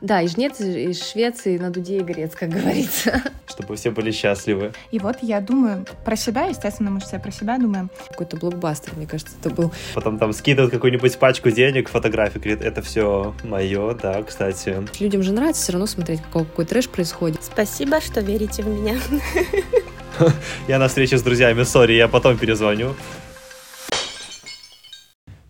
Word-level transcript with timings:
Да, 0.00 0.22
и 0.22 0.28
жнец 0.28 0.60
из 0.60 1.02
Швеции 1.10 1.58
на 1.58 1.70
дуде 1.70 1.98
и 1.98 2.02
грец, 2.02 2.34
как 2.34 2.50
говорится. 2.50 3.22
Чтобы 3.48 3.76
все 3.76 3.90
были 3.90 4.10
счастливы. 4.10 4.72
И 4.90 4.98
вот 4.98 5.18
я 5.22 5.40
думаю 5.40 5.84
про 6.04 6.16
себя, 6.16 6.46
естественно, 6.46 6.90
мы 6.90 7.00
же 7.00 7.06
все 7.06 7.18
про 7.18 7.30
себя 7.30 7.58
думаем. 7.58 7.90
Какой-то 8.08 8.36
блокбастер, 8.36 8.94
мне 8.96 9.06
кажется, 9.06 9.34
это 9.40 9.50
был. 9.50 9.72
Потом 9.94 10.18
там 10.18 10.32
скидывают 10.32 10.72
какую-нибудь 10.72 11.18
пачку 11.18 11.50
денег, 11.50 11.88
фотографии, 11.88 12.38
говорит, 12.38 12.62
это 12.62 12.82
все 12.82 13.34
мое, 13.44 13.94
да, 13.94 14.22
кстати. 14.22 14.76
Людям 15.00 15.22
же 15.22 15.32
нравится 15.32 15.62
все 15.62 15.72
равно 15.72 15.86
смотреть, 15.86 16.20
какой, 16.22 16.44
какой 16.44 16.64
трэш 16.64 16.88
происходит. 16.88 17.42
Спасибо, 17.42 18.00
что 18.00 18.20
верите 18.20 18.62
в 18.62 18.68
меня. 18.68 18.96
Я 20.68 20.78
на 20.78 20.88
встрече 20.88 21.18
с 21.18 21.22
друзьями, 21.22 21.62
сори, 21.62 21.92
я 21.92 22.08
потом 22.08 22.36
перезвоню. 22.36 22.96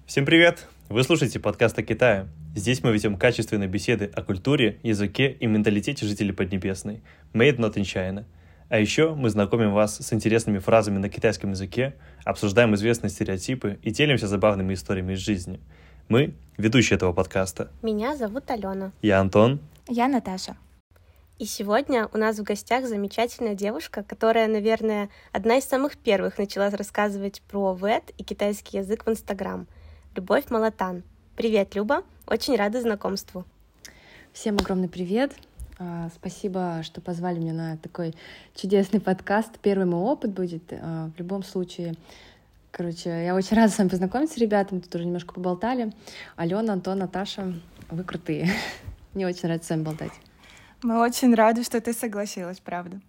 Всем 0.06 0.24
привет! 0.24 0.66
Вы 0.90 1.02
слушаете 1.02 1.38
подкаст 1.38 1.78
о 1.78 1.82
Китае. 1.82 2.28
Здесь 2.56 2.82
мы 2.82 2.92
ведем 2.92 3.18
качественные 3.18 3.68
беседы 3.68 4.10
о 4.14 4.22
культуре, 4.22 4.80
языке 4.82 5.30
и 5.30 5.46
менталитете 5.46 6.06
жителей 6.06 6.32
Поднебесной. 6.32 7.02
Made 7.34 7.58
not 7.58 7.74
in 7.74 7.82
China. 7.82 8.24
А 8.70 8.78
еще 8.78 9.14
мы 9.14 9.28
знакомим 9.28 9.74
вас 9.74 9.98
с 9.98 10.12
интересными 10.14 10.60
фразами 10.60 10.96
на 10.96 11.10
китайском 11.10 11.50
языке, 11.50 11.96
обсуждаем 12.24 12.74
известные 12.74 13.10
стереотипы 13.10 13.78
и 13.82 13.90
делимся 13.90 14.28
забавными 14.28 14.72
историями 14.72 15.12
из 15.12 15.18
жизни. 15.18 15.60
Мы– 16.08 16.32
ведущие 16.56 16.96
этого 16.96 17.12
подкаста. 17.12 17.70
Меня 17.82 18.16
зовут 18.16 18.50
Алена. 18.50 18.92
Я 19.02 19.20
Антон. 19.20 19.60
Я 19.88 20.08
Наташа. 20.08 20.56
И 21.38 21.44
сегодня 21.44 22.08
у 22.14 22.16
нас 22.16 22.38
в 22.38 22.44
гостях 22.44 22.86
замечательная 22.86 23.54
девушка, 23.54 24.02
которая, 24.02 24.48
наверное, 24.48 25.10
одна 25.32 25.58
из 25.58 25.64
самых 25.64 25.98
первых 25.98 26.38
начала 26.38 26.70
рассказывать 26.70 27.42
про 27.42 27.74
ВЭД 27.74 28.14
и 28.16 28.24
китайский 28.24 28.78
язык 28.78 29.04
в 29.04 29.10
Инстаграм– 29.10 29.68
Любовь 30.14 30.50
Молотан. 30.50 31.02
Привет, 31.36 31.74
Люба. 31.74 32.02
Очень 32.26 32.56
рада 32.56 32.80
знакомству. 32.80 33.44
Всем 34.32 34.56
огромный 34.56 34.88
привет. 34.88 35.32
А, 35.78 36.08
спасибо, 36.14 36.80
что 36.82 37.00
позвали 37.00 37.38
меня 37.38 37.52
на 37.52 37.76
такой 37.76 38.14
чудесный 38.54 39.00
подкаст. 39.00 39.58
Первый 39.60 39.86
мой 39.86 40.00
опыт 40.00 40.32
будет. 40.32 40.62
А, 40.72 41.10
в 41.14 41.18
любом 41.18 41.44
случае, 41.44 41.94
короче, 42.72 43.10
я 43.10 43.34
очень 43.34 43.56
рада 43.56 43.72
с 43.72 43.78
вами 43.78 43.88
познакомиться, 43.88 44.40
ребята. 44.40 44.74
Мы 44.74 44.80
тут 44.80 44.94
уже 44.94 45.04
немножко 45.04 45.34
поболтали. 45.34 45.92
Алена, 46.36 46.72
Антон, 46.72 46.98
Наташа, 46.98 47.54
вы 47.90 48.02
крутые. 48.02 48.50
Мне 49.14 49.26
очень 49.26 49.44
нравится 49.44 49.68
с 49.68 49.70
вами 49.70 49.82
болтать. 49.84 50.12
Мы 50.82 50.98
очень 51.00 51.34
рады, 51.34 51.62
что 51.62 51.80
ты 51.80 51.92
согласилась, 51.92 52.58
правда. 52.58 53.00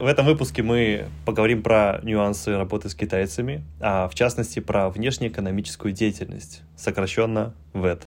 В 0.00 0.06
этом 0.06 0.26
выпуске 0.26 0.62
мы 0.62 1.08
поговорим 1.26 1.60
про 1.60 1.98
нюансы 2.04 2.56
работы 2.56 2.88
с 2.88 2.94
китайцами, 2.94 3.64
а 3.80 4.06
в 4.06 4.14
частности 4.14 4.60
про 4.60 4.90
внешнеэкономическую 4.90 5.90
деятельность, 5.92 6.62
сокращенно 6.76 7.52
ВЭД. 7.72 8.04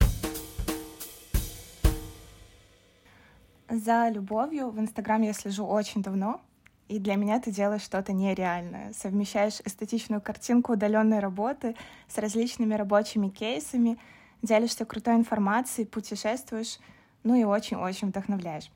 За 3.68 4.08
любовью 4.08 4.70
в 4.70 4.78
Инстаграм 4.78 5.20
я 5.22 5.32
слежу 5.32 5.66
очень 5.66 6.00
давно, 6.00 6.40
и 6.86 7.00
для 7.00 7.16
меня 7.16 7.40
ты 7.40 7.50
делаешь 7.50 7.82
что-то 7.82 8.12
нереальное. 8.12 8.92
Совмещаешь 8.92 9.58
эстетичную 9.64 10.20
картинку 10.20 10.74
удаленной 10.74 11.18
работы 11.18 11.74
с 12.06 12.18
различными 12.18 12.74
рабочими 12.74 13.30
кейсами, 13.30 13.98
делишься 14.42 14.84
крутой 14.84 15.16
информацией, 15.16 15.88
путешествуешь, 15.88 16.78
ну 17.24 17.34
и 17.34 17.42
очень-очень 17.42 18.10
вдохновляешь. 18.10 18.70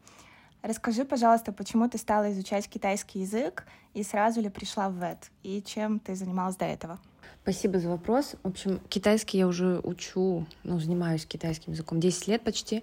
Расскажи, 0.65 1.05
пожалуйста, 1.05 1.53
почему 1.53 1.91
ты 1.91 1.99
стала 1.99 2.33
изучать 2.33 2.67
китайский 2.69 3.21
язык 3.21 3.67
и 3.93 4.03
сразу 4.03 4.41
ли 4.41 4.49
пришла 4.49 4.89
в 4.89 4.95
ВЭД? 4.95 5.19
И 5.43 5.63
чем 5.63 5.99
ты 5.99 6.15
занималась 6.15 6.57
до 6.57 6.65
этого? 6.65 6.99
Спасибо 7.43 7.79
за 7.79 7.91
вопрос. 7.91 8.35
В 8.43 8.49
общем, 8.49 8.81
китайский 8.89 9.37
я 9.37 9.47
уже 9.47 9.81
учу, 9.81 10.47
ну, 10.63 10.81
занимаюсь 10.81 11.27
китайским 11.27 11.75
языком 11.75 12.01
10 12.01 12.29
лет 12.29 12.43
почти. 12.43 12.83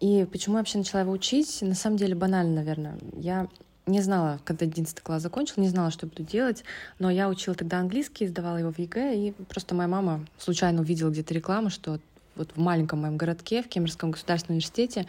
И 0.00 0.26
почему 0.32 0.56
я 0.56 0.62
вообще 0.62 0.78
начала 0.78 1.02
его 1.02 1.12
учить? 1.12 1.62
На 1.62 1.76
самом 1.76 1.98
деле 1.98 2.16
банально, 2.16 2.56
наверное. 2.56 2.98
Я 3.14 3.46
не 3.86 4.00
знала, 4.00 4.40
когда 4.44 4.66
11 4.66 5.00
класс 5.00 5.22
закончил, 5.22 5.62
не 5.62 5.68
знала, 5.68 5.92
что 5.92 6.08
буду 6.08 6.24
делать, 6.24 6.64
но 6.98 7.10
я 7.10 7.28
учила 7.28 7.54
тогда 7.54 7.78
английский, 7.78 8.26
сдавала 8.26 8.56
его 8.56 8.72
в 8.72 8.78
ЕГЭ, 8.80 9.14
и 9.14 9.30
просто 9.48 9.76
моя 9.76 9.88
мама 9.88 10.26
случайно 10.36 10.80
увидела 10.80 11.10
где-то 11.10 11.32
рекламу, 11.32 11.70
что 11.70 12.00
вот 12.36 12.52
в 12.54 12.60
маленьком 12.60 13.00
моем 13.00 13.16
городке, 13.16 13.62
в 13.62 13.68
Кемеровском 13.68 14.10
государственном 14.10 14.56
университете, 14.56 15.06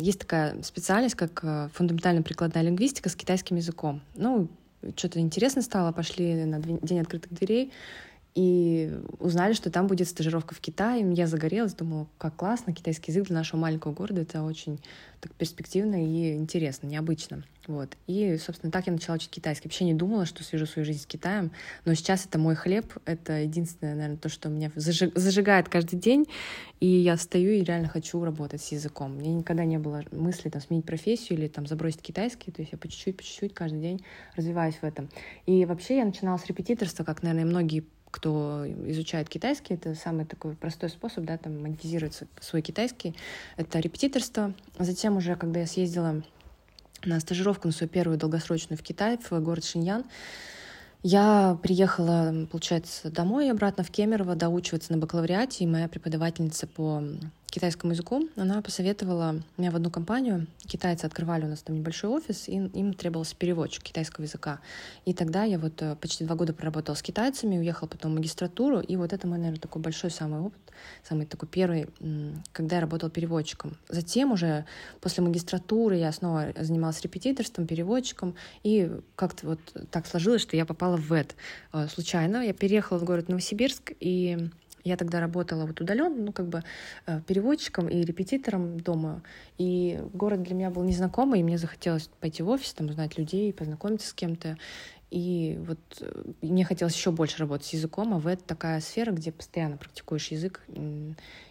есть 0.00 0.18
такая 0.18 0.62
специальность, 0.62 1.14
как 1.14 1.40
э, 1.42 1.68
фундаментальная 1.72 2.22
прикладная 2.22 2.62
лингвистика 2.62 3.08
с 3.08 3.16
китайским 3.16 3.56
языком. 3.56 4.00
Ну, 4.14 4.48
что-то 4.96 5.20
интересно 5.20 5.62
стало, 5.62 5.92
пошли 5.92 6.44
на 6.44 6.60
День 6.60 7.00
открытых 7.00 7.32
дверей, 7.32 7.72
и 8.36 8.92
узнали, 9.18 9.54
что 9.54 9.70
там 9.70 9.86
будет 9.86 10.06
стажировка 10.06 10.54
в 10.54 10.60
Китае. 10.60 11.10
Я 11.14 11.26
загорелась, 11.26 11.72
думала, 11.72 12.06
как 12.18 12.36
классно, 12.36 12.74
китайский 12.74 13.10
язык 13.10 13.28
для 13.28 13.36
нашего 13.36 13.58
маленького 13.58 13.92
города, 13.92 14.20
это 14.20 14.42
очень 14.42 14.78
так 15.20 15.32
перспективно 15.32 16.04
и 16.04 16.34
интересно, 16.34 16.86
необычно. 16.86 17.44
Вот. 17.66 17.96
И, 18.06 18.36
собственно, 18.36 18.70
так 18.70 18.86
я 18.86 18.92
начала 18.92 19.16
учить 19.16 19.30
китайский. 19.30 19.68
Вообще 19.68 19.86
не 19.86 19.94
думала, 19.94 20.26
что 20.26 20.44
свяжу 20.44 20.66
свою 20.66 20.84
жизнь 20.84 21.00
с 21.00 21.06
Китаем, 21.06 21.50
но 21.86 21.94
сейчас 21.94 22.26
это 22.26 22.38
мой 22.38 22.54
хлеб, 22.54 22.92
это 23.06 23.40
единственное, 23.40 23.94
наверное, 23.94 24.18
то, 24.18 24.28
что 24.28 24.50
меня 24.50 24.70
зажигает 24.74 25.70
каждый 25.70 25.98
день, 25.98 26.26
и 26.78 26.86
я 26.86 27.16
встаю 27.16 27.52
и 27.52 27.64
реально 27.64 27.88
хочу 27.88 28.22
работать 28.22 28.60
с 28.60 28.70
языком. 28.70 29.18
Меня 29.18 29.32
никогда 29.32 29.64
не 29.64 29.78
было 29.78 30.04
мысли 30.12 30.50
там, 30.50 30.60
сменить 30.60 30.84
профессию 30.84 31.38
или 31.38 31.48
там, 31.48 31.66
забросить 31.66 32.02
китайский, 32.02 32.52
то 32.52 32.60
есть 32.60 32.72
я 32.72 32.78
по 32.78 32.86
чуть-чуть, 32.86 33.16
по 33.16 33.22
чуть-чуть 33.22 33.54
каждый 33.54 33.80
день 33.80 34.04
развиваюсь 34.36 34.76
в 34.76 34.84
этом. 34.84 35.08
И 35.46 35.64
вообще 35.64 35.96
я 35.96 36.04
начинала 36.04 36.36
с 36.36 36.44
репетиторства, 36.46 37.02
как, 37.02 37.22
наверное, 37.22 37.46
многие 37.46 37.84
кто 38.16 38.64
изучает 38.86 39.28
китайский, 39.28 39.74
это 39.74 39.94
самый 39.94 40.24
такой 40.24 40.54
простой 40.54 40.88
способ, 40.88 41.24
да, 41.24 41.36
там 41.36 41.60
монетизировать 41.60 42.18
свой 42.40 42.62
китайский, 42.62 43.14
это 43.58 43.78
репетиторство. 43.78 44.54
Затем 44.78 45.18
уже, 45.18 45.36
когда 45.36 45.60
я 45.60 45.66
съездила 45.66 46.22
на 47.04 47.20
стажировку 47.20 47.68
на 47.68 47.74
свою 47.74 47.90
первую 47.90 48.16
долгосрочную 48.16 48.78
в 48.78 48.82
Китай, 48.82 49.18
в 49.18 49.38
город 49.40 49.66
Шиньян, 49.66 50.04
я 51.02 51.58
приехала, 51.62 52.46
получается, 52.50 53.10
домой 53.10 53.50
обратно 53.50 53.84
в 53.84 53.90
Кемерово 53.90 54.34
доучиваться 54.34 54.92
на 54.92 54.98
бакалавриате, 54.98 55.64
и 55.64 55.66
моя 55.66 55.86
преподавательница 55.86 56.66
по 56.66 57.02
китайскому 57.50 57.92
языку, 57.92 58.28
она 58.36 58.60
посоветовала 58.60 59.42
меня 59.56 59.70
в 59.70 59.76
одну 59.76 59.90
компанию. 59.90 60.46
Китайцы 60.66 61.04
открывали 61.04 61.44
у 61.44 61.48
нас 61.48 61.62
там 61.62 61.76
небольшой 61.76 62.10
офис, 62.10 62.48
и 62.48 62.52
им 62.52 62.92
требовался 62.92 63.36
переводчик 63.36 63.82
китайского 63.82 64.24
языка. 64.24 64.60
И 65.04 65.14
тогда 65.14 65.44
я 65.44 65.58
вот 65.58 65.80
э, 65.80 65.96
почти 65.96 66.24
два 66.24 66.36
года 66.36 66.52
проработала 66.52 66.96
с 66.96 67.02
китайцами, 67.02 67.58
уехала 67.58 67.88
потом 67.88 68.12
в 68.12 68.14
магистратуру, 68.16 68.80
и 68.80 68.96
вот 68.96 69.12
это 69.12 69.26
мой, 69.26 69.38
наверное, 69.38 69.60
такой 69.60 69.80
большой 69.80 70.10
самый 70.10 70.40
опыт, 70.40 70.60
самый 71.02 71.26
такой 71.26 71.48
первый, 71.48 71.88
когда 72.52 72.76
я 72.76 72.82
работала 72.82 73.10
переводчиком. 73.10 73.76
Затем 73.88 74.32
уже 74.32 74.66
после 75.00 75.22
магистратуры 75.22 75.96
я 75.96 76.12
снова 76.12 76.52
занималась 76.58 77.00
репетиторством, 77.00 77.66
переводчиком, 77.66 78.34
и 78.64 78.90
как-то 79.14 79.46
вот 79.46 79.60
так 79.90 80.06
сложилось, 80.06 80.42
что 80.42 80.56
я 80.56 80.66
попала 80.66 80.96
в 80.96 81.08
ВЭД 81.08 81.36
э, 81.72 81.88
случайно. 81.88 82.44
Я 82.44 82.52
переехала 82.52 82.98
в 82.98 83.04
город 83.04 83.28
Новосибирск, 83.28 83.92
и 84.00 84.50
я 84.86 84.96
тогда 84.96 85.20
работала 85.20 85.66
вот 85.66 85.80
удаленно, 85.80 86.26
ну, 86.26 86.32
как 86.32 86.48
бы 86.48 86.62
э, 87.06 87.20
переводчиком 87.26 87.88
и 87.88 88.02
репетитором 88.02 88.78
дома. 88.78 89.22
И 89.58 90.00
город 90.12 90.42
для 90.42 90.54
меня 90.54 90.70
был 90.70 90.84
незнакомый, 90.84 91.40
и 91.40 91.42
мне 91.42 91.58
захотелось 91.58 92.08
пойти 92.20 92.42
в 92.42 92.48
офис, 92.48 92.72
там, 92.72 92.86
узнать 92.86 93.18
людей, 93.18 93.52
познакомиться 93.52 94.08
с 94.08 94.12
кем-то. 94.12 94.56
И 95.10 95.58
вот 95.66 95.78
э, 96.00 96.32
мне 96.40 96.64
хотелось 96.64 96.94
еще 96.94 97.10
больше 97.10 97.38
работать 97.38 97.66
с 97.66 97.72
языком, 97.72 98.14
а 98.14 98.18
в 98.18 98.28
это 98.28 98.44
такая 98.44 98.80
сфера, 98.80 99.10
где 99.10 99.32
постоянно 99.32 99.76
практикуешь 99.76 100.28
язык. 100.28 100.62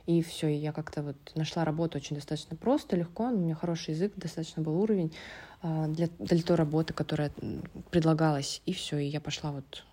И 0.05 0.23
все, 0.23 0.47
и 0.47 0.55
я 0.55 0.71
как-то 0.71 1.03
вот 1.03 1.17
нашла 1.35 1.65
работу 1.65 1.97
очень 1.97 2.15
достаточно 2.15 2.55
просто, 2.55 2.95
легко, 2.95 3.25
у 3.25 3.37
меня 3.37 3.55
хороший 3.55 3.95
язык, 3.95 4.13
достаточно 4.15 4.61
был 4.61 4.79
уровень 4.81 5.13
а, 5.61 5.87
для, 5.87 6.07
для 6.19 6.41
той 6.41 6.55
работы, 6.55 6.93
которая 6.93 7.31
предлагалась. 7.91 8.61
И 8.65 8.73
все, 8.73 8.97
и 8.97 9.07
я 9.07 9.19
пошла 9.19 9.51
вот 9.51 9.83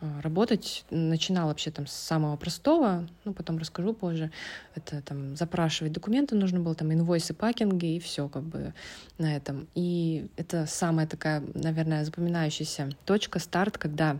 работать. 0.00 0.84
Начинала 0.90 1.48
вообще 1.48 1.70
там 1.70 1.86
с 1.86 1.92
самого 1.92 2.36
простого, 2.36 3.08
ну, 3.24 3.32
потом 3.32 3.58
расскажу 3.58 3.94
позже. 3.94 4.30
Это 4.74 5.00
там 5.02 5.36
запрашивать 5.36 5.92
документы 5.92 6.34
нужно 6.34 6.60
было, 6.60 6.74
там 6.74 6.92
инвойсы, 6.92 7.34
пакинги, 7.34 7.96
и 7.96 8.00
все 8.00 8.28
как 8.28 8.42
бы 8.42 8.74
на 9.18 9.34
этом. 9.36 9.68
И 9.74 10.28
это 10.36 10.66
самая 10.66 11.06
такая, 11.06 11.42
наверное, 11.54 12.04
запоминающаяся 12.04 12.90
точка, 13.04 13.38
старт, 13.38 13.78
когда 13.78 14.18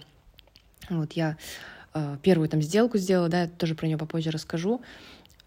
вот 0.88 1.12
я 1.12 1.36
э, 1.94 2.16
первую 2.22 2.48
там 2.48 2.62
сделку 2.62 2.98
сделала, 2.98 3.28
да, 3.28 3.42
я 3.42 3.48
тоже 3.48 3.74
про 3.74 3.86
нее 3.86 3.98
попозже 3.98 4.30
расскажу. 4.30 4.80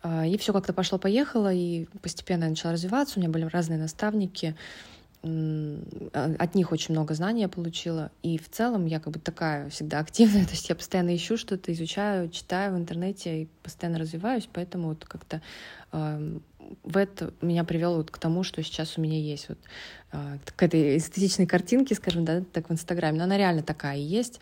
Э, 0.04 0.28
и 0.28 0.38
все 0.38 0.54
как-то 0.54 0.74
пошло-поехало, 0.74 1.54
и 1.54 1.86
постепенно 2.02 2.44
я 2.44 2.50
начала 2.50 2.74
развиваться. 2.74 3.18
У 3.18 3.22
меня 3.22 3.32
были 3.32 3.46
разные 3.46 3.80
наставники, 3.80 4.56
а, 4.56 4.99
от 5.22 6.56
них 6.56 6.72
очень 6.72 6.94
много 6.94 7.14
знаний 7.14 7.42
я 7.42 7.50
получила. 7.50 8.10
И 8.24 8.38
в 8.38 8.50
целом 8.50 8.86
я 8.86 9.00
как 9.00 9.14
бы 9.14 9.20
такая 9.20 9.70
всегда 9.70 10.00
активная, 10.00 10.46
то 10.46 10.52
есть 10.52 10.70
я 10.70 10.76
постоянно 10.76 11.16
ищу 11.16 11.38
что-то, 11.38 11.74
изучаю, 11.74 12.30
читаю 12.30 12.74
в 12.74 12.78
интернете 12.78 13.44
и 13.44 13.48
постоянно 13.64 14.00
развиваюсь, 14.00 14.48
поэтому 14.52 14.90
вот 14.90 15.06
как-то 15.06 15.42
э, 15.92 16.40
в 16.84 16.98
это 16.98 17.34
меня 17.42 17.64
привело 17.64 17.98
вот 17.98 18.12
к 18.12 18.18
тому, 18.18 18.44
что 18.44 18.64
сейчас 18.64 18.98
у 18.98 19.02
меня 19.02 19.20
есть 19.20 19.50
вот 19.50 19.58
э, 20.14 20.38
к 20.56 20.64
этой 20.64 20.98
эстетичной 20.98 21.48
картинке, 21.48 21.96
скажем, 21.96 22.26
да, 22.26 22.42
так 22.42 22.70
в 22.70 22.72
Инстаграме, 22.72 23.18
но 23.18 23.26
она 23.26 23.38
реально 23.38 23.64
такая 23.64 23.98
и 23.98 24.02
есть. 24.02 24.40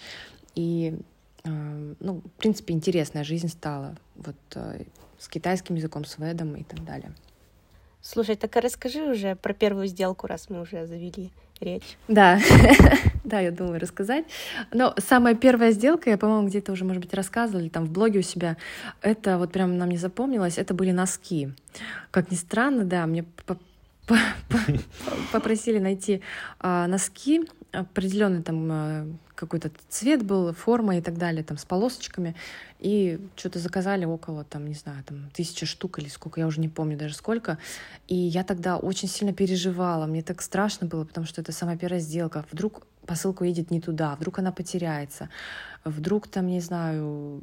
И, 0.55 0.95
э, 1.43 1.93
ну, 1.99 2.21
в 2.21 2.39
принципе, 2.39 2.73
интересная 2.73 3.23
жизнь 3.23 3.47
стала 3.47 3.95
вот 4.15 4.35
э, 4.55 4.83
с 5.17 5.27
китайским 5.27 5.75
языком, 5.75 6.05
с 6.05 6.17
ведом 6.17 6.55
и 6.55 6.63
так 6.63 6.83
далее. 6.85 7.13
Слушай, 8.09 8.37
так 8.37 8.55
а 8.55 8.61
расскажи 8.61 9.01
уже 9.01 9.35
про 9.35 9.53
первую 9.53 9.87
сделку, 9.87 10.27
раз 10.27 10.49
мы 10.49 10.61
уже 10.61 10.87
завели 10.87 11.29
речь. 11.59 11.97
Да, 12.07 12.39
да, 13.25 13.41
я 13.41 13.51
думаю 13.51 13.81
рассказать. 13.81 14.23
Но 14.71 14.95
самая 14.97 15.35
первая 15.35 15.71
сделка, 15.71 16.09
я, 16.09 16.17
по-моему, 16.17 16.47
где-то 16.47 16.71
уже, 16.71 16.85
может 16.85 17.01
быть, 17.01 17.13
рассказывали 17.13 17.67
там 17.67 17.83
в 17.83 17.91
блоге 17.91 18.19
у 18.19 18.21
себя, 18.21 18.55
это 19.01 19.37
вот 19.37 19.51
прям 19.51 19.77
нам 19.77 19.89
не 19.89 19.97
запомнилось, 19.97 20.57
это 20.57 20.73
были 20.73 20.91
носки. 20.91 21.51
Как 22.09 22.31
ни 22.31 22.35
странно, 22.35 22.85
да, 22.85 23.05
мне 23.07 23.25
попросили 25.33 25.79
найти 25.79 26.21
а, 26.61 26.87
носки 26.87 27.45
определенный 27.73 28.41
там 28.41 28.69
а, 28.71 29.07
какой-то 29.35 29.69
цвет 29.89 30.23
был, 30.23 30.53
форма 30.53 30.97
и 30.97 31.01
так 31.01 31.17
далее, 31.17 31.43
там 31.43 31.57
с 31.57 31.65
полосочками, 31.65 32.35
и 32.79 33.19
что-то 33.35 33.59
заказали 33.59 34.05
около, 34.05 34.43
там, 34.43 34.67
не 34.67 34.75
знаю, 34.75 35.03
там, 35.03 35.29
тысячи 35.33 35.65
штук 35.65 35.99
или 35.99 36.07
сколько, 36.07 36.39
я 36.39 36.47
уже 36.47 36.59
не 36.61 36.69
помню 36.69 36.97
даже 36.97 37.15
сколько, 37.15 37.57
и 38.07 38.15
я 38.15 38.43
тогда 38.43 38.77
очень 38.77 39.07
сильно 39.07 39.33
переживала, 39.33 40.05
мне 40.05 40.21
так 40.21 40.41
страшно 40.41 40.87
было, 40.87 41.03
потому 41.05 41.25
что 41.25 41.41
это 41.41 41.51
самая 41.51 41.77
первая 41.77 41.99
сделка, 41.99 42.45
вдруг 42.51 42.83
посылка 43.05 43.43
уедет 43.43 43.71
не 43.71 43.81
туда, 43.81 44.15
вдруг 44.15 44.39
она 44.39 44.51
потеряется, 44.51 45.29
вдруг 45.85 46.27
там, 46.27 46.47
не 46.47 46.59
знаю, 46.59 47.41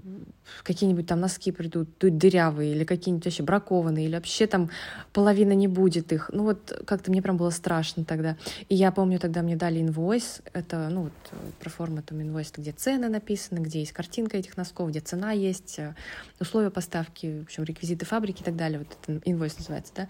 какие-нибудь 0.63 1.07
там 1.07 1.21
носки 1.21 1.51
придут 1.51 1.89
дырявые 1.99 2.73
или 2.73 2.85
какие-нибудь 2.85 3.25
вообще 3.25 3.43
бракованные, 3.43 4.05
или 4.05 4.15
вообще 4.15 4.47
там 4.47 4.71
половина 5.15 5.53
не 5.53 5.67
будет 5.67 6.13
их. 6.13 6.31
Ну 6.33 6.45
вот 6.45 6.83
как-то 6.87 7.11
мне 7.11 7.23
прям 7.23 7.39
было 7.39 7.49
страшно 7.49 8.05
тогда. 8.05 8.37
И 8.69 8.75
я 8.75 8.93
помню, 8.93 9.19
тогда 9.19 9.41
мне 9.41 9.57
дали 9.57 9.81
инвойс, 9.81 10.43
это, 10.53 10.89
ну 10.91 11.05
вот, 11.05 11.13
про 11.59 11.71
форму 11.71 12.03
там 12.03 12.21
инвойс, 12.21 12.53
где 12.55 12.73
цены 12.73 13.09
написаны, 13.09 13.61
где 13.61 13.81
есть 13.81 13.93
картинка 13.93 14.37
этих 14.37 14.59
носков, 14.59 14.91
где 14.91 15.01
цена 15.01 15.24
есть, 15.33 15.79
э, 15.79 15.95
условия 16.41 16.71
поставки, 16.71 17.41
в 17.41 17.43
общем, 17.45 17.65
реквизиты 17.65 18.05
фабрики 18.07 18.43
и 18.43 18.45
так 18.45 18.57
далее. 18.57 18.79
Вот 18.79 18.97
это 19.01 19.21
инвойс 19.25 19.59
называется, 19.59 19.93
да. 19.95 20.09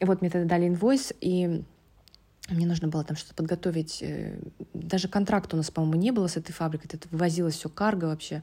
И 0.00 0.04
вот 0.04 0.20
мне 0.20 0.30
тогда 0.30 0.48
дали 0.48 0.68
инвойс, 0.68 1.12
и 1.20 1.62
мне 2.48 2.66
нужно 2.66 2.88
было 2.88 3.04
там 3.04 3.16
что-то 3.16 3.34
подготовить. 3.34 4.02
Э, 4.02 4.36
даже 4.74 5.06
контракта 5.08 5.54
у 5.54 5.58
нас, 5.58 5.70
по-моему, 5.70 5.94
не 5.94 6.10
было 6.10 6.26
с 6.26 6.36
этой 6.36 6.52
фабрикой. 6.52 6.90
Это 6.92 7.08
вывозилось 7.10 7.54
все 7.54 7.68
карго 7.68 8.06
вообще, 8.06 8.42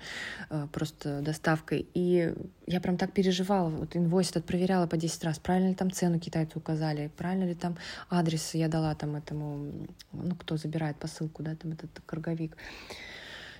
э, 0.49 0.67
просто 0.71 1.21
доставкой. 1.21 1.85
И 1.93 2.33
я 2.65 2.79
прям 2.79 2.97
так 2.97 3.11
переживала. 3.11 3.69
Вот 3.69 3.95
инвойс 3.97 4.29
этот 4.29 4.45
проверяла 4.45 4.87
по 4.87 4.95
10 4.95 5.23
раз. 5.25 5.37
Правильно 5.39 5.69
ли 5.69 5.75
там 5.75 5.91
цену 5.91 6.17
китайцы 6.19 6.57
указали? 6.57 7.11
Правильно 7.17 7.43
ли 7.43 7.55
там 7.55 7.77
адрес 8.09 8.53
я 8.53 8.69
дала 8.69 8.95
там 8.95 9.17
этому, 9.17 9.87
ну, 10.13 10.35
кто 10.35 10.55
забирает 10.55 10.95
посылку, 10.95 11.43
да, 11.43 11.55
там 11.55 11.73
этот 11.73 11.91
карговик 12.05 12.55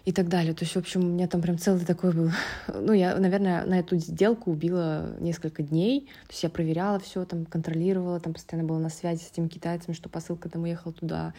и 0.06 0.12
так 0.12 0.28
далее. 0.28 0.54
То 0.54 0.64
есть, 0.64 0.76
в 0.76 0.80
общем, 0.80 1.02
у 1.02 1.08
меня 1.08 1.28
там 1.28 1.42
прям 1.42 1.58
целый 1.58 1.86
такой 1.86 2.14
был... 2.14 2.32
Ну, 2.74 2.94
я, 2.94 3.16
наверное, 3.18 3.66
на 3.66 3.80
эту 3.80 3.98
сделку 3.98 4.52
убила 4.52 5.16
несколько 5.20 5.64
дней. 5.64 6.10
То 6.28 6.32
есть 6.32 6.44
я 6.44 6.50
проверяла 6.50 7.00
все, 7.00 7.26
там, 7.26 7.46
контролировала, 7.46 8.20
там 8.20 8.34
постоянно 8.34 8.68
была 8.68 8.80
на 8.80 8.90
связи 8.90 9.24
с 9.24 9.32
этими 9.32 9.48
китайцами, 9.48 9.96
что 9.96 10.10
посылка 10.10 10.50
там 10.50 10.64
уехала 10.64 10.94
туда, 10.94 11.34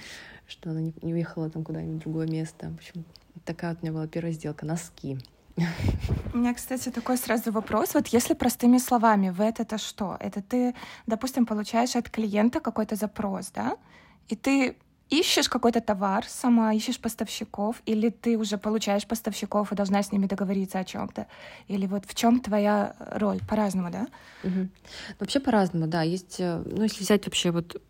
что 0.46 0.70
она 0.70 0.80
не, 0.80 0.94
не 1.02 1.14
уехала 1.14 1.50
там 1.50 1.64
куда-нибудь 1.64 2.00
в 2.00 2.04
другое 2.04 2.26
место. 2.26 2.70
В 2.70 2.74
общем, 2.74 3.04
такая 3.44 3.72
вот 3.72 3.78
у 3.82 3.86
меня 3.86 3.92
была 3.92 4.06
первая 4.06 4.32
сделка. 4.32 4.66
Носки. 4.66 5.18
У 6.32 6.38
меня, 6.38 6.54
кстати, 6.54 6.90
такой 6.90 7.16
сразу 7.16 7.52
вопрос. 7.52 7.94
Вот 7.94 8.08
если 8.08 8.34
простыми 8.34 8.78
словами, 8.78 9.30
в 9.30 9.40
это 9.40 9.78
что? 9.78 10.16
Это 10.20 10.42
ты, 10.42 10.74
допустим, 11.06 11.46
получаешь 11.46 11.96
от 11.96 12.08
клиента 12.08 12.60
какой-то 12.60 12.96
запрос, 12.96 13.50
да? 13.54 13.76
И 14.28 14.36
ты 14.36 14.76
ищешь 15.10 15.48
какой-то 15.48 15.80
товар 15.80 16.24
сама, 16.28 16.72
ищешь 16.72 16.98
поставщиков, 16.98 17.82
или 17.86 18.10
ты 18.10 18.38
уже 18.38 18.58
получаешь 18.58 19.06
поставщиков 19.06 19.72
и 19.72 19.74
должна 19.74 20.02
с 20.02 20.12
ними 20.12 20.26
договориться 20.26 20.78
о 20.78 20.84
чем-то? 20.84 21.26
Или 21.68 21.86
вот 21.86 22.04
в 22.06 22.14
чем 22.14 22.40
твоя 22.40 22.94
роль? 22.98 23.40
По-разному, 23.48 23.90
да? 23.90 24.06
Угу. 24.44 24.68
Вообще 25.18 25.40
по-разному, 25.40 25.86
да. 25.86 26.02
Есть, 26.02 26.40
э, 26.40 26.62
ну, 26.64 26.82
если 26.84 27.02
взять 27.02 27.26
вообще 27.26 27.50
вот 27.50 27.80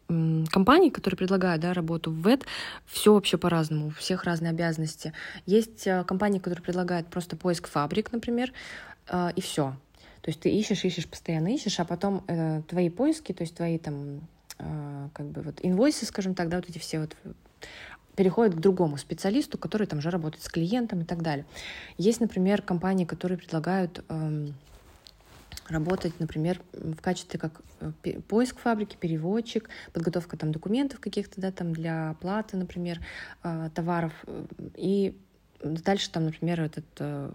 компании, 0.51 0.91
которые 0.91 1.17
предлагают 1.19 1.63
да, 1.63 1.73
работу 1.73 2.11
в 2.11 2.23
ВЭД, 2.23 2.47
все 2.87 3.13
вообще 3.13 3.39
по-разному, 3.39 3.89
у 3.89 3.91
всех 3.91 4.25
разные 4.25 4.51
обязанности. 4.51 5.13
Есть 5.47 5.87
э, 5.87 6.05
компании, 6.05 6.39
которые 6.39 6.63
предлагают 6.63 7.09
просто 7.09 7.37
поиск 7.37 7.69
фабрик, 7.69 8.13
например, 8.13 8.53
э, 9.09 9.31
и 9.37 9.41
все. 9.41 9.77
То 10.23 10.31
есть 10.31 10.41
ты 10.41 10.51
ищешь, 10.51 10.85
ищешь, 10.85 11.09
постоянно 11.09 11.49
ищешь, 11.55 11.81
а 11.81 11.85
потом 11.85 12.25
э, 12.27 12.63
твои 12.69 12.91
поиски, 12.91 13.33
то 13.33 13.43
есть 13.43 13.55
твои 13.55 13.79
там 13.79 14.21
как 15.13 15.27
бы 15.27 15.43
вот 15.43 15.61
инвойсы, 15.63 16.07
скажем 16.07 16.35
так, 16.35 16.49
да, 16.49 16.57
вот 16.57 16.69
эти 16.69 16.79
все 16.79 17.01
вот 17.01 17.17
переходят 18.17 18.55
к 18.55 18.59
другому 18.59 18.97
специалисту, 18.97 19.57
который 19.57 19.87
там 19.87 20.01
уже 20.01 20.11
работает 20.11 20.45
с 20.45 20.49
клиентом 20.49 21.01
и 21.01 21.05
так 21.05 21.23
далее. 21.23 21.47
Есть, 21.97 22.21
например, 22.21 22.61
компании, 22.61 23.05
которые 23.05 23.39
предлагают 23.39 24.05
эм, 24.09 24.55
работать, 25.69 26.19
например, 26.21 26.61
в 26.73 27.01
качестве 27.01 27.39
как 27.39 27.63
э, 27.81 28.21
поиск 28.29 28.59
фабрики, 28.59 28.97
переводчик, 28.97 29.71
подготовка 29.93 30.37
там 30.37 30.53
документов 30.53 31.01
каких-то, 31.01 31.41
да, 31.41 31.51
там 31.53 31.73
для 31.73 32.11
оплаты, 32.11 32.57
например, 32.57 33.01
э, 33.43 33.71
товаров. 33.75 34.13
И 34.75 35.17
дальше 35.63 36.11
там, 36.11 36.25
например, 36.25 36.61
этот 36.61 36.87
э, 36.99 37.31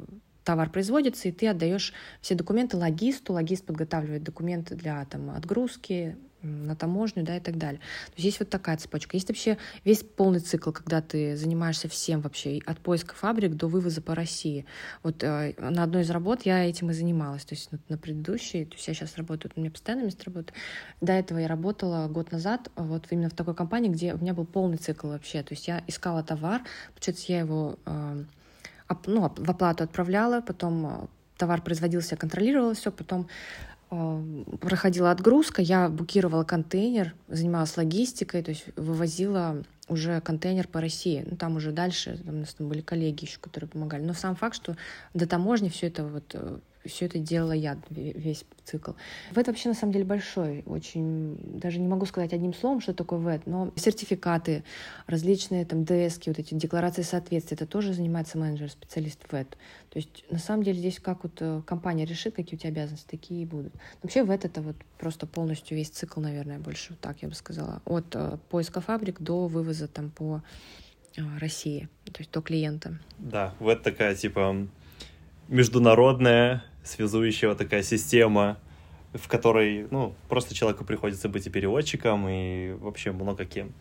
товар 0.45 0.69
производится, 0.69 1.27
и 1.27 1.31
ты 1.31 1.47
отдаешь 1.47 1.91
все 2.21 2.35
документы 2.35 2.77
логисту, 2.77 3.33
логист 3.33 3.65
подготавливает 3.65 4.23
документы 4.23 4.75
для 4.75 5.03
там, 5.05 5.31
отгрузки, 5.31 6.15
на 6.45 6.75
таможню, 6.75 7.23
да, 7.23 7.37
и 7.37 7.39
так 7.39 7.57
далее. 7.57 7.79
То 7.79 8.13
есть 8.17 8.25
есть 8.25 8.39
вот 8.39 8.49
такая 8.49 8.77
цепочка. 8.77 9.17
Есть 9.17 9.29
вообще 9.29 9.57
весь 9.83 10.03
полный 10.03 10.39
цикл, 10.39 10.71
когда 10.71 11.01
ты 11.01 11.35
занимаешься 11.35 11.89
всем 11.89 12.21
вообще, 12.21 12.61
от 12.65 12.79
поиска 12.79 13.15
фабрик 13.15 13.55
до 13.55 13.67
вывоза 13.67 14.01
по 14.01 14.15
России. 14.15 14.65
Вот 15.03 15.23
э, 15.23 15.53
на 15.57 15.83
одной 15.83 16.03
из 16.03 16.09
работ 16.11 16.43
я 16.43 16.63
этим 16.63 16.91
и 16.91 16.93
занималась. 16.93 17.45
То 17.45 17.55
есть 17.55 17.69
вот, 17.71 17.81
на 17.89 17.97
предыдущей, 17.97 18.65
то 18.65 18.75
есть 18.75 18.87
я 18.87 18.93
сейчас 18.93 19.17
работаю, 19.17 19.51
у 19.55 19.59
меня 19.59 19.71
постоянно 19.71 20.03
место 20.03 20.25
работы. 20.25 20.53
До 21.01 21.13
этого 21.13 21.39
я 21.39 21.47
работала 21.47 22.07
год 22.07 22.31
назад 22.31 22.69
вот 22.75 23.07
именно 23.09 23.29
в 23.29 23.33
такой 23.33 23.55
компании, 23.55 23.89
где 23.89 24.13
у 24.13 24.17
меня 24.17 24.33
был 24.33 24.45
полный 24.45 24.77
цикл 24.77 25.07
вообще. 25.07 25.41
То 25.43 25.53
есть 25.53 25.67
я 25.67 25.83
искала 25.87 26.23
товар, 26.23 26.61
получается, 26.93 27.31
я 27.31 27.39
его 27.39 27.79
э, 27.85 28.23
ну, 29.05 29.21
в 29.35 29.49
оплату 29.49 29.83
отправляла, 29.83 30.41
потом 30.41 30.85
э, 30.85 31.07
товар 31.37 31.61
производился, 31.61 32.15
контролировала 32.15 32.73
все, 32.73 32.91
потом 32.91 33.27
Э, 33.91 34.43
проходила 34.61 35.11
отгрузка, 35.11 35.61
я 35.61 35.89
букировала 35.89 36.43
контейнер, 36.43 37.13
занималась 37.27 37.77
логистикой, 37.77 38.41
то 38.41 38.49
есть 38.49 38.65
вывозила 38.75 39.63
уже 39.87 40.21
контейнер 40.21 40.67
по 40.67 40.81
России. 40.81 41.25
Ну, 41.29 41.37
там 41.37 41.55
уже 41.55 41.71
дальше, 41.71 42.17
там 42.25 42.35
у 42.35 42.39
нас 42.39 42.53
там 42.55 42.67
были 42.67 42.81
коллеги 42.81 43.25
еще, 43.25 43.39
которые 43.39 43.69
помогали. 43.69 44.03
Но 44.03 44.13
сам 44.13 44.35
факт, 44.35 44.55
что 44.55 44.75
до 45.13 45.27
таможни 45.27 45.69
все 45.69 45.87
это 45.87 46.03
вот 46.03 46.31
э, 46.33 46.57
все 46.85 47.05
это 47.05 47.19
делала 47.19 47.51
я, 47.51 47.77
весь 47.89 48.45
цикл. 48.63 48.91
ВЭД 49.31 49.47
вообще 49.47 49.69
на 49.69 49.75
самом 49.75 49.93
деле 49.93 50.05
большой, 50.05 50.63
очень, 50.65 51.37
даже 51.59 51.79
не 51.79 51.87
могу 51.87 52.05
сказать 52.05 52.33
одним 52.33 52.53
словом, 52.53 52.81
что 52.81 52.93
такое 52.93 53.19
ВЭД, 53.19 53.45
но 53.45 53.71
сертификаты, 53.75 54.63
различные 55.07 55.65
там 55.65 55.83
ДСки, 55.83 56.29
вот 56.29 56.39
эти 56.39 56.53
декларации 56.53 57.01
соответствия, 57.01 57.55
это 57.55 57.65
тоже 57.65 57.93
занимается 57.93 58.37
менеджер, 58.37 58.69
специалист 58.69 59.19
ВЭД. 59.31 59.57
То 59.89 59.99
есть 59.99 60.25
на 60.29 60.39
самом 60.39 60.63
деле 60.63 60.79
здесь 60.79 60.99
как 60.99 61.23
вот 61.23 61.37
э, 61.39 61.61
компания 61.65 62.05
решит, 62.05 62.35
какие 62.35 62.57
у 62.57 62.59
тебя 62.59 62.71
обязанности, 62.71 63.07
такие 63.09 63.43
и 63.43 63.45
будут. 63.45 63.73
Вообще 64.01 64.23
ВЭД 64.23 64.45
это 64.45 64.61
вот 64.61 64.75
просто 64.97 65.25
полностью 65.27 65.77
весь 65.77 65.89
цикл, 65.89 66.19
наверное, 66.19 66.59
больше 66.59 66.91
вот 66.91 66.99
так 66.99 67.21
я 67.21 67.29
бы 67.29 67.35
сказала, 67.35 67.81
от 67.85 68.15
э, 68.15 68.37
поиска 68.49 68.81
фабрик 68.81 69.21
до 69.21 69.47
вывоза 69.47 69.87
там 69.87 70.09
по 70.11 70.41
э, 71.15 71.21
России, 71.39 71.87
то 72.05 72.19
есть 72.19 72.31
до 72.31 72.41
клиента. 72.41 72.99
Да, 73.17 73.53
ВЭД 73.59 73.83
такая 73.83 74.15
типа 74.15 74.67
международная 75.47 76.63
связующая 76.85 77.53
такая 77.55 77.83
система, 77.83 78.57
в 79.13 79.27
которой, 79.27 79.87
ну, 79.91 80.15
просто 80.29 80.53
человеку 80.55 80.85
приходится 80.85 81.29
быть 81.29 81.47
и 81.47 81.49
переводчиком, 81.49 82.27
и 82.29 82.73
вообще 82.73 83.11
много 83.11 83.45
кем. 83.45 83.73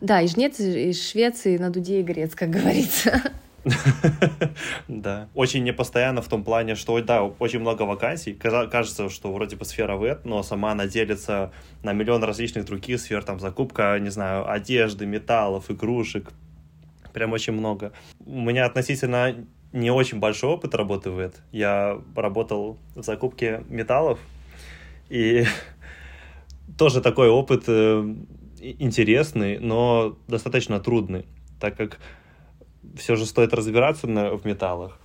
Да, 0.00 0.20
и 0.20 0.28
жнец 0.28 0.58
из 0.60 1.10
Швеции 1.10 1.58
на 1.58 1.70
дуде 1.70 2.00
и 2.00 2.02
грец, 2.02 2.34
как 2.34 2.50
говорится. 2.50 3.22
Да. 4.88 5.28
Очень 5.34 5.64
непостоянно 5.64 6.22
в 6.22 6.28
том 6.28 6.44
плане, 6.44 6.74
что, 6.74 7.00
да, 7.02 7.24
очень 7.24 7.58
много 7.60 7.82
вакансий. 7.82 8.32
Кажется, 8.32 9.10
что 9.10 9.32
вроде 9.32 9.56
бы 9.56 9.64
сфера 9.64 9.96
ВЭД, 9.96 10.24
но 10.24 10.42
сама 10.42 10.72
она 10.72 10.86
делится 10.86 11.52
на 11.82 11.92
миллион 11.92 12.24
различных 12.24 12.64
других 12.64 13.00
сфер. 13.00 13.22
Там 13.24 13.40
закупка, 13.40 13.98
не 13.98 14.10
знаю, 14.10 14.50
одежды, 14.50 15.06
металлов, 15.06 15.70
игрушек. 15.70 16.30
Прям 17.12 17.32
очень 17.32 17.52
много. 17.52 17.92
У 18.24 18.40
меня 18.40 18.64
относительно 18.64 19.34
не 19.72 19.90
очень 19.90 20.18
большой 20.18 20.50
опыт 20.50 20.74
работы 20.74 21.10
в 21.10 21.18
это. 21.18 21.38
Я 21.52 22.00
работал 22.16 22.78
в 22.94 23.02
закупке 23.02 23.64
металлов, 23.68 24.18
и 25.08 25.44
тоже 26.78 27.00
такой 27.00 27.28
опыт 27.28 27.64
э, 27.66 28.14
интересный, 28.60 29.58
но 29.58 30.16
достаточно 30.26 30.80
трудный, 30.80 31.26
так 31.60 31.76
как 31.76 31.98
все 32.96 33.16
же 33.16 33.26
стоит 33.26 33.52
разбираться 33.52 34.06
на, 34.06 34.30
в 34.36 34.44
металлах. 34.44 34.98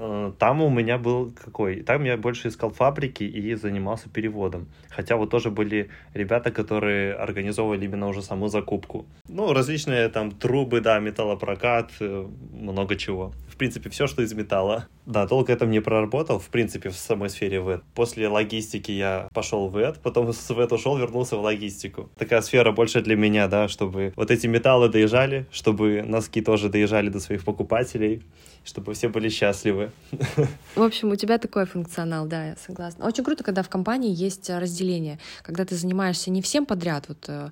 Э, 0.00 0.32
там 0.38 0.62
у 0.62 0.70
меня 0.70 0.96
был 0.96 1.32
какой? 1.44 1.82
Там 1.82 2.04
я 2.04 2.16
больше 2.16 2.48
искал 2.48 2.70
фабрики 2.70 3.24
и 3.24 3.54
занимался 3.54 4.08
переводом. 4.08 4.68
Хотя 4.90 5.16
вот 5.16 5.30
тоже 5.30 5.50
были 5.50 5.90
ребята, 6.14 6.52
которые 6.52 7.14
организовывали 7.14 7.84
именно 7.84 8.08
уже 8.08 8.22
саму 8.22 8.48
закупку. 8.48 9.06
Ну, 9.28 9.52
различные 9.52 10.08
там 10.08 10.30
трубы, 10.30 10.80
да, 10.80 11.00
металлопрокат, 11.00 11.90
э, 12.00 12.26
много 12.52 12.94
чего. 12.96 13.32
В 13.48 13.56
принципе, 13.56 13.90
все, 13.90 14.06
что 14.06 14.22
из 14.22 14.32
металла. 14.32 14.86
Да, 15.08 15.26
долго 15.26 15.54
это 15.54 15.64
не 15.64 15.80
проработал, 15.80 16.38
в 16.38 16.50
принципе, 16.50 16.90
в 16.90 16.94
самой 16.94 17.30
сфере 17.30 17.62
ВЭД. 17.62 17.82
После 17.94 18.28
логистики 18.28 18.90
я 18.92 19.28
пошел 19.32 19.68
в 19.68 19.72
ВЭД, 19.72 20.00
потом 20.02 20.34
с 20.34 20.50
ВЭД 20.50 20.72
ушел, 20.72 20.98
вернулся 20.98 21.38
в 21.38 21.40
логистику. 21.40 22.10
Такая 22.18 22.42
сфера 22.42 22.72
больше 22.72 23.00
для 23.00 23.16
меня, 23.16 23.48
да, 23.48 23.68
чтобы 23.68 24.12
вот 24.16 24.30
эти 24.30 24.46
металлы 24.46 24.90
доезжали, 24.90 25.46
чтобы 25.50 26.02
носки 26.02 26.42
тоже 26.42 26.68
доезжали 26.68 27.08
до 27.08 27.20
своих 27.20 27.42
покупателей, 27.42 28.22
чтобы 28.64 28.92
все 28.92 29.08
были 29.08 29.30
счастливы. 29.30 29.92
В 30.74 30.82
общем, 30.82 31.10
у 31.10 31.16
тебя 31.16 31.38
такой 31.38 31.64
функционал, 31.64 32.26
да, 32.26 32.48
я 32.48 32.56
согласна. 32.56 33.06
Очень 33.06 33.24
круто, 33.24 33.42
когда 33.42 33.62
в 33.62 33.70
компании 33.70 34.14
есть 34.14 34.50
разделение, 34.50 35.18
когда 35.42 35.64
ты 35.64 35.74
занимаешься 35.74 36.30
не 36.30 36.42
всем 36.42 36.66
подряд, 36.66 37.08
вот 37.08 37.24
э, 37.28 37.48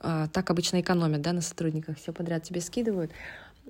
а, 0.00 0.28
так 0.28 0.48
обычно 0.50 0.80
экономят, 0.80 1.20
да, 1.20 1.32
на 1.32 1.40
сотрудниках, 1.42 1.98
все 1.98 2.12
подряд 2.12 2.42
тебе 2.42 2.60
скидывают, 2.60 3.10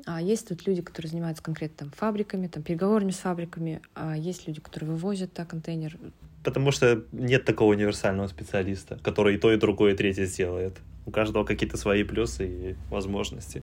а 0.04 0.20
есть 0.20 0.48
тут 0.48 0.66
люди, 0.66 0.82
которые 0.82 1.10
занимаются 1.10 1.42
конкретно 1.42 1.76
там, 1.76 1.90
фабриками, 1.90 2.46
там, 2.46 2.62
переговорами 2.62 3.10
с 3.10 3.18
фабриками, 3.18 3.80
а 3.94 4.16
есть 4.16 4.46
люди, 4.46 4.60
которые 4.60 4.90
вывозят 4.90 5.30
да, 5.34 5.44
контейнер. 5.44 5.96
Потому 6.44 6.70
что 6.70 7.04
нет 7.12 7.44
такого 7.44 7.72
универсального 7.72 8.28
специалиста, 8.28 8.98
который 9.02 9.34
и 9.34 9.38
то, 9.38 9.52
и 9.52 9.56
другое, 9.56 9.94
и 9.94 9.96
третье 9.96 10.26
сделает. 10.26 10.78
У 11.06 11.10
каждого 11.10 11.44
какие-то 11.44 11.76
свои 11.76 12.04
плюсы 12.04 12.46
и 12.46 12.76
возможности. 12.90 13.62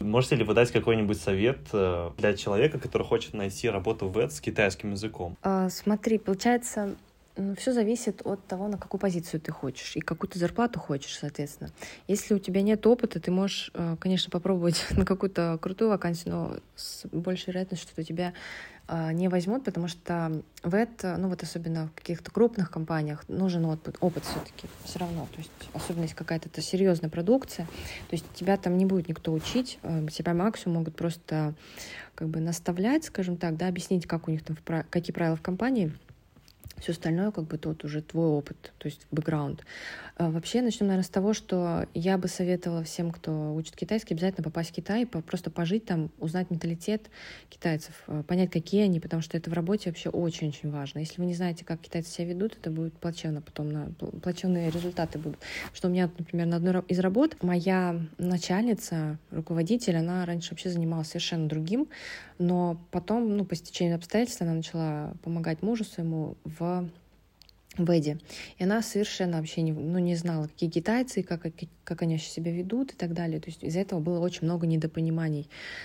Можете 0.00 0.36
ли 0.36 0.44
вы 0.44 0.54
дать 0.54 0.70
какой-нибудь 0.70 1.20
совет 1.20 1.58
э, 1.72 2.10
для 2.18 2.34
человека, 2.34 2.78
который 2.78 3.04
хочет 3.04 3.34
найти 3.34 3.68
работу 3.68 4.08
в 4.08 4.12
ВЭД 4.12 4.32
с 4.32 4.40
китайским 4.40 4.92
языком? 4.92 5.36
А, 5.42 5.70
смотри, 5.70 6.18
получается, 6.18 6.96
ну, 7.36 7.54
все 7.54 7.72
зависит 7.72 8.20
от 8.24 8.46
того, 8.46 8.68
на 8.68 8.76
какую 8.76 9.00
позицию 9.00 9.40
ты 9.40 9.52
хочешь 9.52 9.96
и 9.96 10.00
какую 10.00 10.28
ты 10.28 10.38
зарплату 10.38 10.78
хочешь, 10.78 11.16
соответственно. 11.16 11.70
Если 12.06 12.34
у 12.34 12.38
тебя 12.38 12.60
нет 12.60 12.86
опыта, 12.86 13.20
ты 13.20 13.30
можешь, 13.30 13.70
э, 13.72 13.96
конечно, 13.98 14.30
попробовать 14.30 14.84
на 14.90 15.06
какую-то 15.06 15.58
крутую 15.60 15.90
вакансию, 15.90 16.34
но 16.34 16.56
с 16.76 17.06
большей 17.10 17.48
вероятностью, 17.48 17.88
что 17.90 18.04
тебя 18.04 18.34
э, 18.86 19.12
не 19.12 19.28
возьмут, 19.28 19.64
потому 19.64 19.88
что 19.88 20.42
в 20.62 20.74
это, 20.74 21.16
ну 21.16 21.28
вот 21.28 21.42
особенно 21.42 21.88
в 21.88 21.94
каких-то 21.94 22.30
крупных 22.30 22.70
компаниях, 22.70 23.26
нужен 23.28 23.64
опыт, 23.64 23.96
опыт 24.00 24.24
все-таки 24.24 24.68
все 24.84 24.98
равно. 24.98 25.26
То 25.32 25.38
есть 25.38 25.50
особенно 25.72 26.02
если 26.02 26.16
какая-то 26.16 26.60
серьезная 26.60 27.08
продукция, 27.08 27.64
то 27.64 28.14
есть 28.14 28.26
тебя 28.34 28.58
там 28.58 28.76
не 28.76 28.84
будет 28.84 29.08
никто 29.08 29.32
учить, 29.32 29.78
э, 29.82 30.06
тебя 30.12 30.34
максимум 30.34 30.78
могут 30.78 30.96
просто 30.96 31.54
как 32.14 32.28
бы 32.28 32.40
наставлять, 32.40 33.04
скажем 33.04 33.38
так, 33.38 33.56
да, 33.56 33.68
объяснить, 33.68 34.06
как 34.06 34.28
у 34.28 34.30
них 34.30 34.44
там, 34.44 34.58
какие 34.90 35.14
правила 35.14 35.36
в 35.36 35.42
компании, 35.42 35.92
все 36.82 36.92
остальное 36.92 37.30
как 37.30 37.44
бы 37.44 37.58
тот 37.58 37.84
уже 37.84 38.02
твой 38.02 38.26
опыт, 38.26 38.72
то 38.78 38.86
есть 38.86 39.06
бэкграунд. 39.12 39.64
А, 40.16 40.30
вообще 40.30 40.62
начнем, 40.62 40.88
наверное, 40.88 41.06
с 41.06 41.08
того, 41.08 41.32
что 41.32 41.86
я 41.94 42.18
бы 42.18 42.26
советовала 42.26 42.82
всем, 42.82 43.12
кто 43.12 43.54
учит 43.54 43.76
китайский, 43.76 44.14
обязательно 44.14 44.42
попасть 44.42 44.70
в 44.70 44.72
Китай, 44.74 45.06
просто 45.06 45.50
пожить 45.50 45.84
там, 45.86 46.10
узнать 46.18 46.50
менталитет 46.50 47.08
китайцев, 47.48 47.94
а, 48.08 48.24
понять, 48.24 48.50
какие 48.50 48.82
они, 48.82 48.98
потому 48.98 49.22
что 49.22 49.36
это 49.36 49.48
в 49.48 49.52
работе 49.52 49.90
вообще 49.90 50.10
очень-очень 50.10 50.70
важно. 50.70 50.98
Если 50.98 51.20
вы 51.20 51.26
не 51.26 51.34
знаете, 51.34 51.64
как 51.64 51.80
китайцы 51.80 52.10
себя 52.10 52.26
ведут, 52.26 52.56
это 52.60 52.70
будет 52.70 52.94
плачевно 52.94 53.40
потом, 53.42 53.68
на, 53.68 53.92
плачевные 54.20 54.70
результаты 54.70 55.20
будут. 55.20 55.38
Что 55.72 55.86
у 55.86 55.90
меня, 55.90 56.10
например, 56.18 56.46
на 56.46 56.56
одной 56.56 56.82
из 56.88 56.98
работ 56.98 57.40
моя 57.42 58.00
начальница, 58.18 59.18
руководитель, 59.30 59.96
она 59.96 60.26
раньше 60.26 60.50
вообще 60.50 60.68
занималась 60.68 61.08
совершенно 61.08 61.48
другим, 61.48 61.86
но 62.42 62.76
потом, 62.90 63.36
ну, 63.36 63.44
по 63.44 63.54
стечению 63.54 63.96
обстоятельств 63.96 64.42
она 64.42 64.54
начала 64.54 65.14
помогать 65.22 65.62
мужу 65.62 65.84
своему 65.84 66.36
в 66.44 66.88
Бэдди. 67.78 68.18
И 68.58 68.64
она 68.64 68.82
совершенно 68.82 69.38
вообще 69.38 69.62
не, 69.62 69.72
ну, 69.72 69.98
не 69.98 70.14
знала, 70.14 70.46
какие 70.46 70.68
китайцы, 70.68 71.22
как, 71.22 71.46
как, 71.84 72.02
они 72.02 72.18
себя 72.18 72.52
ведут 72.52 72.92
и 72.92 72.96
так 72.96 73.14
далее. 73.14 73.40
То 73.40 73.48
есть 73.48 73.64
из-за 73.64 73.80
этого 73.80 74.00
было 74.00 74.20
очень 74.20 74.44
много 74.44 74.66
недопониманий. 74.66 75.44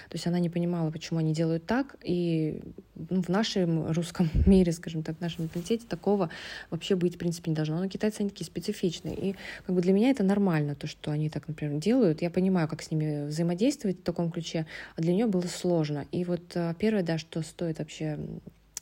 То 0.10 0.15
есть 0.15 0.27
она 0.27 0.39
не 0.39 0.50
понимала, 0.50 0.91
почему 0.91 1.20
они 1.20 1.34
делают 1.34 1.65
так. 1.65 1.96
И 2.03 2.62
ну, 2.96 3.22
в 3.22 3.29
нашем 3.29 3.89
русском 3.91 4.29
мире, 4.46 4.74
скажем 4.74 5.03
так, 5.03 5.17
в 5.17 5.22
нашем 5.22 5.46
менталитете 5.46 5.86
такого 5.88 6.29
вообще 6.70 6.96
быть, 6.96 7.15
в 7.15 7.17
принципе, 7.17 7.51
не 7.51 7.56
должно. 7.56 7.79
Но 7.79 7.88
китайцы, 7.88 8.22
они 8.22 8.29
такие 8.32 8.46
специфичные. 8.46 9.15
И 9.15 9.36
как 9.65 9.74
бы 9.74 9.82
для 9.82 9.94
меня 9.94 10.10
это 10.10 10.24
нормально, 10.24 10.75
то, 10.75 10.88
что 10.88 11.12
они 11.12 11.29
так, 11.29 11.48
например, 11.48 11.79
делают. 11.79 12.22
Я 12.22 12.29
понимаю, 12.29 12.67
как 12.67 12.82
с 12.82 12.91
ними 12.91 13.27
взаимодействовать 13.27 14.00
в 14.00 14.03
таком 14.03 14.29
ключе, 14.29 14.65
а 14.98 15.01
для 15.01 15.13
нее 15.13 15.27
было 15.27 15.44
сложно. 15.44 16.06
И 16.12 16.25
вот 16.25 16.51
а, 16.56 16.74
первое, 16.74 17.03
да, 17.03 17.17
что 17.17 17.41
стоит 17.44 17.79
вообще 17.79 18.20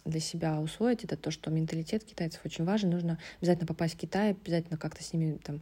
для 0.05 0.19
себя 0.19 0.59
усвоить, 0.61 1.03
это 1.03 1.17
то, 1.17 1.31
что 1.31 1.51
менталитет 1.51 2.03
китайцев 2.03 2.41
очень 2.45 2.63
важен. 2.63 2.91
Нужно 2.91 3.19
обязательно 3.41 3.67
попасть 3.67 3.95
в 3.95 3.97
Китай, 3.97 4.31
обязательно 4.31 4.77
как-то 4.77 5.03
с 5.03 5.13
ними 5.13 5.37
там 5.43 5.61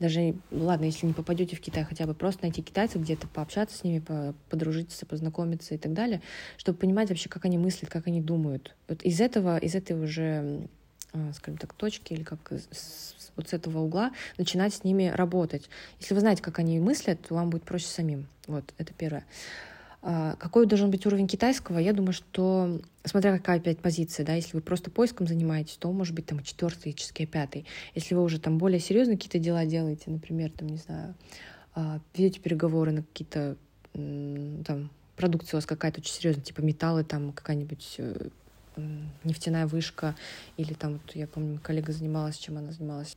даже, 0.00 0.34
ладно, 0.50 0.86
если 0.86 1.06
не 1.06 1.12
попадете 1.12 1.54
в 1.54 1.60
Китай, 1.60 1.84
хотя 1.84 2.06
бы 2.06 2.14
просто 2.14 2.42
найти 2.42 2.62
китайцев, 2.62 3.00
где-то 3.00 3.28
пообщаться 3.28 3.78
с 3.78 3.84
ними, 3.84 4.02
подружиться, 4.50 5.06
познакомиться 5.06 5.74
и 5.74 5.78
так 5.78 5.92
далее, 5.92 6.20
чтобы 6.56 6.78
понимать 6.78 7.10
вообще, 7.10 7.28
как 7.28 7.44
они 7.44 7.58
мыслят, 7.58 7.90
как 7.90 8.08
они 8.08 8.20
думают. 8.20 8.74
Вот 8.88 9.02
из 9.02 9.20
этого, 9.20 9.56
из 9.56 9.74
этой 9.76 9.96
уже, 9.96 10.68
а, 11.12 11.32
скажем 11.34 11.58
так, 11.58 11.74
точки 11.74 12.12
или 12.12 12.24
как 12.24 12.52
вот 13.36 13.48
с 13.48 13.52
этого 13.52 13.80
угла 13.80 14.12
начинать 14.36 14.74
с 14.74 14.84
ними 14.84 15.06
работать. 15.14 15.68
Если 16.00 16.14
вы 16.14 16.20
знаете, 16.20 16.42
как 16.42 16.58
они 16.58 16.80
мыслят, 16.80 17.20
то 17.26 17.34
вам 17.34 17.50
будет 17.50 17.62
проще 17.62 17.86
самим. 17.86 18.26
Вот, 18.46 18.64
это 18.78 18.92
первое. 18.92 19.24
А, 20.06 20.36
какой 20.36 20.66
должен 20.66 20.90
быть 20.90 21.06
уровень 21.06 21.26
китайского? 21.26 21.78
Я 21.78 21.94
думаю, 21.94 22.12
что, 22.12 22.78
смотря 23.04 23.38
какая 23.38 23.56
опять 23.56 23.78
позиция, 23.78 24.26
да, 24.26 24.34
если 24.34 24.54
вы 24.54 24.60
просто 24.60 24.90
поиском 24.90 25.26
занимаетесь, 25.26 25.78
то 25.78 25.90
может 25.90 26.14
быть 26.14 26.26
там 26.26 26.42
четвертый, 26.42 26.94
пятый. 27.26 27.64
Если 27.94 28.14
вы 28.14 28.22
уже 28.22 28.38
там 28.38 28.58
более 28.58 28.80
серьезные 28.80 29.16
какие-то 29.16 29.38
дела 29.38 29.64
делаете, 29.64 30.10
например, 30.10 30.50
там, 30.50 30.68
не 30.68 30.76
знаю, 30.76 31.14
а, 31.74 32.00
ведете 32.14 32.40
переговоры 32.40 32.92
на 32.92 33.02
какие-то 33.02 33.56
там 33.94 34.90
продукция 35.16 35.56
у 35.56 35.58
вас 35.58 35.66
какая-то 35.66 36.00
очень 36.00 36.12
серьезная, 36.12 36.44
типа 36.44 36.60
металлы, 36.60 37.04
там 37.04 37.32
какая-нибудь 37.32 37.94
э, 37.98 38.28
нефтяная 39.22 39.68
вышка, 39.68 40.16
или 40.56 40.74
там, 40.74 40.94
вот 40.94 41.14
я 41.14 41.28
помню, 41.28 41.60
коллега 41.62 41.92
занималась, 41.92 42.36
чем 42.36 42.58
она 42.58 42.72
занималась, 42.72 43.16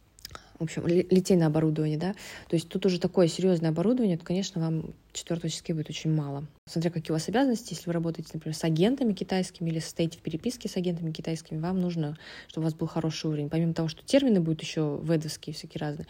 в 0.60 0.64
общем, 0.64 0.88
литейное 0.88 1.48
оборудование, 1.48 1.98
да, 1.98 2.14
то 2.48 2.56
есть 2.56 2.70
тут 2.70 2.86
уже 2.86 3.00
такое 3.00 3.28
серьезное 3.28 3.70
оборудование, 3.70 4.18
то, 4.18 4.26
конечно, 4.26 4.62
вам 4.62 4.94
четвертого 5.14 5.50
числе 5.50 5.76
будет 5.76 5.90
очень 5.90 6.14
мало. 6.14 6.46
Смотря 6.68 6.92
какие 6.92 7.12
у 7.12 7.16
вас 7.16 7.28
обязанности, 7.28 7.74
если 7.74 7.88
вы 7.88 7.94
работаете, 7.94 8.32
например, 8.34 8.56
с 8.56 8.64
агентами 8.64 9.14
китайскими 9.14 9.70
или 9.70 9.80
состоите 9.80 10.18
в 10.18 10.22
переписке 10.22 10.70
с 10.70 10.78
агентами 10.78 11.12
китайскими, 11.12 11.60
вам 11.60 11.80
нужно, 11.80 12.18
чтобы 12.48 12.66
у 12.66 12.68
вас 12.68 12.74
был 12.74 12.88
хороший 12.88 13.30
уровень. 13.30 13.50
Помимо 13.50 13.74
того, 13.74 13.88
что 13.88 14.04
термины 14.04 14.40
будут 14.40 14.62
еще 14.62 15.00
ведовские 15.04 15.54
всякие 15.54 15.80
разные, 15.80 16.08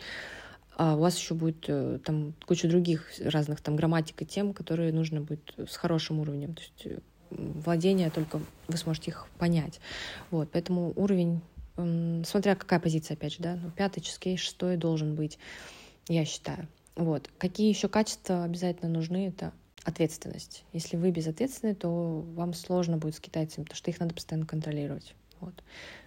а 0.75 0.95
у 0.95 0.99
вас 0.99 1.17
еще 1.17 1.33
будет 1.33 1.65
э, 1.67 1.99
там 2.03 2.33
куча 2.45 2.67
других 2.67 3.11
разных 3.19 3.61
там 3.61 3.75
грамматик 3.75 4.21
и 4.21 4.25
тем, 4.25 4.53
которые 4.53 4.93
нужно 4.93 5.21
будет 5.21 5.53
с 5.57 5.75
хорошим 5.75 6.19
уровнем. 6.19 6.53
То 6.53 6.61
есть 6.61 7.01
владение 7.31 8.09
только 8.09 8.39
вы 8.67 8.77
сможете 8.77 9.11
их 9.11 9.27
понять. 9.37 9.79
Вот, 10.31 10.49
поэтому 10.51 10.93
уровень 10.95 11.41
смотря 12.25 12.55
какая 12.55 12.79
позиция, 12.79 13.15
опять 13.15 13.33
же, 13.33 13.39
да, 13.39 13.55
ну, 13.61 13.71
пятый, 13.71 14.01
чизкейс, 14.01 14.39
шестой 14.39 14.77
должен 14.77 15.15
быть, 15.15 15.37
я 16.07 16.25
считаю. 16.25 16.67
Вот. 16.95 17.29
Какие 17.37 17.69
еще 17.69 17.87
качества 17.87 18.43
обязательно 18.43 18.89
нужны, 18.89 19.27
это 19.27 19.53
ответственность. 19.83 20.63
Если 20.73 20.97
вы 20.97 21.11
безответственны, 21.11 21.75
то 21.75 22.25
вам 22.35 22.53
сложно 22.53 22.97
будет 22.97 23.15
с 23.15 23.19
китайцами, 23.19 23.63
потому 23.63 23.77
что 23.77 23.91
их 23.91 23.99
надо 23.99 24.13
постоянно 24.13 24.45
контролировать. 24.45 25.15
Вот. 25.39 25.53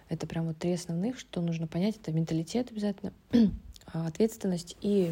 Это 0.09 0.27
прям 0.27 0.47
вот 0.47 0.57
три 0.57 0.73
основных, 0.73 1.17
что 1.17 1.41
нужно 1.41 1.67
понять. 1.67 1.95
Это 1.95 2.11
менталитет 2.11 2.71
обязательно, 2.71 3.13
а, 3.85 4.07
ответственность 4.07 4.75
и 4.81 5.11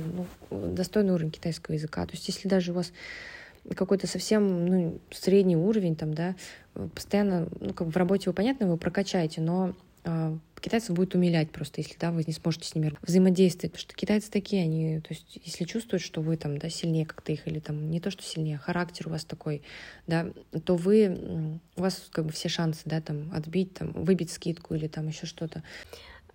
ну, 0.51 0.75
достойный 0.75 1.13
уровень 1.13 1.31
китайского 1.31 1.75
языка. 1.75 2.05
То 2.05 2.11
есть 2.11 2.27
если 2.27 2.47
даже 2.47 2.71
у 2.71 2.75
вас 2.75 2.91
какой-то 3.75 4.07
совсем 4.07 4.65
ну, 4.65 4.99
средний 5.11 5.55
уровень, 5.55 5.95
там, 5.95 6.13
да, 6.13 6.35
постоянно, 6.73 7.47
ну, 7.59 7.73
как 7.73 7.87
в 7.87 7.97
работе 7.97 8.29
вы, 8.29 8.33
понятно, 8.33 8.67
вы 8.67 8.77
прокачаете, 8.77 9.41
но 9.41 9.73
а, 10.03 10.37
китайцев 10.59 10.95
будет 10.95 11.15
умилять 11.15 11.51
просто, 11.51 11.81
если 11.81 11.97
да, 11.97 12.11
вы 12.11 12.23
не 12.25 12.33
сможете 12.33 12.67
с 12.67 12.75
ними 12.75 12.93
взаимодействовать, 13.01 13.73
потому 13.73 13.81
что 13.81 13.95
китайцы 13.95 14.31
такие, 14.31 14.63
они, 14.63 14.99
то 14.99 15.13
есть, 15.13 15.39
если 15.43 15.65
чувствуют, 15.65 16.03
что 16.03 16.21
вы 16.21 16.37
там, 16.37 16.57
да, 16.57 16.69
сильнее 16.69 17.05
как-то 17.05 17.31
их, 17.31 17.47
или 17.47 17.59
там 17.59 17.89
не 17.89 17.99
то, 17.99 18.11
что 18.11 18.23
сильнее, 18.23 18.57
а 18.57 18.59
характер 18.59 19.07
у 19.07 19.11
вас 19.11 19.25
такой, 19.25 19.61
да, 20.07 20.27
то 20.65 20.75
вы, 20.75 21.59
у 21.75 21.81
вас 21.81 22.09
как 22.11 22.25
бы 22.25 22.31
все 22.31 22.49
шансы, 22.49 22.81
да, 22.85 23.01
там, 23.01 23.31
отбить, 23.33 23.73
там, 23.73 23.91
выбить 23.91 24.31
скидку 24.31 24.75
или 24.75 24.87
там 24.87 25.07
еще 25.07 25.25
что-то. 25.25 25.63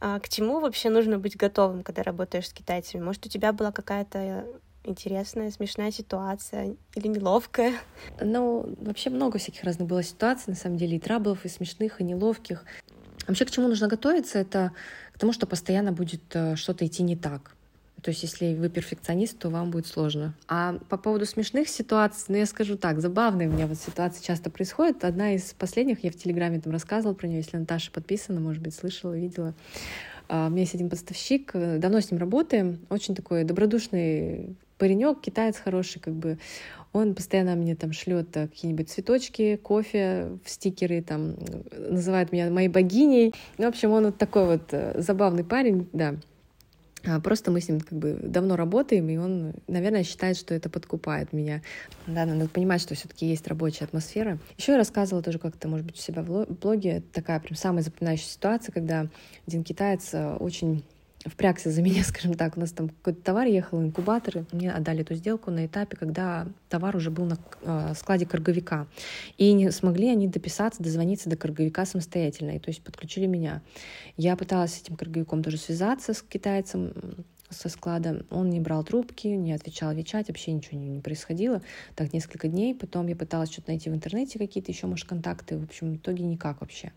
А 0.00 0.19
к 0.21 0.28
чему 0.28 0.61
вообще 0.61 0.90
нужно 0.90 1.19
быть 1.19 1.37
готовым, 1.37 1.83
когда 1.83 2.02
работаешь 2.02 2.49
с 2.49 2.52
китайцами? 2.52 3.02
Может, 3.02 3.26
у 3.26 3.28
тебя 3.28 3.52
была 3.52 3.73
какая-то 3.73 4.47
интересная, 4.85 5.50
смешная 5.50 5.90
ситуация 5.90 6.76
или 6.95 7.09
неловкая? 7.09 7.75
Ну, 8.21 8.75
вообще 8.81 9.11
много 9.11 9.38
всяких 9.38 9.64
разных 9.64 9.88
было 9.88 10.02
ситуаций, 10.02 10.45
на 10.49 10.57
самом 10.57 10.76
деле, 10.76 10.97
и 10.97 11.00
траблов, 11.00 11.45
и 11.45 11.49
смешных, 11.49 12.00
и 12.00 12.04
неловких. 12.04 12.64
Вообще, 13.26 13.45
к 13.45 13.50
чему 13.50 13.69
нужно 13.69 13.88
готовиться, 13.88 14.38
это 14.38 14.73
к 15.12 15.19
тому, 15.19 15.33
что 15.33 15.47
постоянно 15.47 15.93
будет 15.93 16.23
э, 16.35 16.57
что-то 16.57 16.87
идти 16.87 17.02
не 17.02 17.16
так. 17.16 17.52
То 18.02 18.11
есть, 18.11 18.23
если 18.23 18.54
вы 18.54 18.69
перфекционист, 18.69 19.38
то 19.38 19.49
вам 19.49 19.71
будет 19.71 19.87
сложно. 19.87 20.35
А 20.47 20.78
по 20.90 20.99
поводу 20.99 21.25
смешных 21.25 21.69
ситуаций, 21.71 22.26
ну, 22.28 22.37
я 22.37 22.45
скажу 22.45 22.76
так, 22.76 23.00
забавные 23.00 23.49
у 23.49 23.52
меня 23.52 23.66
вот 23.66 23.78
ситуации 23.78 24.23
часто 24.23 24.50
происходят. 24.50 25.04
Одна 25.04 25.35
из 25.35 25.54
последних, 25.54 26.04
я 26.04 26.11
в 26.11 26.16
Телеграме 26.16 26.61
там 26.61 26.71
рассказывала 26.73 27.14
про 27.14 27.26
нее, 27.28 27.38
если 27.38 27.57
Наташа 27.57 27.90
подписана, 27.90 28.40
может 28.40 28.62
быть, 28.62 28.75
слышала, 28.75 29.16
видела. 29.16 29.54
А, 30.28 30.49
у 30.49 30.50
меня 30.50 30.62
есть 30.62 30.75
один 30.75 30.90
поставщик, 30.90 31.52
э, 31.54 31.78
давно 31.78 32.00
с 32.00 32.11
ним 32.11 32.21
работаем, 32.21 32.78
очень 32.90 33.14
такой 33.14 33.45
добродушный 33.45 34.54
паренек, 34.78 35.21
китаец 35.21 35.57
хороший, 35.59 36.00
как 36.00 36.14
бы 36.14 36.38
он 36.93 37.14
постоянно 37.14 37.57
мне 37.57 37.75
там 37.75 37.93
шлет 37.93 38.37
э, 38.37 38.47
какие-нибудь 38.47 38.88
цветочки, 38.88 39.57
кофе, 39.57 40.38
в 40.45 40.49
стикеры, 40.49 41.02
там 41.02 41.35
называет 41.76 42.31
меня 42.31 42.50
моей 42.50 42.69
богиней. 42.69 43.35
Ну, 43.59 43.66
в 43.66 43.69
общем, 43.69 43.90
он 43.90 44.07
вот 44.07 44.19
такой 44.19 44.47
вот 44.47 44.69
э, 44.71 45.00
забавный 45.00 45.45
парень, 45.45 45.88
да. 45.93 46.14
А, 47.07 47.21
просто 47.21 47.50
мы 47.50 47.61
с 47.61 47.69
ним 47.69 47.81
как 47.81 47.99
бы 47.99 48.19
давно 48.23 48.57
работаем, 48.57 49.09
и 49.09 49.16
он, 49.16 49.54
наверное, 49.66 50.04
считает, 50.04 50.37
что 50.37 50.54
это 50.54 50.71
подкупает 50.71 51.33
меня. 51.33 51.62
Да, 52.07 52.25
надо 52.25 52.49
понимать, 52.49 52.81
что 52.81 52.95
все-таки 52.95 53.26
есть 53.26 53.47
рабочая 53.47 53.85
атмосфера. 53.85 54.38
Еще 54.57 54.73
я 54.73 54.78
рассказывала 54.78 55.23
тоже 55.23 55.38
как-то, 55.38 55.69
может 55.69 55.85
быть, 55.85 55.97
у 55.97 56.00
себя 56.00 56.23
в 56.23 56.47
блоге, 56.47 57.02
такая 57.12 57.40
прям 57.40 57.57
самая 57.57 57.83
запоминающая 57.83 58.28
ситуация, 58.28 58.73
когда 58.73 59.09
один 59.47 59.64
китаец 59.64 60.14
э, 60.14 60.37
очень 60.37 60.85
впрягся 61.25 61.71
за 61.71 61.83
меня, 61.83 62.02
скажем 62.04 62.35
так. 62.35 62.57
У 62.57 62.61
нас 62.61 62.73
там 62.73 62.88
какой-то 62.88 63.21
товар 63.23 63.47
ехал, 63.47 63.83
инкубаторы. 63.83 64.47
Мне 64.52 64.73
отдали 64.73 65.02
эту 65.02 65.14
сделку 65.14 65.50
на 65.50 65.66
этапе, 65.66 65.97
когда 65.97 66.47
товар 66.69 66.97
уже 66.97 67.11
был 67.11 67.25
на 67.25 67.38
э, 67.62 67.95
складе 67.97 68.26
карговика. 68.26 68.87
И 69.38 69.52
не 69.52 69.71
смогли 69.71 70.09
они 70.09 70.28
дописаться, 70.28 70.83
дозвониться 70.83 71.31
до 71.31 71.37
карговика 71.37 71.87
самостоятельно. 71.87 72.50
И 72.50 72.59
то 72.59 72.71
есть 72.71 72.83
подключили 72.83 73.26
меня. 73.26 73.62
Я 74.16 74.37
пыталась 74.37 74.75
с 74.75 74.83
этим 74.83 74.97
карговиком 74.97 75.43
тоже 75.43 75.59
связаться, 75.59 76.14
с 76.14 76.23
китайцем 76.23 76.93
со 77.50 77.69
склада. 77.69 78.25
Он 78.31 78.50
не 78.50 78.61
брал 78.61 78.85
трубки, 78.85 79.28
не 79.28 79.52
отвечал 79.52 79.90
отвечать, 79.90 80.28
вообще 80.28 80.52
ничего 80.52 80.78
не, 80.78 80.88
не 80.88 81.00
происходило. 81.00 81.62
Так 81.95 82.12
несколько 82.12 82.49
дней. 82.49 82.75
Потом 82.75 83.07
я 83.07 83.16
пыталась 83.16 83.52
что-то 83.52 83.71
найти 83.71 83.90
в 83.90 83.95
интернете, 83.95 84.38
какие-то 84.38 84.73
еще, 84.73 84.87
может, 84.87 85.09
контакты. 85.09 85.59
В 85.59 85.64
общем, 85.64 85.93
в 85.93 85.97
итоге 85.97 86.25
никак 86.25 86.61
вообще. 86.61 86.93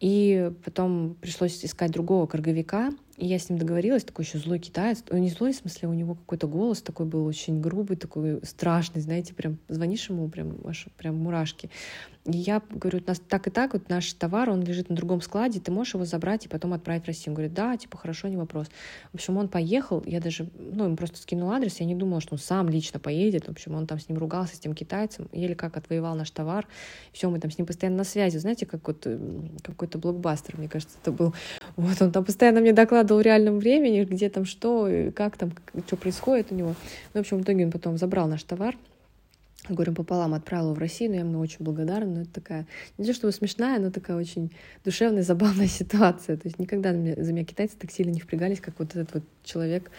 И 0.00 0.50
потом 0.64 1.16
пришлось 1.20 1.64
искать 1.64 1.90
другого 1.90 2.26
корговика, 2.26 2.92
и 3.16 3.26
я 3.26 3.38
с 3.38 3.48
ним 3.48 3.58
договорилась, 3.58 4.04
такой 4.04 4.24
еще 4.24 4.38
злой 4.38 4.58
китаец. 4.58 5.04
Он 5.10 5.20
не 5.20 5.30
злой, 5.30 5.52
в 5.52 5.56
смысле, 5.56 5.88
у 5.88 5.92
него 5.94 6.14
какой-то 6.14 6.48
голос 6.48 6.82
такой 6.82 7.06
был 7.06 7.24
очень 7.26 7.60
грубый, 7.60 7.96
такой 7.96 8.40
страшный, 8.42 9.00
знаете, 9.00 9.34
прям 9.34 9.58
звонишь 9.68 10.08
ему, 10.08 10.28
прям, 10.28 10.56
аж, 10.64 10.86
прям 10.96 11.16
мурашки. 11.16 11.70
И 12.24 12.38
я 12.38 12.62
говорю, 12.70 13.00
у 13.04 13.08
нас 13.08 13.20
так 13.20 13.46
и 13.46 13.50
так, 13.50 13.74
вот 13.74 13.90
наш 13.90 14.10
товар, 14.14 14.48
он 14.48 14.62
лежит 14.62 14.88
на 14.88 14.96
другом 14.96 15.20
складе, 15.20 15.60
ты 15.60 15.70
можешь 15.70 15.94
его 15.94 16.06
забрать 16.06 16.46
и 16.46 16.48
потом 16.48 16.72
отправить 16.72 17.04
в 17.04 17.06
Россию. 17.06 17.32
Он 17.32 17.34
говорит, 17.34 17.52
да, 17.52 17.76
типа, 17.76 17.98
хорошо, 17.98 18.28
не 18.28 18.36
вопрос. 18.38 18.68
В 19.12 19.16
общем, 19.16 19.36
он 19.36 19.48
поехал, 19.48 20.02
я 20.06 20.20
даже, 20.20 20.48
ну, 20.58 20.84
ему 20.84 20.96
просто 20.96 21.18
скинул 21.18 21.50
адрес, 21.50 21.80
я 21.80 21.86
не 21.86 21.94
думала, 21.94 22.22
что 22.22 22.34
он 22.34 22.38
сам 22.38 22.70
лично 22.70 22.98
поедет. 22.98 23.46
В 23.46 23.50
общем, 23.50 23.74
он 23.74 23.86
там 23.86 24.00
с 24.00 24.08
ним 24.08 24.16
ругался, 24.18 24.56
с 24.56 24.58
тем 24.58 24.74
китайцем, 24.74 25.28
еле 25.32 25.54
как 25.54 25.76
отвоевал 25.76 26.14
наш 26.14 26.30
товар. 26.30 26.66
Все, 27.12 27.28
мы 27.28 27.40
там 27.40 27.50
с 27.50 27.58
ним 27.58 27.66
постоянно 27.66 27.98
на 27.98 28.04
связи, 28.04 28.38
знаете, 28.38 28.64
как 28.64 28.88
вот 28.88 29.06
какой-то 29.62 29.98
блокбастер, 29.98 30.56
мне 30.56 30.68
кажется, 30.68 30.96
это 31.02 31.12
был. 31.12 31.34
Вот 31.76 32.00
он 32.00 32.10
там 32.10 32.24
постоянно 32.24 32.60
мне 32.60 32.72
докладывал 32.72 33.03
в 33.06 33.20
реальном 33.20 33.58
времени, 33.58 34.04
где 34.04 34.28
там 34.28 34.44
что, 34.44 34.88
как 35.14 35.36
там, 35.36 35.52
что 35.86 35.96
происходит 35.96 36.50
у 36.50 36.54
него. 36.54 36.74
Ну, 37.12 37.20
в 37.20 37.20
общем, 37.20 37.38
в 37.38 37.42
итоге 37.42 37.64
он 37.66 37.72
потом 37.72 37.98
забрал 37.98 38.28
наш 38.28 38.42
товар, 38.42 38.76
горем 39.68 39.94
пополам 39.94 40.34
отправила 40.34 40.74
в 40.74 40.78
Россию, 40.78 41.10
но 41.10 41.14
я 41.16 41.22
ему 41.22 41.40
очень 41.40 41.58
благодарна. 41.60 42.06
Но 42.06 42.20
это 42.22 42.32
такая, 42.32 42.66
не 42.98 43.06
то 43.06 43.14
чтобы 43.14 43.32
смешная, 43.32 43.78
но 43.78 43.90
такая 43.90 44.16
очень 44.16 44.50
душевная, 44.84 45.22
забавная 45.24 45.68
ситуация. 45.68 46.36
То 46.36 46.48
есть 46.48 46.58
никогда 46.58 46.92
за 46.92 47.32
меня 47.32 47.44
китайцы 47.44 47.76
так 47.78 47.90
сильно 47.90 48.10
не 48.10 48.20
впрягались, 48.20 48.60
как 48.60 48.78
вот 48.78 48.90
этот 48.90 49.14
вот 49.14 49.22
человек, 49.44 49.90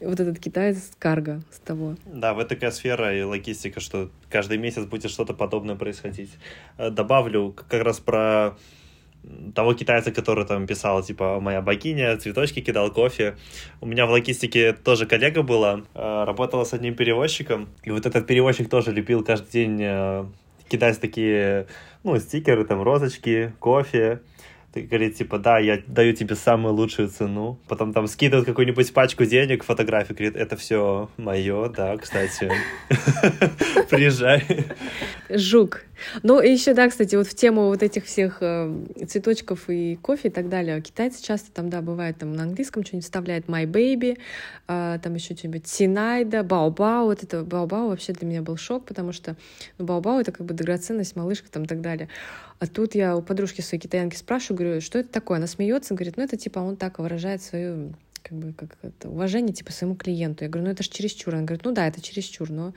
вот 0.00 0.18
этот 0.18 0.38
китаец 0.38 0.90
карго, 0.98 1.42
с 1.50 1.58
того. 1.58 1.96
Да, 2.06 2.34
вот 2.34 2.48
такая 2.48 2.70
сфера 2.70 3.16
и 3.16 3.22
логистика, 3.22 3.80
что 3.80 4.10
каждый 4.28 4.58
месяц 4.58 4.84
будет 4.84 5.10
что-то 5.10 5.34
подобное 5.34 5.76
происходить. 5.76 6.30
Э, 6.78 6.90
добавлю 6.90 7.52
как 7.52 7.82
раз 7.82 8.00
про 8.00 8.56
того 9.54 9.74
китайца, 9.74 10.10
который 10.10 10.44
там 10.44 10.66
писал, 10.66 11.02
типа, 11.02 11.40
моя 11.40 11.62
богиня, 11.62 12.16
цветочки 12.16 12.60
кидал, 12.60 12.90
кофе. 12.90 13.36
У 13.80 13.86
меня 13.86 14.06
в 14.06 14.10
логистике 14.10 14.72
тоже 14.72 15.06
коллега 15.06 15.42
была, 15.42 15.82
э, 15.94 16.24
работала 16.24 16.64
с 16.64 16.72
одним 16.72 16.94
перевозчиком, 16.94 17.68
и 17.84 17.90
вот 17.90 18.06
этот 18.06 18.26
перевозчик 18.26 18.68
тоже 18.68 18.92
любил 18.92 19.24
каждый 19.24 19.50
день 19.50 19.78
э, 19.80 20.24
кидать 20.68 21.00
такие, 21.00 21.66
ну, 22.02 22.18
стикеры, 22.18 22.64
там, 22.64 22.82
розочки, 22.82 23.52
кофе. 23.58 24.20
Ты 24.72 24.80
говорит, 24.80 25.16
типа, 25.16 25.38
да, 25.38 25.58
я 25.58 25.82
даю 25.86 26.14
тебе 26.14 26.34
самую 26.34 26.72
лучшую 26.72 27.08
цену. 27.08 27.58
Потом 27.68 27.92
там 27.92 28.06
скидывают 28.06 28.46
какую-нибудь 28.46 28.94
пачку 28.94 29.26
денег, 29.26 29.64
фотографию, 29.64 30.16
говорит, 30.16 30.34
это 30.34 30.56
все 30.56 31.10
мое, 31.18 31.68
да, 31.68 31.98
кстати. 31.98 32.50
Приезжай. 33.90 34.42
Жук. 35.28 35.84
Ну, 36.22 36.40
и 36.40 36.50
еще, 36.50 36.74
да, 36.74 36.88
кстати, 36.88 37.14
вот 37.16 37.26
в 37.26 37.34
тему 37.34 37.66
вот 37.66 37.82
этих 37.82 38.04
всех 38.04 38.38
э, 38.40 38.84
цветочков 39.06 39.68
и 39.68 39.96
кофе 39.96 40.28
и 40.28 40.30
так 40.30 40.48
далее. 40.48 40.80
Китайцы 40.80 41.22
часто 41.22 41.52
там, 41.52 41.70
да, 41.70 41.82
бывает 41.82 42.18
там 42.18 42.32
на 42.32 42.44
английском 42.44 42.84
что-нибудь 42.84 43.04
вставляют 43.04 43.46
My 43.46 43.64
Baby, 43.64 44.18
э, 44.68 44.98
там 45.02 45.14
еще 45.14 45.34
что-нибудь 45.36 45.66
Синайда, 45.66 46.42
Бао-Бао. 46.42 47.04
Вот 47.04 47.22
это 47.22 47.42
Бао-Бао 47.42 47.88
вообще 47.88 48.12
для 48.12 48.26
меня 48.26 48.42
был 48.42 48.56
шок, 48.56 48.84
потому 48.86 49.12
что 49.12 49.36
ну, 49.78 49.84
Бао-Бао 49.84 50.20
это 50.20 50.32
как 50.32 50.46
бы 50.46 50.54
драгоценность, 50.54 51.16
малышка 51.16 51.50
там 51.50 51.64
и 51.64 51.66
так 51.66 51.80
далее. 51.80 52.08
А 52.58 52.66
тут 52.66 52.94
я 52.94 53.16
у 53.16 53.22
подружки 53.22 53.60
своей 53.60 53.80
китаянки 53.82 54.16
спрашиваю, 54.16 54.58
говорю, 54.58 54.80
что 54.80 54.98
это 54.98 55.08
такое? 55.08 55.38
Она 55.38 55.46
смеется, 55.46 55.94
говорит, 55.94 56.16
ну 56.16 56.22
это 56.22 56.36
типа 56.36 56.60
он 56.60 56.76
так 56.76 56.98
выражает 56.98 57.42
свое 57.42 57.92
как 58.22 58.38
бы 58.38 58.52
как 58.52 58.76
это, 58.82 59.08
уважение 59.08 59.52
типа 59.52 59.72
своему 59.72 59.96
клиенту. 59.96 60.44
Я 60.44 60.50
говорю, 60.50 60.66
ну 60.66 60.72
это 60.72 60.82
же 60.82 60.90
чересчур. 60.90 61.34
Она 61.34 61.44
говорит, 61.44 61.64
ну 61.64 61.72
да, 61.72 61.86
это 61.88 62.00
чересчур, 62.00 62.50
но 62.50 62.72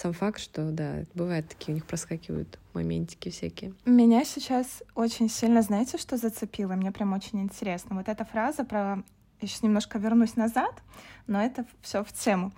сам 0.00 0.12
факт, 0.12 0.40
что 0.40 0.70
да, 0.70 1.04
бывает 1.14 1.48
такие 1.48 1.72
у 1.72 1.74
них 1.74 1.86
проскакивают 1.86 2.58
моментики 2.72 3.28
всякие. 3.28 3.74
Меня 3.84 4.24
сейчас 4.24 4.82
очень 4.94 5.28
сильно, 5.28 5.62
знаете, 5.62 5.98
что 5.98 6.16
зацепило? 6.16 6.72
Мне 6.72 6.90
прям 6.90 7.12
очень 7.12 7.40
интересно. 7.40 7.96
Вот 7.96 8.08
эта 8.08 8.24
фраза 8.24 8.64
про 8.64 9.02
я 9.40 9.48
сейчас 9.48 9.62
немножко 9.62 9.98
вернусь 9.98 10.36
назад, 10.36 10.82
но 11.26 11.42
это 11.42 11.64
все 11.80 12.04
в 12.04 12.12
тему. 12.12 12.52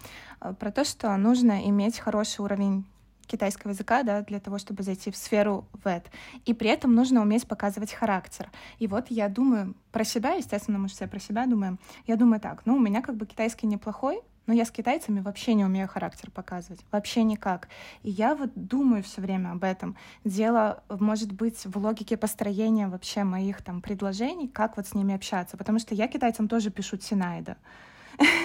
Про 0.58 0.72
то, 0.72 0.84
что 0.84 1.16
нужно 1.16 1.68
иметь 1.68 1.98
хороший 1.98 2.40
уровень 2.40 2.84
китайского 3.26 3.70
языка, 3.70 4.02
да, 4.02 4.22
для 4.22 4.40
того, 4.40 4.58
чтобы 4.58 4.82
зайти 4.82 5.10
в 5.10 5.16
сферу 5.16 5.66
ВЭД. 5.84 6.10
И 6.44 6.54
при 6.54 6.68
этом 6.68 6.94
нужно 6.94 7.22
уметь 7.22 7.46
показывать 7.46 7.92
характер. 7.92 8.50
И 8.78 8.88
вот 8.88 9.06
я 9.10 9.28
думаю 9.28 9.74
про 9.92 10.04
себя, 10.04 10.32
естественно, 10.32 10.78
мы 10.78 10.88
же 10.88 10.94
все 10.94 11.06
про 11.06 11.20
себя 11.20 11.46
думаем. 11.46 11.78
Я 12.06 12.16
думаю 12.16 12.40
так, 12.40 12.66
ну, 12.66 12.74
у 12.74 12.80
меня 12.80 13.00
как 13.00 13.16
бы 13.16 13.26
китайский 13.26 13.66
неплохой, 13.66 14.20
но 14.46 14.54
я 14.54 14.64
с 14.64 14.70
китайцами 14.70 15.20
вообще 15.20 15.54
не 15.54 15.64
умею 15.64 15.88
характер 15.88 16.30
показывать. 16.30 16.80
Вообще 16.90 17.22
никак. 17.22 17.68
И 18.02 18.10
я 18.10 18.34
вот 18.34 18.50
думаю 18.54 19.02
все 19.02 19.20
время 19.20 19.52
об 19.52 19.64
этом. 19.64 19.96
Дело, 20.24 20.82
может 20.88 21.32
быть, 21.32 21.64
в 21.64 21.76
логике 21.78 22.16
построения 22.16 22.88
вообще 22.88 23.24
моих 23.24 23.62
там 23.62 23.80
предложений, 23.80 24.48
как 24.48 24.76
вот 24.76 24.86
с 24.86 24.94
ними 24.94 25.14
общаться. 25.14 25.56
Потому 25.56 25.78
что 25.78 25.94
я 25.94 26.08
китайцам 26.08 26.48
тоже 26.48 26.70
пишу 26.70 26.98
Синайда. 26.98 27.56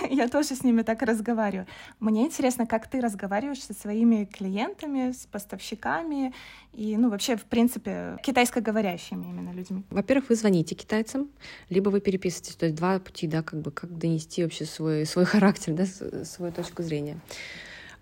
я 0.10 0.28
тоже 0.28 0.56
с 0.56 0.64
ними 0.64 0.82
так 0.82 1.02
разговариваю. 1.02 1.68
Мне 2.00 2.26
интересно, 2.26 2.66
как 2.66 2.88
ты 2.88 3.02
разговариваешь 3.02 3.64
со 3.64 3.74
своими 3.74 4.26
клиентами, 4.26 5.12
с 5.12 5.26
поставщиками 5.26 6.34
и, 6.74 6.96
ну, 6.98 7.10
вообще, 7.10 7.36
в 7.36 7.46
принципе, 7.46 8.18
китайскоговорящими 8.24 9.26
именно 9.26 9.52
людьми. 9.52 9.84
Во-первых, 9.90 10.30
вы 10.30 10.36
звоните 10.36 10.76
китайцам, 10.76 11.30
либо 11.70 11.90
вы 11.90 12.02
переписываетесь. 12.02 12.56
То 12.56 12.66
есть 12.66 12.78
два 12.78 13.00
пути, 13.00 13.28
да, 13.28 13.44
как 13.44 13.62
бы, 13.62 13.72
как 13.72 13.98
донести 13.98 14.44
вообще 14.44 14.66
свой, 14.66 15.06
свой 15.06 15.26
характер, 15.26 15.74
да, 15.74 15.86
свою 16.26 16.52
точку 16.52 16.84
зрения. 16.84 17.20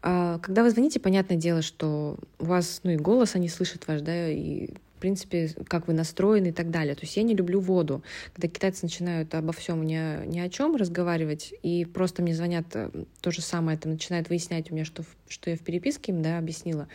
А 0.02 0.38
когда 0.40 0.62
вы 0.62 0.70
звоните, 0.70 1.00
понятное 1.00 1.38
дело, 1.38 1.62
что 1.62 2.18
у 2.38 2.46
вас, 2.46 2.82
ну, 2.84 2.92
и 2.92 2.96
голос 2.96 3.36
они 3.36 3.50
слышат 3.50 3.88
ваш, 3.88 4.02
да, 4.02 4.30
и 4.30 4.70
принципе, 5.06 5.50
как 5.68 5.88
вы 5.88 5.94
настроены 5.94 6.48
и 6.48 6.52
так 6.52 6.72
далее. 6.72 6.96
То 6.96 7.02
есть 7.02 7.16
я 7.16 7.22
не 7.22 7.36
люблю 7.36 7.60
воду. 7.60 8.04
Когда 8.34 8.48
китайцы 8.48 8.80
начинают 8.86 9.36
обо 9.36 9.54
всем 9.54 9.86
ни, 9.86 10.26
ни 10.26 10.40
о 10.40 10.50
чем 10.50 10.76
разговаривать, 10.76 11.54
и 11.62 11.86
просто 11.86 12.24
мне 12.24 12.34
звонят 12.34 12.66
э, 12.74 12.90
то 13.22 13.30
же 13.30 13.42
самое, 13.42 13.78
там 13.78 13.92
начинают 13.92 14.30
выяснять 14.30 14.72
у 14.72 14.74
меня, 14.74 14.84
что, 14.84 15.04
что 15.28 15.52
я 15.52 15.56
в 15.56 15.60
переписке 15.60 16.12
им, 16.12 16.24
да, 16.24 16.40
объяснила. 16.40 16.88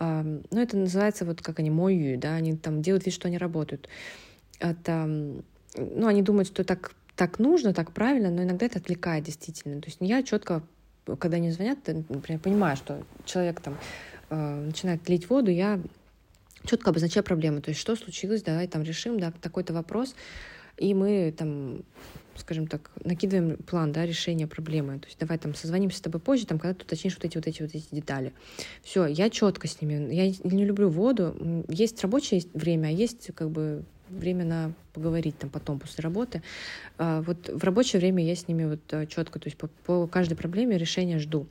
Ну, 0.00 0.42
это 0.50 0.76
называется 0.76 1.24
вот 1.24 1.40
как 1.40 1.60
они 1.60 1.70
мою, 1.70 2.18
да, 2.18 2.34
они 2.34 2.56
там 2.56 2.82
делают 2.82 3.06
вид, 3.06 3.14
что 3.14 3.28
они 3.28 3.38
работают. 3.38 3.88
Это, 4.58 5.06
ну, 5.06 6.06
они 6.06 6.20
думают, 6.22 6.48
что 6.48 6.64
так, 6.64 6.92
так 7.14 7.38
нужно, 7.38 7.72
так 7.72 7.92
правильно, 7.92 8.30
но 8.30 8.42
иногда 8.42 8.66
это 8.66 8.80
отвлекает 8.80 9.24
действительно. 9.24 9.80
То 9.80 9.86
есть 9.86 9.98
я 10.00 10.24
четко, 10.24 10.62
когда 11.20 11.36
они 11.36 11.52
звонят, 11.52 11.78
например, 11.86 12.40
понимаю, 12.40 12.76
что 12.76 13.04
человек 13.24 13.60
там 13.60 13.78
э, 14.30 14.64
начинает 14.66 15.08
лить 15.08 15.30
воду, 15.30 15.52
я 15.52 15.80
четко 16.64 16.90
обозначаю 16.90 17.24
проблему. 17.24 17.60
То 17.60 17.70
есть, 17.70 17.80
что 17.80 17.96
случилось, 17.96 18.42
давай 18.42 18.66
там 18.68 18.82
решим, 18.82 19.18
да, 19.18 19.32
такой-то 19.40 19.72
вопрос. 19.72 20.14
И 20.76 20.92
мы 20.92 21.32
там, 21.36 21.84
скажем 22.36 22.66
так, 22.66 22.90
накидываем 23.04 23.56
план, 23.58 23.92
да, 23.92 24.04
решения 24.04 24.46
проблемы. 24.46 24.98
То 24.98 25.06
есть 25.06 25.18
давай 25.18 25.38
там 25.38 25.54
созвонимся 25.54 25.98
с 25.98 26.00
тобой 26.00 26.20
позже, 26.20 26.46
там, 26.46 26.58
когда 26.58 26.74
ты 26.74 26.84
уточнишь 26.84 27.14
вот 27.14 27.24
эти 27.24 27.36
вот 27.36 27.46
эти 27.46 27.62
вот 27.62 27.74
эти 27.74 27.86
детали. 27.92 28.32
Все, 28.82 29.06
я 29.06 29.30
четко 29.30 29.68
с 29.68 29.80
ними. 29.80 30.12
Я 30.12 30.32
не 30.42 30.64
люблю 30.64 30.88
воду. 30.88 31.64
Есть 31.68 32.02
рабочее 32.02 32.42
время, 32.54 32.88
а 32.88 32.90
есть 32.90 33.30
как 33.34 33.50
бы 33.50 33.84
время 34.08 34.44
на 34.44 34.72
поговорить 34.92 35.38
там 35.38 35.50
потом 35.50 35.78
после 35.78 36.02
работы. 36.02 36.42
А, 36.98 37.22
вот 37.22 37.48
в 37.48 37.64
рабочее 37.64 38.00
время 38.00 38.24
я 38.24 38.36
с 38.36 38.48
ними 38.48 38.64
вот 38.64 38.80
э, 38.90 39.06
четко, 39.06 39.38
то 39.38 39.46
есть 39.46 39.56
по, 39.56 39.68
по 39.86 40.06
каждой 40.06 40.34
проблеме 40.34 40.78
решение 40.78 41.18
жду. 41.18 41.46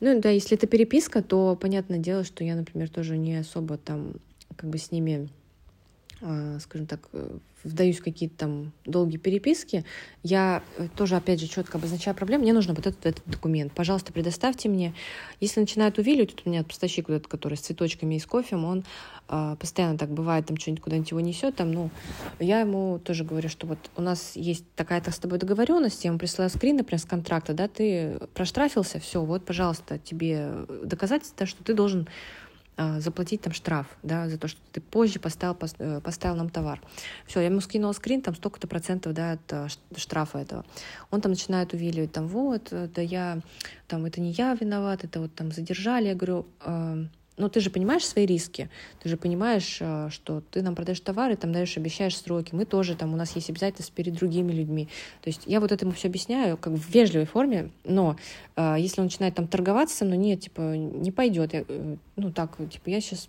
Ну 0.00 0.20
да, 0.20 0.30
если 0.30 0.56
это 0.56 0.66
переписка, 0.66 1.22
то 1.22 1.56
понятное 1.60 1.98
дело, 1.98 2.24
что 2.24 2.44
я, 2.44 2.54
например, 2.54 2.88
тоже 2.88 3.16
не 3.16 3.36
особо 3.36 3.76
там 3.76 4.14
как 4.56 4.70
бы 4.70 4.78
с 4.78 4.90
ними 4.90 5.28
а, 6.22 6.58
скажем 6.58 6.86
так, 6.86 7.08
э, 7.14 7.38
вдаюсь 7.64 7.98
в 7.98 8.04
какие-то 8.04 8.36
там 8.36 8.72
долгие 8.84 9.16
переписки, 9.16 9.86
я 10.22 10.62
э, 10.76 10.88
тоже, 10.94 11.16
опять 11.16 11.40
же, 11.40 11.46
четко 11.46 11.78
обозначаю 11.78 12.14
проблему, 12.14 12.42
мне 12.42 12.52
нужно 12.52 12.74
вот 12.74 12.86
этот, 12.86 13.06
этот 13.06 13.22
документ. 13.26 13.72
Пожалуйста, 13.72 14.12
предоставьте 14.12 14.68
мне. 14.68 14.92
Если 15.40 15.60
начинает 15.60 15.98
увиливать, 15.98 16.32
вот 16.32 16.42
у 16.44 16.50
меня 16.50 16.62
поставщик 16.62 17.08
вот 17.08 17.14
этот, 17.14 17.28
который 17.28 17.56
с 17.56 17.60
цветочками 17.60 18.16
и 18.16 18.18
с 18.18 18.26
кофем, 18.26 18.66
он 18.66 18.84
э, 19.30 19.56
постоянно 19.58 19.96
так 19.96 20.10
бывает, 20.10 20.44
там 20.44 20.58
что-нибудь 20.58 20.82
куда-нибудь 20.82 21.10
его 21.10 21.20
несет, 21.20 21.56
там, 21.56 21.72
ну, 21.72 21.90
я 22.38 22.60
ему 22.60 22.98
тоже 22.98 23.24
говорю, 23.24 23.48
что 23.48 23.66
вот 23.66 23.78
у 23.96 24.02
нас 24.02 24.36
есть 24.36 24.66
такая-то 24.76 25.12
с 25.12 25.18
тобой 25.18 25.38
договоренность, 25.38 26.04
я 26.04 26.08
ему 26.08 26.18
присылаю 26.18 26.50
скрин, 26.50 26.76
например, 26.76 27.00
с 27.00 27.06
контракта, 27.06 27.54
да, 27.54 27.66
ты 27.66 28.18
проштрафился, 28.34 29.00
все, 29.00 29.24
вот, 29.24 29.46
пожалуйста, 29.46 29.98
тебе 29.98 30.66
доказательство, 30.84 31.46
что 31.46 31.64
ты 31.64 31.72
должен 31.72 32.02
а, 32.02 32.10
заплатить 32.76 33.42
там 33.42 33.52
штраф, 33.52 33.86
да, 34.02 34.28
за 34.28 34.38
то, 34.38 34.48
что 34.48 34.60
ты 34.72 34.80
позже 34.80 35.18
поставил, 35.20 35.56
э, 35.78 36.00
поставил 36.00 36.36
нам 36.36 36.48
товар. 36.48 36.80
Все, 37.26 37.40
я 37.40 37.46
ему 37.46 37.60
скинула 37.60 37.92
скрин, 37.92 38.22
там 38.22 38.34
столько-то 38.34 38.66
процентов, 38.68 39.12
да, 39.12 39.32
от 39.32 39.52
э, 39.52 39.68
штрафа 39.96 40.38
этого. 40.38 40.64
Он 41.10 41.20
там 41.20 41.32
начинает 41.32 41.74
увиливать, 41.74 42.12
там, 42.12 42.26
вот, 42.26 42.68
э, 42.70 42.88
да 42.94 43.02
я, 43.02 43.40
там, 43.86 44.06
это 44.06 44.20
не 44.20 44.32
я 44.32 44.54
виноват, 44.54 45.04
это 45.04 45.20
вот 45.20 45.34
там 45.34 45.52
задержали. 45.52 46.08
Я 46.08 46.14
говорю, 46.14 46.46
но 47.40 47.48
ты 47.48 47.60
же 47.60 47.70
понимаешь 47.70 48.06
свои 48.06 48.26
риски, 48.26 48.68
ты 49.02 49.08
же 49.08 49.16
понимаешь, 49.16 49.78
э, 49.80 50.08
что 50.10 50.42
ты 50.50 50.62
нам 50.62 50.74
продаешь 50.74 51.00
товары, 51.00 51.36
там 51.36 51.52
даешь, 51.52 51.76
обещаешь 51.76 52.16
сроки, 52.16 52.54
мы 52.54 52.66
тоже 52.66 52.94
там, 52.94 53.14
у 53.14 53.16
нас 53.16 53.34
есть 53.34 53.50
обязательства 53.50 53.94
перед 53.96 54.14
другими 54.14 54.52
людьми. 54.52 54.88
То 55.22 55.28
есть 55.30 55.42
я 55.46 55.60
вот 55.60 55.72
этому 55.72 55.92
все 55.92 56.08
объясняю, 56.08 56.56
как 56.56 56.74
в 56.74 56.90
вежливой 56.90 57.26
форме, 57.26 57.70
но 57.84 58.16
э, 58.56 58.76
если 58.78 59.00
он 59.00 59.06
начинает 59.06 59.34
там 59.34 59.48
торговаться, 59.48 60.04
но 60.04 60.14
нет, 60.14 60.40
типа, 60.40 60.76
не 60.76 61.10
пойдет, 61.10 61.54
я, 61.54 61.64
э, 61.66 61.96
ну 62.16 62.30
так, 62.30 62.56
типа, 62.70 62.90
я 62.90 63.00
сейчас 63.00 63.28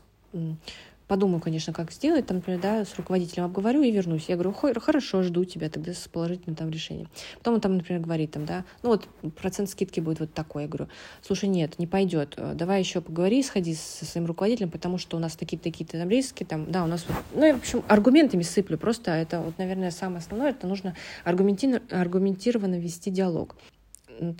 подумаю, 1.12 1.42
конечно, 1.42 1.74
как 1.74 1.92
сделать, 1.92 2.26
там, 2.26 2.38
например, 2.38 2.62
да, 2.62 2.86
с 2.86 2.96
руководителем 2.96 3.44
обговорю 3.44 3.82
и 3.82 3.92
вернусь. 3.92 4.30
Я 4.30 4.38
говорю, 4.38 4.54
хорошо, 4.54 5.24
жду 5.24 5.44
тебя 5.44 5.70
тогда 5.70 5.92
с 5.94 6.08
положительным 6.08 6.56
там 6.56 6.70
решением. 6.70 7.10
Потом 7.40 7.56
он 7.56 7.60
там, 7.60 7.76
например, 7.76 8.02
говорит, 8.02 8.32
там, 8.32 8.46
да, 8.46 8.64
ну 8.82 8.92
вот 8.92 9.10
процент 9.36 9.70
скидки 9.70 10.00
будет 10.00 10.22
вот 10.22 10.34
такой. 10.34 10.62
Я 10.62 10.68
говорю, 10.70 10.88
слушай, 11.22 11.50
нет, 11.50 11.80
не 11.80 11.86
пойдет, 11.86 12.40
давай 12.54 12.80
еще 12.80 13.02
поговори, 13.02 13.44
сходи 13.44 13.76
со 13.76 14.06
своим 14.06 14.26
руководителем, 14.26 14.72
потому 14.72 14.98
что 14.98 15.18
у 15.18 15.20
нас 15.20 15.36
такие-то 15.36 15.66
такие-то 15.66 16.00
там 16.00 16.08
риски, 16.08 16.46
там, 16.46 16.72
да, 16.72 16.82
у 16.86 16.88
нас, 16.88 17.04
вот, 17.06 17.18
ну, 17.36 17.46
я, 17.46 17.56
в 17.56 17.58
общем, 17.58 17.84
аргументами 17.90 18.44
сыплю, 18.44 18.78
просто 18.78 19.12
это 19.12 19.42
вот, 19.42 19.58
наверное, 19.58 19.92
самое 19.92 20.20
основное, 20.20 20.52
это 20.52 20.66
нужно 20.66 20.96
аргументированно 21.26 22.80
вести 22.80 23.12
диалог. 23.12 23.58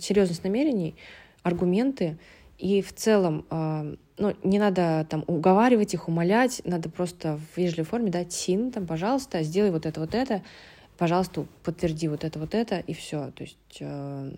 Серьезность 0.00 0.42
намерений, 0.42 0.94
аргументы, 1.42 2.16
и 2.58 2.82
в 2.82 2.92
целом 2.92 3.44
а, 3.50 3.94
ну, 4.18 4.36
не 4.44 4.58
надо 4.58 5.06
там 5.08 5.24
уговаривать 5.26 5.94
их, 5.94 6.08
умолять, 6.08 6.62
надо 6.64 6.88
просто 6.88 7.38
в 7.38 7.58
вежливой 7.58 7.86
форме 7.86 8.10
дать 8.10 8.32
син, 8.32 8.70
там, 8.70 8.86
пожалуйста, 8.86 9.42
сделай 9.42 9.70
вот 9.70 9.86
это, 9.86 10.00
вот 10.00 10.14
это, 10.14 10.42
пожалуйста, 10.98 11.46
подтверди 11.64 12.08
вот 12.08 12.24
это, 12.24 12.38
вот 12.38 12.54
это, 12.54 12.78
и 12.78 12.94
все. 12.94 13.30
То 13.32 13.42
есть, 13.42 13.78
э, 13.80 14.32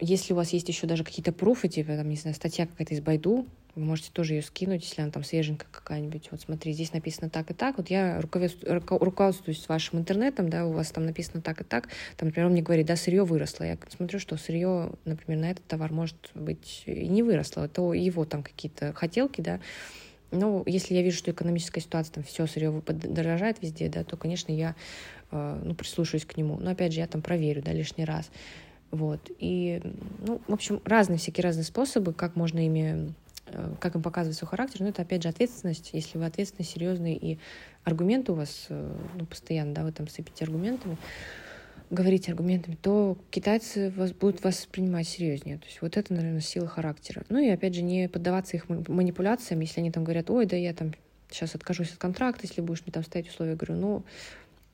если 0.00 0.32
у 0.32 0.36
вас 0.36 0.50
есть 0.50 0.68
еще 0.68 0.86
даже 0.86 1.04
какие-то 1.04 1.32
пруфы, 1.32 1.68
типа, 1.68 1.96
там, 1.96 2.08
не 2.08 2.16
знаю, 2.16 2.34
статья 2.34 2.66
какая-то 2.66 2.94
из 2.94 3.00
Байду, 3.00 3.46
вы 3.74 3.82
можете 3.84 4.10
тоже 4.12 4.34
ее 4.34 4.42
скинуть, 4.42 4.82
если 4.82 5.02
она 5.02 5.10
там 5.10 5.22
свеженькая 5.22 5.68
какая-нибудь. 5.70 6.28
Вот 6.30 6.40
смотри, 6.40 6.72
здесь 6.72 6.92
написано 6.92 7.30
так 7.30 7.50
и 7.50 7.54
так. 7.54 7.76
Вот 7.76 7.88
я 7.88 8.20
руководствуюсь 8.20 9.68
вашим 9.68 10.00
интернетом, 10.00 10.48
да, 10.48 10.66
у 10.66 10.72
вас 10.72 10.90
там 10.90 11.06
написано 11.06 11.40
так 11.40 11.60
и 11.60 11.64
так. 11.64 11.88
Там, 12.16 12.28
например, 12.28 12.46
он 12.46 12.52
мне 12.52 12.62
говорит, 12.62 12.86
да, 12.86 12.96
сырье 12.96 13.24
выросло. 13.24 13.64
Я 13.64 13.78
смотрю, 13.88 14.18
что 14.18 14.36
сырье, 14.36 14.90
например, 15.04 15.40
на 15.40 15.50
этот 15.50 15.64
товар 15.66 15.92
может 15.92 16.16
быть 16.34 16.82
и 16.86 17.06
не 17.06 17.22
выросло. 17.22 17.64
Это 17.64 17.92
его 17.92 18.24
там 18.24 18.42
какие-то 18.42 18.92
хотелки, 18.92 19.40
да. 19.40 19.60
Но 20.32 20.62
если 20.66 20.94
я 20.94 21.02
вижу, 21.02 21.18
что 21.18 21.30
экономическая 21.30 21.80
ситуация, 21.80 22.14
там 22.14 22.24
все 22.24 22.46
сырье 22.46 22.72
подорожает 22.84 23.62
везде, 23.62 23.88
да, 23.88 24.04
то, 24.04 24.16
конечно, 24.16 24.52
я 24.52 24.74
э, 25.30 25.62
ну, 25.64 25.74
прислушаюсь 25.74 26.24
к 26.24 26.36
нему. 26.36 26.58
Но 26.60 26.70
опять 26.70 26.92
же, 26.92 27.00
я 27.00 27.06
там 27.06 27.22
проверю, 27.22 27.62
да, 27.62 27.72
лишний 27.72 28.04
раз. 28.04 28.30
Вот. 28.90 29.20
И, 29.38 29.80
ну, 30.26 30.40
в 30.46 30.52
общем, 30.52 30.80
разные 30.84 31.18
всякие 31.18 31.44
разные 31.44 31.64
способы, 31.64 32.12
как 32.12 32.36
можно 32.36 32.64
ими 32.64 33.14
Э, 33.52 33.74
как 33.80 33.94
им 33.94 34.02
показывать 34.02 34.36
свой 34.36 34.48
характер, 34.48 34.80
но 34.80 34.88
это 34.88 35.02
опять 35.02 35.22
же 35.22 35.28
ответственность. 35.28 35.90
Если 35.92 36.18
вы 36.18 36.26
ответственный, 36.26 36.64
серьезный 36.64 37.14
и 37.14 37.38
аргументы 37.84 38.32
у 38.32 38.34
вас 38.34 38.66
э, 38.68 38.96
ну, 39.16 39.26
постоянно, 39.26 39.74
да, 39.74 39.82
вы 39.82 39.92
там 39.92 40.08
сыпите 40.08 40.44
аргументами, 40.44 40.96
говорите 41.90 42.30
аргументами, 42.30 42.76
то 42.80 43.18
китайцы 43.30 43.90
вас, 43.96 44.12
будут 44.12 44.44
вас 44.44 44.66
принимать 44.66 45.08
серьезнее. 45.08 45.58
То 45.58 45.66
есть 45.66 45.82
вот 45.82 45.96
это, 45.96 46.12
наверное, 46.12 46.40
сила 46.40 46.68
характера. 46.68 47.24
Ну 47.28 47.38
и 47.38 47.48
опять 47.48 47.74
же 47.74 47.82
не 47.82 48.08
поддаваться 48.08 48.56
их 48.56 48.68
манипуляциям, 48.68 49.60
если 49.60 49.80
они 49.80 49.90
там 49.90 50.04
говорят, 50.04 50.30
ой, 50.30 50.46
да 50.46 50.56
я 50.56 50.72
там 50.72 50.94
сейчас 51.30 51.54
откажусь 51.54 51.92
от 51.92 51.98
контракта, 51.98 52.46
если 52.46 52.60
будешь 52.60 52.82
мне 52.82 52.92
там 52.92 53.02
ставить 53.02 53.28
условия. 53.28 53.56
Говорю, 53.56 53.80
ну 53.80 54.02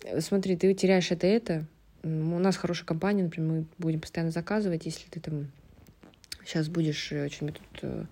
э, 0.05 0.21
смотри, 0.21 0.57
ты 0.57 0.75
теряешь 0.75 1.11
это 1.11 1.27
это, 1.27 1.67
у 2.07 2.38
нас 2.38 2.57
хорошая 2.57 2.87
компания, 2.87 3.25
например, 3.25 3.51
мы 3.51 3.66
будем 3.79 4.01
постоянно 4.01 4.31
заказывать, 4.31 4.87
если 4.87 5.09
ты 5.09 5.21
там 5.21 5.51
сейчас 6.45 6.69
будешь 6.69 6.99
что-нибудь 6.99 7.61
тут 7.73 8.09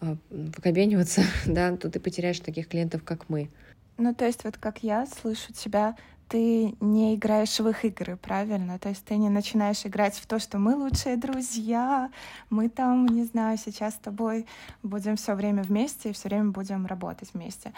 а, 0.00 0.16
выкобениваться, 0.30 1.22
да, 1.46 1.76
то 1.76 1.90
ты 1.90 2.00
потеряешь 2.00 2.40
таких 2.40 2.68
клиентов, 2.68 3.02
как 3.04 3.28
мы. 3.28 3.50
Ну, 3.96 4.14
то 4.14 4.26
есть 4.26 4.44
вот 4.44 4.56
как 4.56 4.82
я 4.82 5.06
слышу 5.06 5.52
тебя, 5.52 5.96
ты 6.28 6.74
не 6.80 7.14
играешь 7.14 7.58
в 7.58 7.68
их 7.68 7.84
игры, 7.84 8.16
правильно? 8.16 8.78
То 8.78 8.90
есть 8.90 9.04
ты 9.04 9.16
не 9.16 9.30
начинаешь 9.30 9.84
играть 9.84 10.16
в 10.16 10.26
то, 10.26 10.38
что 10.38 10.58
мы 10.58 10.76
лучшие 10.76 11.16
друзья, 11.16 12.10
мы 12.50 12.68
там, 12.68 13.06
не 13.06 13.24
знаю, 13.24 13.58
сейчас 13.58 13.94
с 13.94 13.98
тобой 13.98 14.46
будем 14.82 15.16
все 15.16 15.34
время 15.34 15.62
вместе 15.62 16.10
и 16.10 16.12
все 16.12 16.28
время 16.28 16.50
будем 16.50 16.86
работать 16.86 17.30
вместе. 17.32 17.72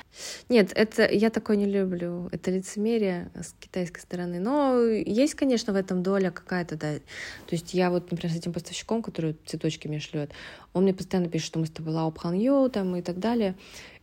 Нет, 0.48 0.72
это 0.74 1.08
я 1.10 1.30
такое 1.30 1.56
не 1.56 1.66
люблю. 1.66 2.28
Это 2.32 2.50
лицемерие 2.50 3.30
с 3.34 3.54
китайской 3.60 4.00
стороны. 4.00 4.40
Но 4.40 4.80
есть, 4.80 5.34
конечно, 5.34 5.72
в 5.72 5.76
этом 5.76 6.02
доля 6.02 6.30
какая-то, 6.30 6.76
да. 6.76 6.94
То 6.94 7.52
есть 7.52 7.74
я 7.74 7.90
вот, 7.90 8.10
например, 8.10 8.34
с 8.34 8.38
этим 8.38 8.52
поставщиком, 8.52 9.02
который 9.02 9.36
цветочки 9.46 9.88
мне 9.88 10.00
шлет, 10.00 10.32
он 10.72 10.84
мне 10.84 10.94
постоянно 10.94 11.28
пишет, 11.28 11.46
что 11.46 11.58
мы 11.58 11.66
с 11.66 11.70
тобой 11.70 11.94
лао 11.94 12.68
там 12.68 12.96
и 12.96 13.02
так 13.02 13.18
далее. 13.18 13.54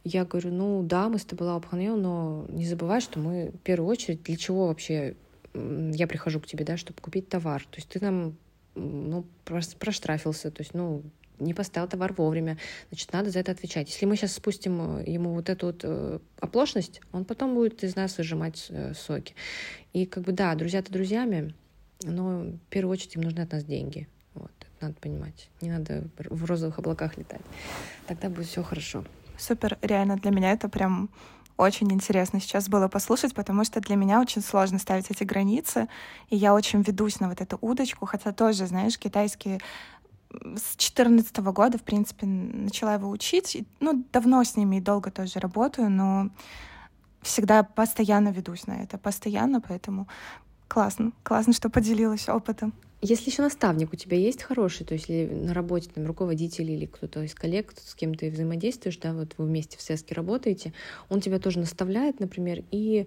Я 0.07 0.23
говорю, 0.23 0.51
ну 0.51 0.83
да, 0.83 1.09
мы 1.09 1.19
с 1.19 1.25
тобой 1.25 1.47
лаупханьё, 1.47 1.97
но 1.97 2.45
не 2.47 2.65
забывай, 2.65 3.01
что 3.01 3.19
мы 3.19 3.51
в 3.51 3.57
первую 3.57 3.89
очередь 3.89 4.23
для 4.23 4.37
чего 4.37 4.67
вообще 4.67 5.15
я 5.53 6.07
прихожу 6.07 6.39
к 6.39 6.47
тебе, 6.47 6.63
да, 6.63 6.77
чтобы 6.77 7.01
купить 7.01 7.27
товар. 7.27 7.63
То 7.63 7.77
есть 7.77 7.89
ты 7.89 7.99
нам 7.99 8.37
ну, 8.75 9.25
проштрафился, 9.43 10.49
то 10.49 10.61
есть, 10.61 10.73
ну, 10.73 11.03
не 11.39 11.53
поставил 11.53 11.87
товар 11.89 12.13
вовремя, 12.13 12.57
значит, 12.89 13.11
надо 13.11 13.31
за 13.31 13.39
это 13.39 13.51
отвечать. 13.51 13.89
Если 13.89 14.05
мы 14.05 14.15
сейчас 14.15 14.33
спустим 14.33 15.03
ему 15.03 15.33
вот 15.33 15.49
эту 15.49 15.67
вот 15.67 15.81
э, 15.83 16.19
оплошность, 16.39 17.01
он 17.11 17.25
потом 17.25 17.53
будет 17.53 17.83
из 17.83 17.95
нас 17.95 18.17
выжимать 18.17 18.67
э, 18.69 18.93
соки. 18.93 19.35
И 19.93 20.05
как 20.05 20.23
бы, 20.23 20.31
да, 20.31 20.55
друзья-то 20.55 20.91
друзьями, 20.91 21.53
но 22.03 22.43
в 22.43 22.69
первую 22.69 22.93
очередь 22.93 23.15
им 23.15 23.21
нужны 23.21 23.41
от 23.41 23.51
нас 23.51 23.65
деньги. 23.65 24.07
Вот, 24.33 24.51
это 24.61 24.87
надо 24.87 24.95
понимать. 24.99 25.49
Не 25.61 25.69
надо 25.69 26.05
в 26.17 26.45
розовых 26.45 26.79
облаках 26.79 27.17
летать. 27.17 27.41
Тогда 28.07 28.29
будет 28.29 28.47
все 28.47 28.63
хорошо. 28.63 29.03
Супер, 29.37 29.77
реально 29.81 30.17
для 30.17 30.31
меня 30.31 30.51
это 30.51 30.67
прям 30.69 31.09
очень 31.57 31.91
интересно 31.91 32.39
сейчас 32.39 32.69
было 32.69 32.87
послушать, 32.87 33.33
потому 33.33 33.63
что 33.63 33.79
для 33.81 33.95
меня 33.95 34.21
очень 34.21 34.41
сложно 34.41 34.77
ставить 34.79 35.09
эти 35.09 35.23
границы, 35.23 35.87
и 36.29 36.35
я 36.35 36.53
очень 36.53 36.81
ведусь 36.81 37.19
на 37.19 37.29
вот 37.29 37.41
эту 37.41 37.57
удочку, 37.61 38.05
хотя 38.05 38.31
тоже, 38.31 38.67
знаешь, 38.67 38.97
китайские 38.97 39.59
с 40.29 40.75
2014 40.75 41.37
года, 41.37 41.77
в 41.77 41.83
принципе, 41.83 42.25
начала 42.25 42.95
его 42.95 43.09
учить. 43.09 43.55
И, 43.55 43.65
ну, 43.79 44.03
давно 44.11 44.43
с 44.43 44.55
ними 44.55 44.77
и 44.77 44.81
долго 44.81 45.09
тоже 45.09 45.39
работаю, 45.39 45.89
но 45.89 46.29
всегда 47.21 47.63
постоянно 47.63 48.29
ведусь 48.29 48.67
на 48.67 48.83
это, 48.83 48.97
постоянно, 48.97 49.61
поэтому 49.61 50.07
классно, 50.67 51.11
классно, 51.23 51.53
что 51.53 51.69
поделилась 51.69 52.29
опытом. 52.29 52.73
Если 53.01 53.29
еще 53.29 53.43
наставник 53.43 53.93
у 53.93 53.95
тебя 53.95 54.17
есть 54.17 54.41
хороший, 54.41 54.83
то 54.83 54.95
есть 54.95 55.07
если 55.07 55.31
на 55.31 55.53
работе 55.53 55.89
там 55.93 56.07
руководитель 56.07 56.71
или 56.71 56.87
кто-то 56.87 57.21
из 57.21 57.35
коллег, 57.35 57.73
с 57.79 57.93
кем 57.93 58.15
ты 58.15 58.31
взаимодействуешь, 58.31 58.97
да, 58.97 59.13
вот 59.13 59.35
вы 59.37 59.45
вместе 59.45 59.77
в 59.77 59.81
СЭСКе 59.81 60.15
работаете, 60.15 60.73
он 61.09 61.21
тебя 61.21 61.37
тоже 61.37 61.59
наставляет, 61.59 62.19
например, 62.19 62.63
и 62.71 63.05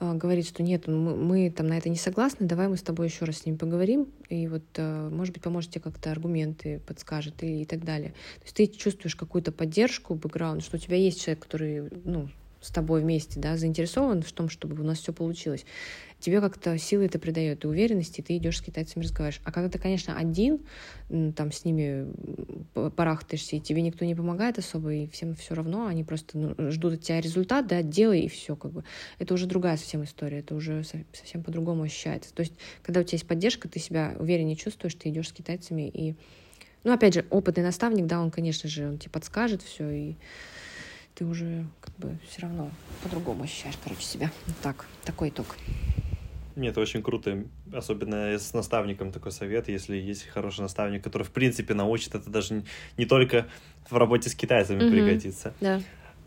э, 0.00 0.14
говорит, 0.14 0.46
что 0.46 0.62
нет, 0.62 0.86
мы, 0.86 1.14
мы 1.14 1.50
там 1.50 1.66
на 1.66 1.76
это 1.76 1.90
не 1.90 1.96
согласны, 1.96 2.46
давай 2.46 2.68
мы 2.68 2.78
с 2.78 2.82
тобой 2.82 3.08
еще 3.08 3.26
раз 3.26 3.40
с 3.40 3.44
ним 3.44 3.58
поговорим, 3.58 4.08
и 4.30 4.48
вот, 4.48 4.64
э, 4.76 5.10
может 5.12 5.34
быть, 5.34 5.42
поможете 5.42 5.78
как-то 5.78 6.10
аргументы 6.10 6.80
подскажет 6.86 7.42
и, 7.42 7.62
и 7.62 7.64
так 7.66 7.84
далее. 7.84 8.12
То 8.38 8.44
есть 8.44 8.56
ты 8.56 8.66
чувствуешь 8.66 9.14
какую-то 9.14 9.52
поддержку, 9.52 10.14
бэкграунд, 10.14 10.64
что 10.64 10.78
у 10.78 10.80
тебя 10.80 10.96
есть 10.96 11.22
человек, 11.22 11.44
который, 11.44 11.90
ну, 12.04 12.30
с 12.60 12.70
тобой 12.70 13.02
вместе, 13.02 13.38
да, 13.38 13.56
заинтересован 13.56 14.22
в 14.22 14.32
том, 14.32 14.48
чтобы 14.48 14.80
у 14.80 14.84
нас 14.84 14.98
все 14.98 15.12
получилось. 15.12 15.64
Тебе 16.20 16.40
как-то 16.40 16.76
силы 16.78 17.06
это 17.06 17.18
придает, 17.18 17.64
и 17.64 17.68
уверенности, 17.68 18.20
ты 18.20 18.36
идешь 18.36 18.58
с 18.58 18.62
китайцами 18.62 19.04
разговариваешь. 19.04 19.40
А 19.44 19.52
когда 19.52 19.68
ты, 19.68 19.78
конечно, 19.78 20.16
один, 20.16 20.60
там 21.08 21.52
с 21.52 21.64
ними 21.64 22.06
барахтаешься, 22.74 23.56
и 23.56 23.60
тебе 23.60 23.82
никто 23.82 24.04
не 24.04 24.14
помогает 24.14 24.58
особо, 24.58 24.92
и 24.92 25.06
всем 25.06 25.34
все 25.34 25.54
равно, 25.54 25.86
они 25.86 26.04
просто 26.04 26.38
ну, 26.38 26.70
ждут 26.70 26.94
от 26.94 27.00
тебя 27.02 27.20
результат, 27.20 27.66
да, 27.66 27.82
делай, 27.82 28.22
и 28.22 28.28
все, 28.28 28.56
как 28.56 28.72
бы. 28.72 28.84
Это 29.18 29.34
уже 29.34 29.46
другая 29.46 29.76
совсем 29.76 30.04
история, 30.04 30.40
это 30.40 30.54
уже 30.54 30.82
совсем 31.12 31.42
по-другому 31.42 31.84
ощущается. 31.84 32.34
То 32.34 32.40
есть, 32.40 32.54
когда 32.82 33.00
у 33.00 33.02
тебя 33.04 33.16
есть 33.16 33.26
поддержка, 33.26 33.68
ты 33.68 33.78
себя 33.78 34.14
увереннее 34.18 34.56
чувствуешь, 34.56 34.94
ты 34.94 35.08
идешь 35.10 35.28
с 35.28 35.32
китайцами, 35.32 35.88
и 35.88 36.14
ну, 36.84 36.92
опять 36.92 37.14
же, 37.14 37.26
опытный 37.30 37.64
наставник, 37.64 38.06
да, 38.06 38.20
он, 38.20 38.30
конечно 38.30 38.68
же, 38.68 38.88
он 38.88 38.98
тебе 38.98 39.10
подскажет 39.10 39.62
все, 39.62 39.90
и 39.90 40.16
ты 41.14 41.24
уже 41.24 41.66
как 41.80 41.94
бы 41.96 42.16
все 42.28 42.42
равно 42.42 42.70
по-другому 43.02 43.42
ощущаешь, 43.42 43.76
короче, 43.82 44.02
себя. 44.02 44.30
Вот 44.46 44.56
так, 44.62 44.86
такой 45.04 45.30
итог. 45.30 45.56
Нет, 46.58 46.72
это 46.72 46.80
очень 46.80 47.02
круто, 47.02 47.44
особенно 47.72 48.36
с 48.36 48.52
наставником 48.52 49.12
такой 49.12 49.32
совет, 49.32 49.68
если 49.68 49.96
есть 49.96 50.26
хороший 50.26 50.62
наставник, 50.62 51.04
который, 51.04 51.22
в 51.22 51.30
принципе, 51.30 51.72
научит, 51.72 52.14
это 52.14 52.28
даже 52.28 52.64
не 52.96 53.06
только 53.06 53.46
в 53.88 53.96
работе 53.96 54.28
с 54.28 54.34
китайцами 54.34 54.82
mm-hmm. 54.82 54.90
пригодится. 54.90 55.54
Да. 55.60 55.80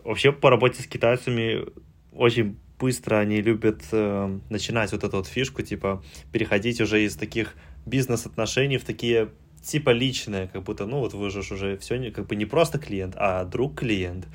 Вообще, 0.03 0.31
по 0.31 0.49
работе 0.49 0.81
с 0.81 0.87
китайцами 0.87 1.65
очень 2.13 2.57
быстро 2.79 3.17
они 3.17 3.41
любят 3.41 3.83
э, 3.91 4.39
начинать 4.49 4.91
вот 4.91 5.03
эту 5.03 5.17
вот 5.17 5.27
фишку, 5.27 5.61
типа, 5.61 6.01
переходить 6.31 6.81
уже 6.81 7.03
из 7.03 7.15
таких 7.15 7.53
бизнес-отношений 7.85 8.77
в 8.77 8.85
такие 8.85 9.29
типа 9.61 9.91
личные, 9.91 10.47
как 10.47 10.63
будто, 10.63 10.85
ну 10.85 10.99
вот 10.99 11.13
вы 11.13 11.29
же 11.29 11.39
уже 11.39 11.77
все 11.77 12.09
как 12.11 12.25
бы 12.27 12.35
не 12.35 12.45
просто 12.45 12.79
клиент, 12.79 13.15
а 13.17 13.45
друг 13.45 13.79
клиент. 13.79 14.27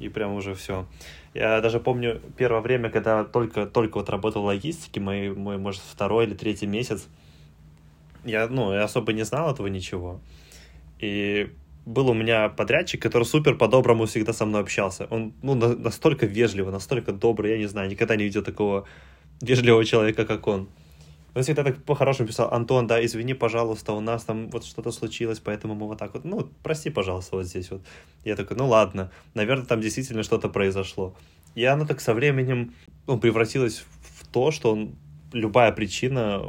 И 0.00 0.08
прям 0.08 0.34
уже 0.34 0.54
все. 0.54 0.86
Я 1.34 1.60
даже 1.60 1.80
помню 1.80 2.20
первое 2.36 2.60
время, 2.60 2.90
когда 2.90 3.24
только, 3.24 3.66
только 3.66 3.98
вот 3.98 4.08
работал 4.08 4.42
в 4.42 4.46
логистике, 4.46 5.00
мой, 5.00 5.30
мой, 5.34 5.58
может, 5.58 5.82
второй 5.82 6.26
или 6.26 6.34
третий 6.34 6.66
месяц, 6.66 7.06
я, 8.24 8.48
ну, 8.48 8.72
я 8.72 8.84
особо 8.84 9.12
не 9.12 9.24
знал 9.24 9.52
этого 9.52 9.66
ничего. 9.66 10.20
И 10.98 11.50
был 11.86 12.08
у 12.08 12.14
меня 12.14 12.48
подрядчик, 12.48 13.02
который 13.02 13.24
супер 13.24 13.56
по-доброму 13.56 14.06
всегда 14.06 14.32
со 14.32 14.46
мной 14.46 14.62
общался. 14.62 15.06
Он, 15.10 15.32
ну, 15.42 15.54
на, 15.54 15.76
настолько 15.76 16.26
вежливо, 16.26 16.70
настолько 16.70 17.12
добрый, 17.12 17.52
я 17.52 17.58
не 17.58 17.66
знаю, 17.66 17.90
никогда 17.90 18.16
не 18.16 18.24
видел 18.24 18.42
такого 18.42 18.86
вежливого 19.40 19.84
человека, 19.84 20.24
как 20.24 20.46
он. 20.46 20.68
Он 21.34 21.42
всегда 21.42 21.64
так 21.64 21.82
по-хорошему 21.82 22.28
писал, 22.28 22.52
Антон, 22.52 22.86
да, 22.86 23.04
извини, 23.04 23.34
пожалуйста, 23.34 23.92
у 23.92 24.00
нас 24.00 24.24
там 24.24 24.48
вот 24.50 24.64
что-то 24.64 24.92
случилось, 24.92 25.40
поэтому 25.40 25.74
мы 25.74 25.86
вот 25.86 25.98
так 25.98 26.14
вот, 26.14 26.24
ну, 26.24 26.48
прости, 26.62 26.90
пожалуйста, 26.90 27.36
вот 27.36 27.46
здесь 27.46 27.70
вот. 27.70 27.82
Я 28.24 28.36
такой, 28.36 28.56
ну 28.56 28.68
ладно, 28.68 29.10
наверное, 29.34 29.66
там 29.66 29.80
действительно 29.80 30.22
что-то 30.22 30.48
произошло. 30.48 31.14
И 31.56 31.64
оно 31.64 31.86
так 31.86 32.00
со 32.00 32.14
временем 32.14 32.74
ну, 33.06 33.18
превратилось 33.18 33.84
в 34.18 34.26
то, 34.28 34.50
что 34.50 34.72
он, 34.72 34.94
любая 35.32 35.72
причина 35.72 36.42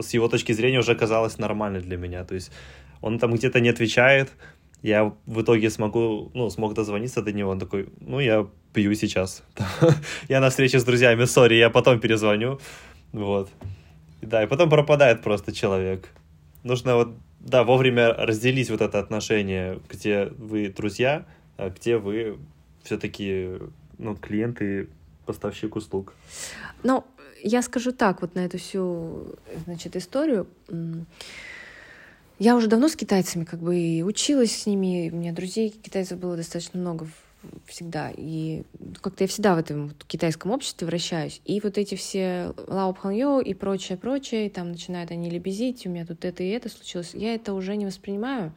с 0.00 0.14
его 0.14 0.28
точки 0.28 0.52
зрения 0.52 0.78
уже 0.78 0.94
казалась 0.94 1.38
нормальной 1.38 1.80
для 1.80 1.96
меня. 1.96 2.24
То 2.24 2.34
есть 2.34 2.52
он 3.00 3.18
там 3.18 3.34
где-то 3.34 3.60
не 3.60 3.70
отвечает, 3.70 4.32
я 4.82 5.12
в 5.26 5.40
итоге 5.40 5.70
смогу, 5.70 6.30
ну, 6.34 6.50
смог 6.50 6.74
дозвониться 6.74 7.22
до 7.22 7.32
него, 7.32 7.50
он 7.50 7.58
такой, 7.58 7.88
ну, 8.00 8.20
я 8.20 8.46
пью 8.72 8.94
сейчас. 8.94 9.42
я 10.28 10.40
на 10.40 10.50
встрече 10.50 10.78
с 10.78 10.84
друзьями, 10.84 11.24
сори, 11.24 11.54
я 11.54 11.70
потом 11.70 11.98
перезвоню. 11.98 12.60
Вот. 13.12 13.50
Да, 14.22 14.42
и 14.42 14.46
потом 14.46 14.70
пропадает 14.70 15.22
просто 15.22 15.52
человек. 15.52 16.08
Нужно 16.62 16.96
вот, 16.96 17.14
да, 17.40 17.64
вовремя 17.64 18.12
разделить 18.12 18.70
вот 18.70 18.80
это 18.80 18.98
отношение, 18.98 19.80
где 19.88 20.26
вы 20.38 20.68
друзья, 20.68 21.26
а 21.56 21.70
где 21.70 21.98
вы 21.98 22.38
все-таки, 22.82 23.50
ну, 23.98 24.16
клиенты, 24.16 24.88
поставщик 25.26 25.76
услуг. 25.76 26.14
Ну, 26.82 27.04
я 27.42 27.62
скажу 27.62 27.92
так, 27.92 28.20
вот 28.22 28.34
на 28.34 28.40
эту 28.40 28.58
всю, 28.58 29.36
значит, 29.64 29.96
историю. 29.96 30.46
Я 32.38 32.56
уже 32.56 32.66
давно 32.66 32.88
с 32.88 32.96
китайцами 32.96 33.44
как 33.44 33.60
бы 33.60 33.78
и 33.78 34.02
училась 34.02 34.54
с 34.54 34.66
ними, 34.66 35.10
у 35.10 35.16
меня 35.16 35.32
друзей 35.32 35.70
китайцев 35.70 36.18
было 36.18 36.36
достаточно 36.36 36.78
много 36.78 37.06
всегда. 37.66 38.12
И 38.16 38.62
как-то 39.00 39.24
я 39.24 39.28
всегда 39.28 39.54
в 39.54 39.58
этом 39.58 39.88
вот 39.88 40.04
китайском 40.04 40.50
обществе 40.50 40.86
вращаюсь. 40.86 41.40
И 41.44 41.60
вот 41.60 41.78
эти 41.78 41.94
все 41.94 42.52
лао 42.66 42.92
пханьо 42.92 43.40
и 43.40 43.54
прочее, 43.54 43.98
прочее, 43.98 44.46
и 44.46 44.50
там 44.50 44.70
начинают 44.72 45.10
они 45.10 45.30
лебезить, 45.30 45.86
у 45.86 45.90
меня 45.90 46.06
тут 46.06 46.24
это 46.24 46.42
и 46.42 46.48
это 46.48 46.68
случилось. 46.68 47.12
Я 47.14 47.34
это 47.34 47.54
уже 47.54 47.76
не 47.76 47.86
воспринимаю 47.86 48.52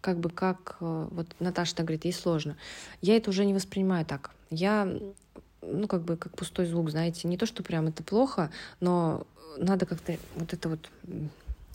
как 0.00 0.20
бы 0.20 0.30
как... 0.30 0.76
Э, 0.80 1.08
вот 1.10 1.26
Наташа 1.40 1.74
так 1.74 1.86
говорит, 1.86 2.04
ей 2.04 2.12
сложно. 2.12 2.56
Я 3.00 3.16
это 3.16 3.30
уже 3.30 3.44
не 3.44 3.52
воспринимаю 3.52 4.06
так. 4.06 4.30
Я 4.48 4.88
ну, 5.60 5.88
как 5.88 6.02
бы, 6.02 6.16
как 6.16 6.36
пустой 6.36 6.66
звук, 6.66 6.90
знаете, 6.90 7.28
не 7.28 7.36
то, 7.36 7.46
что 7.46 7.62
прям 7.62 7.88
это 7.88 8.02
плохо, 8.02 8.50
но 8.80 9.26
надо 9.56 9.86
как-то 9.86 10.16
вот 10.36 10.52
это 10.52 10.68
вот 10.68 10.90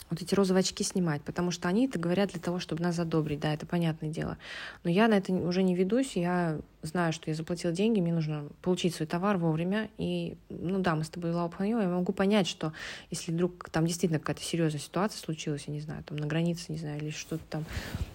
вот 0.09 0.21
эти 0.21 0.35
розовые 0.35 0.61
очки 0.61 0.83
снимать, 0.83 1.21
потому 1.21 1.51
что 1.51 1.67
они 1.67 1.87
это 1.87 1.99
говорят 1.99 2.31
для 2.31 2.39
того, 2.39 2.59
чтобы 2.59 2.83
нас 2.83 2.95
задобрить, 2.95 3.39
да, 3.39 3.53
это 3.53 3.65
понятное 3.65 4.09
дело. 4.09 4.37
Но 4.83 4.89
я 4.89 5.07
на 5.07 5.15
это 5.15 5.33
уже 5.33 5.63
не 5.63 5.75
ведусь, 5.75 6.15
я 6.15 6.59
знаю, 6.81 7.13
что 7.13 7.29
я 7.29 7.35
заплатила 7.35 7.73
деньги, 7.73 8.01
мне 8.01 8.13
нужно 8.13 8.47
получить 8.61 8.93
свой 8.93 9.07
товар 9.07 9.37
вовремя, 9.37 9.89
и, 9.97 10.35
ну 10.49 10.79
да, 10.79 10.95
мы 10.95 11.03
с 11.03 11.09
тобой 11.09 11.31
лаупханьо, 11.31 11.81
я 11.81 11.87
могу 11.87 12.11
понять, 12.11 12.47
что 12.47 12.73
если 13.09 13.31
вдруг 13.31 13.69
там 13.69 13.87
действительно 13.87 14.19
какая-то 14.19 14.43
серьезная 14.43 14.81
ситуация 14.81 15.19
случилась, 15.19 15.63
я 15.67 15.73
не 15.73 15.79
знаю, 15.79 16.03
там 16.03 16.17
на 16.17 16.27
границе, 16.27 16.71
не 16.71 16.77
знаю, 16.77 16.99
или 17.01 17.09
что-то 17.09 17.43
там 17.49 17.65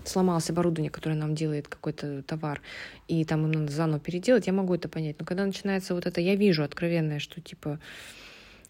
сломалось 0.05 0.51
оборудование, 0.51 0.91
которое 0.91 1.15
нам 1.15 1.35
делает 1.35 1.69
какой-то 1.69 2.23
товар, 2.23 2.61
и 3.09 3.25
там 3.25 3.45
им 3.47 3.53
надо 3.53 3.73
заново 3.73 4.01
переделать, 4.01 4.47
я 4.47 4.53
могу 4.53 4.75
это 4.75 4.89
понять. 4.89 5.17
Но 5.19 5.25
когда 5.25 5.47
начинается 5.47 5.95
вот 5.95 6.07
это, 6.07 6.21
я 6.21 6.37
вижу 6.37 6.63
откровенное, 6.63 7.19
что 7.19 7.41
типа, 7.41 7.81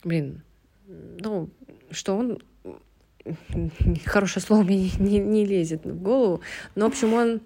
блин, 0.04 0.42
ну, 0.86 1.50
что 1.90 2.16
он 2.16 2.38
хорошее 4.04 4.44
слово 4.44 4.62
мне 4.62 4.90
не, 4.98 5.18
не 5.18 5.44
лезет 5.44 5.84
в 5.84 6.02
голову, 6.02 6.40
но, 6.74 6.86
в 6.86 6.88
общем, 6.88 7.14
он 7.14 7.40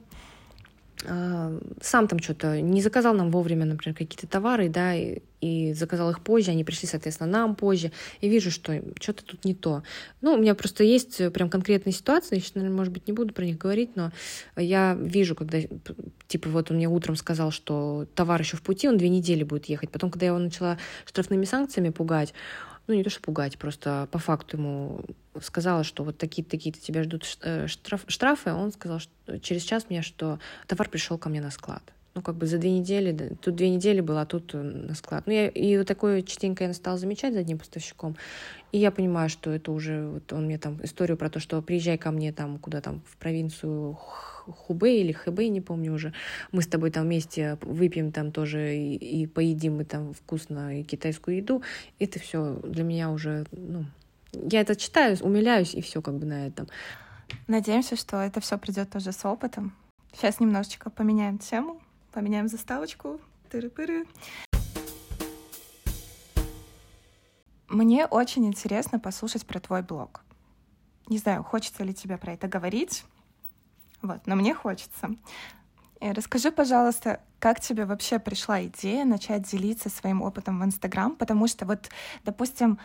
э, 1.04 1.60
сам 1.80 2.08
там 2.08 2.18
что-то 2.18 2.60
не 2.60 2.82
заказал 2.82 3.14
нам 3.14 3.30
вовремя, 3.30 3.64
например, 3.64 3.96
какие-то 3.96 4.26
товары, 4.26 4.68
да, 4.68 4.94
и, 4.94 5.18
и 5.40 5.72
заказал 5.72 6.10
их 6.10 6.22
позже, 6.22 6.50
они 6.50 6.64
пришли, 6.64 6.88
соответственно, 6.88 7.30
нам 7.30 7.56
позже, 7.56 7.92
и 8.20 8.28
вижу, 8.28 8.50
что 8.50 8.82
что-то 9.00 9.24
тут 9.24 9.44
не 9.44 9.54
то. 9.54 9.82
Ну, 10.20 10.34
у 10.34 10.38
меня 10.38 10.54
просто 10.54 10.84
есть 10.84 11.32
прям 11.32 11.50
конкретные 11.50 11.92
ситуации, 11.92 12.36
я 12.36 12.40
сейчас, 12.40 12.54
наверное, 12.54 12.76
может 12.76 12.92
быть, 12.92 13.06
не 13.06 13.12
буду 13.12 13.34
про 13.34 13.44
них 13.44 13.58
говорить, 13.58 13.96
но 13.96 14.12
я 14.56 14.94
вижу, 14.94 15.34
когда, 15.34 15.58
типа, 16.28 16.48
вот 16.48 16.70
он 16.70 16.76
мне 16.76 16.88
утром 16.88 17.16
сказал, 17.16 17.50
что 17.50 18.06
товар 18.14 18.40
еще 18.40 18.56
в 18.56 18.62
пути, 18.62 18.88
он 18.88 18.96
две 18.96 19.08
недели 19.08 19.44
будет 19.44 19.66
ехать, 19.66 19.90
потом, 19.90 20.10
когда 20.10 20.26
я 20.26 20.30
его 20.30 20.38
начала 20.38 20.78
штрафными 21.04 21.44
санкциями 21.44 21.90
пугать, 21.90 22.34
ну, 22.86 22.94
не 22.94 23.04
то, 23.04 23.10
что 23.10 23.20
пугать, 23.20 23.58
просто 23.58 24.08
по 24.10 24.18
факту 24.18 24.56
ему 24.56 25.04
сказала, 25.40 25.84
что 25.84 26.04
вот 26.04 26.18
такие-то 26.18 26.50
такие 26.50 26.72
тебя 26.72 27.02
ждут 27.04 27.38
э, 27.42 27.66
штраф, 27.66 28.04
штрафы, 28.08 28.50
а 28.50 28.56
он 28.56 28.72
сказал 28.72 28.98
что 28.98 29.38
через 29.40 29.62
час 29.62 29.86
мне, 29.88 30.02
что 30.02 30.38
товар 30.66 30.88
пришел 30.88 31.18
ко 31.18 31.28
мне 31.28 31.40
на 31.40 31.50
склад. 31.50 31.82
Ну, 32.14 32.20
как 32.20 32.34
бы 32.34 32.46
за 32.46 32.58
две 32.58 32.70
недели, 32.70 33.36
тут 33.40 33.54
две 33.54 33.70
недели 33.70 34.00
было, 34.00 34.22
а 34.22 34.26
тут 34.26 34.54
э, 34.54 34.58
на 34.58 34.94
склад. 34.94 35.26
Ну, 35.26 35.32
я, 35.32 35.48
и 35.48 35.78
вот 35.78 35.86
такое 35.86 36.22
частенько 36.22 36.64
я 36.64 36.74
стала 36.74 36.98
замечать 36.98 37.32
за 37.32 37.40
одним 37.40 37.58
поставщиком. 37.58 38.16
И 38.72 38.78
я 38.78 38.90
понимаю, 38.90 39.30
что 39.30 39.50
это 39.50 39.72
уже, 39.72 40.08
вот 40.08 40.32
он 40.32 40.44
мне 40.44 40.58
там 40.58 40.78
историю 40.82 41.16
про 41.16 41.30
то, 41.30 41.40
что 41.40 41.62
приезжай 41.62 41.96
ко 41.96 42.10
мне 42.10 42.32
там, 42.32 42.58
куда 42.58 42.82
там, 42.82 43.02
в 43.08 43.16
провинцию 43.16 43.98
Хубэй 44.46 45.00
или 45.00 45.12
Хэбэй, 45.12 45.48
не 45.48 45.60
помню 45.60 45.92
уже. 45.92 46.12
Мы 46.50 46.62
с 46.62 46.66
тобой 46.66 46.90
там 46.90 47.04
вместе 47.04 47.58
выпьем 47.62 48.12
там 48.12 48.32
тоже 48.32 48.76
и, 48.76 49.22
и 49.22 49.26
поедим 49.26 49.76
мы 49.76 49.84
там 49.84 50.14
вкусно 50.14 50.80
и 50.80 50.82
китайскую 50.82 51.36
еду. 51.36 51.62
Это 51.98 52.18
все 52.18 52.60
для 52.64 52.84
меня 52.84 53.10
уже, 53.10 53.46
ну, 53.52 53.84
я 54.32 54.60
это 54.60 54.76
читаю, 54.76 55.16
умиляюсь, 55.20 55.74
и 55.74 55.80
все 55.80 56.02
как 56.02 56.18
бы 56.18 56.26
на 56.26 56.46
этом. 56.46 56.68
Надеемся, 57.46 57.96
что 57.96 58.18
это 58.18 58.40
все 58.40 58.58
придет 58.58 58.90
тоже 58.90 59.12
с 59.12 59.24
опытом. 59.24 59.74
Сейчас 60.12 60.40
немножечко 60.40 60.90
поменяем 60.90 61.38
тему, 61.38 61.80
поменяем 62.12 62.48
заставочку. 62.48 63.20
Тыры-пыры. 63.50 64.06
Мне 67.68 68.06
очень 68.06 68.46
интересно 68.46 68.98
послушать 68.98 69.46
про 69.46 69.60
твой 69.60 69.82
блог. 69.82 70.22
Не 71.08 71.18
знаю, 71.18 71.42
хочется 71.42 71.84
ли 71.84 71.94
тебе 71.94 72.16
про 72.16 72.34
это 72.34 72.46
говорить, 72.48 73.04
вот, 74.02 74.26
но 74.26 74.36
мне 74.36 74.54
хочется. 74.54 75.10
Э, 76.00 76.12
расскажи, 76.12 76.50
пожалуйста, 76.50 77.20
как 77.38 77.60
тебе 77.60 77.84
вообще 77.84 78.18
пришла 78.18 78.64
идея 78.64 79.04
начать 79.04 79.42
делиться 79.48 79.88
своим 79.88 80.22
опытом 80.22 80.60
в 80.60 80.64
Инстаграм? 80.64 81.14
Потому 81.14 81.46
что 81.46 81.64
вот, 81.64 81.88
допустим, 82.24 82.78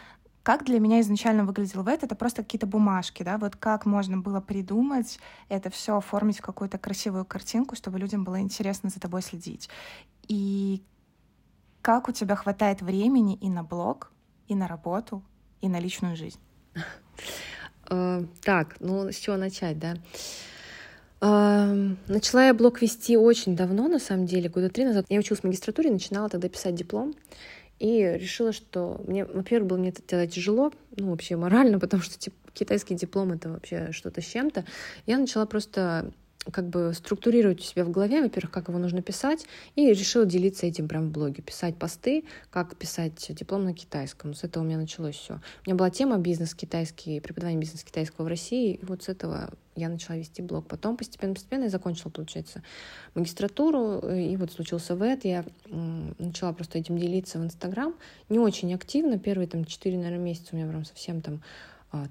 как 0.43 0.63
для 0.63 0.79
меня 0.79 1.01
изначально 1.01 1.43
выглядел 1.43 1.83
веб, 1.83 2.03
это 2.03 2.15
просто 2.15 2.43
какие-то 2.43 2.67
бумажки, 2.67 3.21
да, 3.23 3.37
вот 3.37 3.55
как 3.55 3.85
можно 3.85 4.17
было 4.17 4.39
придумать 4.39 5.19
это 5.49 5.69
все, 5.69 5.97
оформить 5.97 6.37
в 6.37 6.41
какую-то 6.41 6.77
красивую 6.77 7.25
картинку, 7.25 7.75
чтобы 7.75 7.99
людям 7.99 8.23
было 8.23 8.39
интересно 8.39 8.89
за 8.89 8.99
тобой 8.99 9.23
следить. 9.23 9.69
И 10.29 10.83
как 11.81 12.07
у 12.07 12.11
тебя 12.11 12.35
хватает 12.35 12.81
времени 12.81 13.35
и 13.35 13.49
на 13.49 13.63
блог, 13.63 14.11
и 14.47 14.55
на 14.55 14.67
работу, 14.67 15.21
и 15.59 15.67
на 15.67 15.79
личную 15.79 16.15
жизнь? 16.15 16.39
Э, 17.89 18.25
так, 18.41 18.75
ну 18.79 19.11
с 19.11 19.15
чего 19.15 19.37
начать, 19.37 19.79
да? 19.79 19.95
Начала 21.19 22.45
я 22.45 22.53
блог 22.53 22.81
вести 22.81 23.17
очень 23.17 23.55
давно, 23.55 23.87
на 23.87 23.99
самом 23.99 24.25
деле, 24.25 24.49
года 24.49 24.69
три 24.69 24.85
назад. 24.85 25.05
Я 25.09 25.19
училась 25.19 25.41
в 25.41 25.43
магистратуре, 25.45 25.91
начинала 25.91 26.29
тогда 26.29 26.49
писать 26.49 26.75
диплом. 26.75 27.15
И 27.79 28.01
решила, 28.19 28.53
что 28.53 29.01
мне, 29.07 29.23
во-первых, 29.25 29.69
было 29.69 29.77
мне 29.77 29.93
делать 30.07 30.33
тяжело, 30.33 30.71
ну, 30.95 31.11
вообще 31.11 31.35
морально, 31.35 31.79
потому 31.79 32.01
что 32.01 32.17
типа, 32.17 32.35
китайский 32.53 32.95
диплом— 32.95 33.31
это 33.33 33.49
вообще 33.49 33.91
что-то 33.91 34.21
с 34.21 34.25
чем-то. 34.25 34.65
Я 35.05 35.17
начала 35.17 35.45
просто 35.45 36.11
как 36.51 36.69
бы 36.69 36.93
структурировать 36.93 37.59
у 37.59 37.63
себя 37.63 37.83
в 37.83 37.91
голове, 37.91 38.21
во-первых, 38.21 38.51
как 38.51 38.69
его 38.69 38.79
нужно 38.79 39.01
писать, 39.01 39.45
и 39.75 39.89
решила 39.89 40.25
делиться 40.25 40.65
этим 40.65 40.87
прям 40.87 41.09
в 41.09 41.11
блоге, 41.11 41.41
писать 41.41 41.77
посты, 41.77 42.25
как 42.49 42.75
писать 42.75 43.27
диплом 43.29 43.63
на 43.63 43.73
китайском. 43.73 44.33
С 44.33 44.43
этого 44.43 44.63
у 44.63 44.65
меня 44.65 44.77
началось 44.77 45.15
все. 45.15 45.35
У 45.35 45.69
меня 45.69 45.75
была 45.75 45.89
тема 45.89 46.17
бизнес 46.17 46.55
китайский, 46.55 47.19
преподавание 47.19 47.59
бизнес 47.59 47.83
китайского 47.83 48.25
в 48.25 48.27
России, 48.27 48.75
и 48.75 48.85
вот 48.85 49.03
с 49.03 49.09
этого 49.09 49.49
я 49.75 49.89
начала 49.89 50.17
вести 50.17 50.41
блог. 50.41 50.67
Потом 50.67 50.97
постепенно-постепенно 50.97 51.63
я 51.63 51.69
закончила, 51.69 52.09
получается, 52.09 52.63
магистратуру, 53.13 53.99
и 54.09 54.35
вот 54.35 54.51
случился 54.51 54.95
ВЭД, 54.95 55.25
я 55.25 55.45
начала 55.65 56.53
просто 56.53 56.79
этим 56.79 56.97
делиться 56.97 57.39
в 57.39 57.43
Инстаграм, 57.43 57.93
не 58.29 58.39
очень 58.39 58.73
активно, 58.73 59.19
первые 59.19 59.47
там 59.47 59.65
4, 59.65 59.97
наверное, 59.97 60.17
месяца 60.17 60.49
у 60.51 60.55
меня 60.55 60.67
прям 60.67 60.83
совсем 60.83 61.21
там 61.21 61.41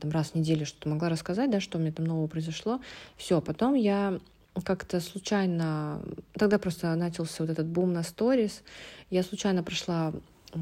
там 0.00 0.10
раз 0.10 0.30
в 0.30 0.34
неделю 0.34 0.66
что-то 0.66 0.88
могла 0.88 1.08
рассказать, 1.08 1.50
да, 1.50 1.60
что 1.60 1.78
у 1.78 1.80
меня 1.80 1.92
там 1.92 2.06
нового 2.06 2.26
произошло. 2.26 2.80
Все, 3.16 3.40
потом 3.40 3.74
я 3.74 4.18
как-то 4.64 5.00
случайно, 5.00 6.02
тогда 6.32 6.58
просто 6.58 6.94
начался 6.94 7.42
вот 7.42 7.50
этот 7.50 7.66
бум 7.66 7.92
на 7.92 8.02
сторис, 8.02 8.62
я 9.10 9.22
случайно 9.22 9.62
прошла 9.62 10.12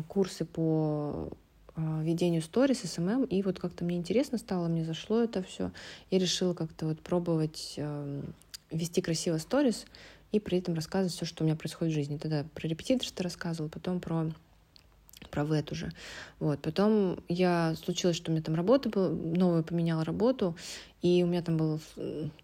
курсы 0.09 0.45
по 0.45 1.29
а, 1.77 2.03
ведению 2.03 2.43
сторис, 2.43 2.83
СММ, 2.83 3.25
и 3.25 3.43
вот 3.43 3.59
как-то 3.59 3.85
мне 3.85 3.97
интересно 3.97 4.39
стало, 4.39 4.69
мне 4.69 4.85
зашло 4.85 5.23
это 5.23 5.43
все, 5.43 5.71
я 6.11 6.19
решила 6.19 6.55
как-то 6.55 6.87
вот 6.87 7.01
пробовать 7.01 7.75
э, 7.77 8.23
вести 8.71 9.01
красиво 9.01 9.39
сторис 9.39 9.85
и 10.33 10.41
при 10.41 10.59
этом 10.59 10.75
рассказывать 10.75 11.13
все, 11.13 11.25
что 11.25 11.45
у 11.45 11.47
меня 11.47 11.57
происходит 11.57 11.93
в 11.93 11.97
жизни. 11.97 12.19
Тогда 12.19 12.45
про 12.55 12.67
репетиторство 12.67 13.23
рассказывала, 13.23 13.69
потом 13.69 14.01
про 14.01 14.33
про 15.31 15.45
ВЭТ 15.45 15.73
уже. 15.73 15.93
Вот. 16.39 16.61
Потом 16.61 17.19
я 17.29 17.75
случилось, 17.83 18.17
что 18.17 18.31
у 18.31 18.35
меня 18.35 18.43
там 18.43 18.55
работа 18.55 18.89
была, 18.89 19.09
новую 19.09 19.65
поменяла 19.65 20.05
работу, 20.05 20.57
и 21.05 21.23
у 21.23 21.27
меня 21.27 21.43
там 21.43 21.59
был 21.59 21.81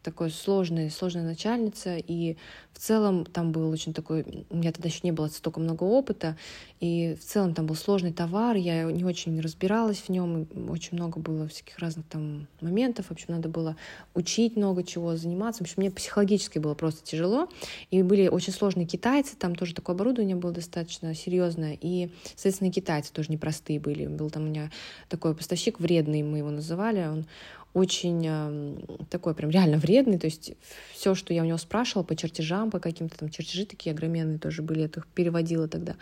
такой 0.03 0.31
сложный, 0.31 0.91
сложная 0.91 1.25
начальница, 1.25 1.97
и 1.97 2.37
в 2.75 2.79
целом 2.79 3.25
там 3.25 3.53
был 3.53 3.71
очень 3.71 3.95
такой, 3.95 4.45
у 4.51 4.57
меня 4.57 4.71
тогда 4.71 4.91
еще 4.91 5.01
не 5.03 5.13
было 5.13 5.29
столько 5.29 5.61
много 5.61 5.85
опыта, 5.85 6.37
и 6.79 7.17
в 7.19 7.25
целом 7.25 7.55
там 7.55 7.65
был 7.65 7.75
сложный 7.75 8.13
товар, 8.13 8.57
я 8.57 8.85
не 8.85 9.03
очень 9.03 9.41
разбиралась 9.41 9.97
в 9.97 10.09
нем, 10.11 10.47
очень 10.69 10.99
много 10.99 11.21
было 11.21 11.49
всяких 11.49 11.79
разных 11.79 12.07
там 12.09 12.49
моментов, 12.61 13.07
в 13.07 13.11
общем, 13.13 13.29
надо 13.29 13.49
было 13.49 13.77
учить 14.13 14.57
много 14.57 14.85
чего, 14.85 15.17
заниматься, 15.17 15.61
в 15.61 15.67
общем, 15.67 15.77
мне 15.79 15.91
психологически 15.91 16.59
было 16.59 16.75
просто 16.75 17.03
тяжело, 17.03 17.49
и 17.91 18.03
были 18.03 18.29
очень 18.29 18.53
сложные 18.53 18.85
китайцы, 18.85 19.37
там 19.37 19.55
тоже 19.55 19.75
такое 19.75 19.97
оборудование 19.97 20.37
было 20.37 20.53
достаточно 20.53 21.15
серьезное, 21.15 21.79
и, 21.81 22.11
соответственно, 22.37 22.71
китайцы 22.71 23.11
тоже 23.11 23.33
непростые 23.33 23.81
были, 23.81 24.07
был 24.07 24.29
там 24.29 24.43
у 24.43 24.47
меня 24.49 24.71
такой 25.09 25.35
поставщик 25.35 25.81
вредный, 25.81 26.23
мы 26.23 26.37
его 26.39 26.51
называли, 26.51 27.07
он 27.07 27.25
очень 27.73 28.25
э, 28.27 28.77
такой 29.11 29.35
прям 29.35 29.51
реально 29.51 29.79
вредный, 29.79 30.19
то 30.19 30.27
есть 30.27 30.53
все, 30.93 31.15
что 31.15 31.33
я 31.33 31.43
у 31.43 31.47
него 31.47 31.59
спрашивала 31.59 32.05
по 32.05 32.17
чертежам, 32.17 32.71
по 32.71 32.81
каким-то 32.81 33.19
там 33.19 33.29
чертежи 33.29 33.65
такие 33.65 33.93
огроменные 33.93 34.39
тоже 34.39 34.63
были, 34.63 34.81
я 34.81 34.87
их 34.87 35.07
переводила 35.09 35.69
тогда. 35.69 35.95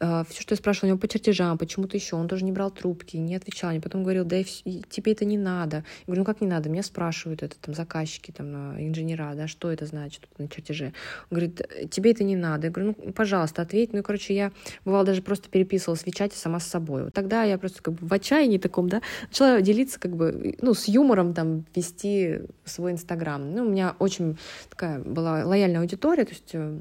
Э, 0.00 0.24
все, 0.28 0.42
что 0.42 0.52
я 0.54 0.56
спрашивала 0.56 0.88
у 0.88 0.90
него 0.90 0.98
по 0.98 1.08
чертежам, 1.08 1.56
почему-то 1.56 1.96
еще, 1.96 2.16
он 2.16 2.28
тоже 2.28 2.44
не 2.44 2.52
брал 2.52 2.70
трубки, 2.70 3.16
не 3.16 3.36
отвечал, 3.36 3.70
мне 3.70 3.80
потом 3.80 4.02
говорил, 4.02 4.24
да 4.24 4.42
тебе 4.42 5.12
это 5.12 5.24
не 5.24 5.38
надо. 5.38 5.76
Я 5.76 5.82
говорю, 6.06 6.20
ну 6.20 6.24
как 6.24 6.40
не 6.40 6.46
надо, 6.46 6.68
меня 6.68 6.82
спрашивают 6.82 7.42
это 7.42 7.56
там 7.60 7.74
заказчики, 7.74 8.30
там 8.30 8.76
э, 8.76 8.86
инженера, 8.86 9.34
да, 9.34 9.46
что 9.46 9.70
это 9.70 9.86
значит 9.86 10.28
на 10.38 10.48
чертеже. 10.48 10.92
Он 11.30 11.38
говорит, 11.38 11.62
тебе 11.90 12.10
это 12.10 12.24
не 12.24 12.36
надо. 12.36 12.66
Я 12.66 12.72
говорю, 12.72 12.94
ну 12.98 13.12
пожалуйста, 13.12 13.62
ответь. 13.62 13.92
Ну 13.92 14.00
и, 14.00 14.02
короче, 14.02 14.34
я 14.34 14.52
бывало 14.84 15.04
даже 15.04 15.22
просто 15.22 15.48
переписывалась 15.48 16.04
в 16.04 16.12
чате 16.12 16.36
сама 16.36 16.60
с 16.60 16.66
собой. 16.66 17.04
Вот 17.04 17.14
тогда 17.14 17.44
я 17.44 17.56
просто 17.58 17.82
как 17.82 17.94
бы 17.94 18.06
в 18.06 18.12
отчаянии 18.12 18.58
таком, 18.58 18.88
да, 18.88 19.00
начала 19.28 19.60
делиться 19.60 20.00
как 20.00 20.16
бы, 20.16 20.56
ну, 20.60 20.74
с 20.74 20.88
юмором 20.88 21.03
юмором 21.04 21.34
там 21.34 21.64
вести 21.74 22.40
свой 22.64 22.92
Инстаграм. 22.92 23.54
Ну, 23.54 23.64
у 23.64 23.68
меня 23.68 23.94
очень 23.98 24.38
такая 24.70 24.98
была 24.98 25.44
лояльная 25.44 25.80
аудитория, 25.80 26.24
то 26.24 26.32
есть 26.32 26.50
э, 26.54 26.78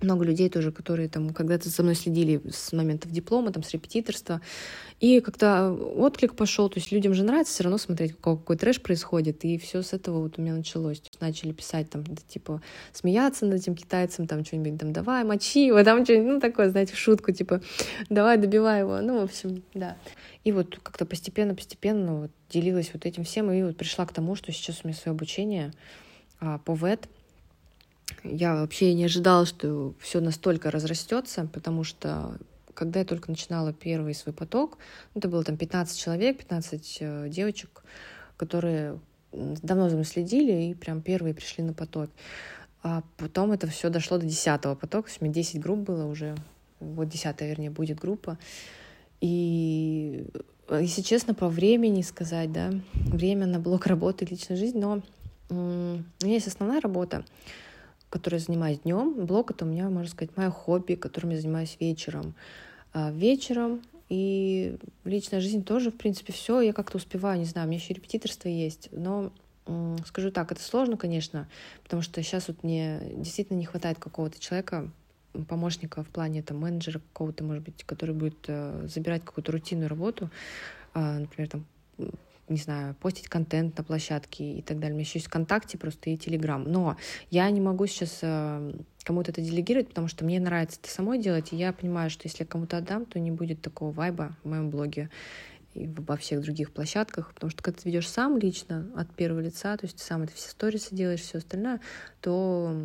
много 0.00 0.24
людей 0.24 0.48
тоже, 0.48 0.72
которые 0.72 1.08
там 1.08 1.30
когда-то 1.30 1.68
за 1.68 1.82
мной 1.82 1.94
следили 1.94 2.40
с 2.48 2.72
моментов 2.72 3.10
диплома, 3.10 3.52
там, 3.52 3.62
с 3.62 3.70
репетиторства. 3.72 4.40
И 5.00 5.20
как-то 5.20 5.72
отклик 5.72 6.36
пошел, 6.36 6.68
то 6.68 6.78
есть 6.78 6.92
людям 6.92 7.14
же 7.14 7.24
нравится 7.24 7.54
все 7.54 7.64
равно 7.64 7.78
смотреть, 7.78 8.12
какой, 8.12 8.36
какой 8.36 8.56
трэш 8.56 8.82
происходит, 8.82 9.46
и 9.46 9.56
все 9.56 9.80
с 9.80 9.94
этого 9.94 10.20
вот 10.20 10.38
у 10.38 10.42
меня 10.42 10.54
началось. 10.54 11.02
Начали 11.20 11.52
писать 11.52 11.88
там, 11.88 12.04
типа, 12.28 12.60
смеяться 12.92 13.46
над 13.46 13.54
этим 13.54 13.74
китайцем, 13.74 14.26
там, 14.26 14.44
что-нибудь 14.44 14.78
там, 14.78 14.92
давай, 14.92 15.24
мочи 15.24 15.66
его, 15.66 15.82
там, 15.84 16.04
что-нибудь, 16.04 16.34
ну, 16.34 16.40
такое, 16.40 16.68
знаете, 16.68 16.94
шутку, 16.94 17.32
типа, 17.32 17.62
давай, 18.10 18.36
добивай 18.36 18.80
его, 18.80 19.00
ну, 19.00 19.20
в 19.20 19.24
общем, 19.24 19.62
да. 19.72 19.96
И 20.44 20.52
вот 20.52 20.78
как-то 20.82 21.06
постепенно-постепенно 21.06 22.20
вот 22.20 22.30
делилась 22.50 22.90
вот 22.92 23.06
этим 23.06 23.24
всем, 23.24 23.50
и 23.50 23.62
вот 23.62 23.78
пришла 23.78 24.04
к 24.04 24.12
тому, 24.12 24.36
что 24.36 24.52
сейчас 24.52 24.80
у 24.84 24.88
меня 24.88 24.96
свое 24.96 25.14
обучение 25.14 25.72
а, 26.40 26.58
по 26.58 26.74
ВЭД, 26.74 27.08
я 28.22 28.54
вообще 28.56 28.92
не 28.92 29.04
ожидала, 29.04 29.46
что 29.46 29.94
все 29.98 30.20
настолько 30.20 30.70
разрастется, 30.70 31.48
потому 31.52 31.84
что 31.84 32.36
когда 32.74 33.00
я 33.00 33.04
только 33.04 33.30
начинала 33.30 33.72
первый 33.72 34.14
свой 34.14 34.34
поток, 34.34 34.78
ну, 35.14 35.18
это 35.18 35.28
было 35.28 35.44
там 35.44 35.56
15 35.56 35.98
человек, 35.98 36.38
15 36.38 36.98
э, 37.00 37.28
девочек, 37.28 37.82
которые 38.36 38.98
давно 39.32 39.88
за 39.88 39.94
мной 39.94 40.04
следили 40.04 40.70
и 40.70 40.74
прям 40.74 41.02
первые 41.02 41.34
пришли 41.34 41.62
на 41.62 41.72
поток. 41.72 42.10
А 42.82 43.02
потом 43.18 43.52
это 43.52 43.66
все 43.66 43.90
дошло 43.90 44.18
до 44.18 44.26
10 44.26 44.62
потока, 44.62 44.86
то 44.86 45.04
у 45.20 45.24
меня 45.24 45.34
10 45.34 45.60
групп 45.60 45.80
было 45.80 46.06
уже, 46.06 46.34
вот 46.80 47.08
10 47.08 47.40
вернее, 47.42 47.70
будет 47.70 47.98
группа. 47.98 48.38
И, 49.20 50.26
если 50.70 51.02
честно, 51.02 51.34
по 51.34 51.48
времени 51.48 52.00
сказать, 52.00 52.52
да, 52.52 52.72
время 52.94 53.46
на 53.46 53.60
блок 53.60 53.86
работы 53.86 54.24
личной 54.24 54.56
жизни, 54.56 54.80
но 54.80 55.02
у 55.50 55.54
меня 55.54 56.34
есть 56.34 56.46
основная 56.46 56.80
работа, 56.80 57.24
которой 58.10 58.34
я 58.34 58.40
занимаюсь 58.40 58.80
днем. 58.80 59.24
Блог 59.24 59.50
это 59.50 59.64
у 59.64 59.68
меня, 59.68 59.88
можно 59.88 60.10
сказать, 60.10 60.36
мое 60.36 60.50
хобби, 60.50 60.94
которым 60.94 61.30
я 61.30 61.40
занимаюсь 61.40 61.76
вечером. 61.80 62.34
А 62.92 63.10
вечером 63.12 63.80
и 64.08 64.76
личная 65.04 65.40
жизнь 65.40 65.64
тоже, 65.64 65.90
в 65.90 65.96
принципе, 65.96 66.32
все. 66.32 66.60
Я 66.60 66.72
как-то 66.72 66.98
успеваю, 66.98 67.38
не 67.38 67.44
знаю, 67.44 67.66
у 67.66 67.70
меня 67.70 67.80
еще 67.80 67.94
репетиторство 67.94 68.48
есть, 68.48 68.88
но 68.92 69.32
скажу 70.04 70.32
так, 70.32 70.50
это 70.50 70.60
сложно, 70.60 70.96
конечно, 70.96 71.48
потому 71.84 72.02
что 72.02 72.20
сейчас 72.22 72.48
вот 72.48 72.64
мне 72.64 73.00
действительно 73.14 73.58
не 73.58 73.66
хватает 73.66 73.98
какого-то 73.98 74.40
человека, 74.40 74.90
помощника 75.48 76.02
в 76.02 76.08
плане 76.08 76.42
там 76.42 76.58
менеджера 76.58 76.98
какого-то, 76.98 77.44
может 77.44 77.62
быть, 77.62 77.84
который 77.84 78.14
будет 78.14 78.38
э, 78.48 78.86
забирать 78.92 79.24
какую-то 79.24 79.52
рутинную 79.52 79.88
работу, 79.88 80.28
э, 80.94 81.18
например, 81.18 81.48
там 81.48 81.64
не 82.50 82.58
знаю, 82.58 82.94
постить 82.96 83.28
контент 83.28 83.78
на 83.78 83.84
площадке 83.84 84.58
и 84.58 84.62
так 84.62 84.78
далее. 84.78 84.92
У 84.92 84.96
меня 84.98 85.06
еще 85.06 85.18
есть 85.18 85.28
ВКонтакте 85.28 85.78
просто 85.78 86.10
и 86.10 86.16
Телеграм. 86.16 86.64
Но 86.64 86.96
я 87.30 87.48
не 87.50 87.60
могу 87.60 87.86
сейчас 87.86 88.18
э, 88.22 88.72
кому-то 89.04 89.30
это 89.30 89.40
делегировать, 89.40 89.88
потому 89.88 90.08
что 90.08 90.24
мне 90.24 90.40
нравится 90.40 90.78
это 90.82 90.90
самой 90.92 91.18
делать, 91.18 91.52
и 91.52 91.56
я 91.56 91.72
понимаю, 91.72 92.10
что 92.10 92.26
если 92.26 92.42
я 92.42 92.46
кому-то 92.46 92.76
отдам, 92.76 93.06
то 93.06 93.18
не 93.18 93.30
будет 93.30 93.62
такого 93.62 93.92
вайба 93.92 94.36
в 94.42 94.48
моем 94.48 94.70
блоге 94.70 95.10
и 95.74 95.86
во 95.86 96.16
всех 96.16 96.42
других 96.42 96.72
площадках, 96.72 97.32
потому 97.32 97.50
что 97.50 97.62
когда 97.62 97.80
ты 97.80 97.88
ведешь 97.88 98.08
сам 98.08 98.36
лично 98.38 98.90
от 98.96 99.14
первого 99.14 99.40
лица, 99.40 99.76
то 99.76 99.86
есть 99.86 99.96
ты 99.96 100.02
сам 100.02 100.22
это 100.22 100.32
все 100.34 100.50
сторисы 100.50 100.94
делаешь, 100.94 101.20
все 101.20 101.38
остальное, 101.38 101.80
то 102.20 102.76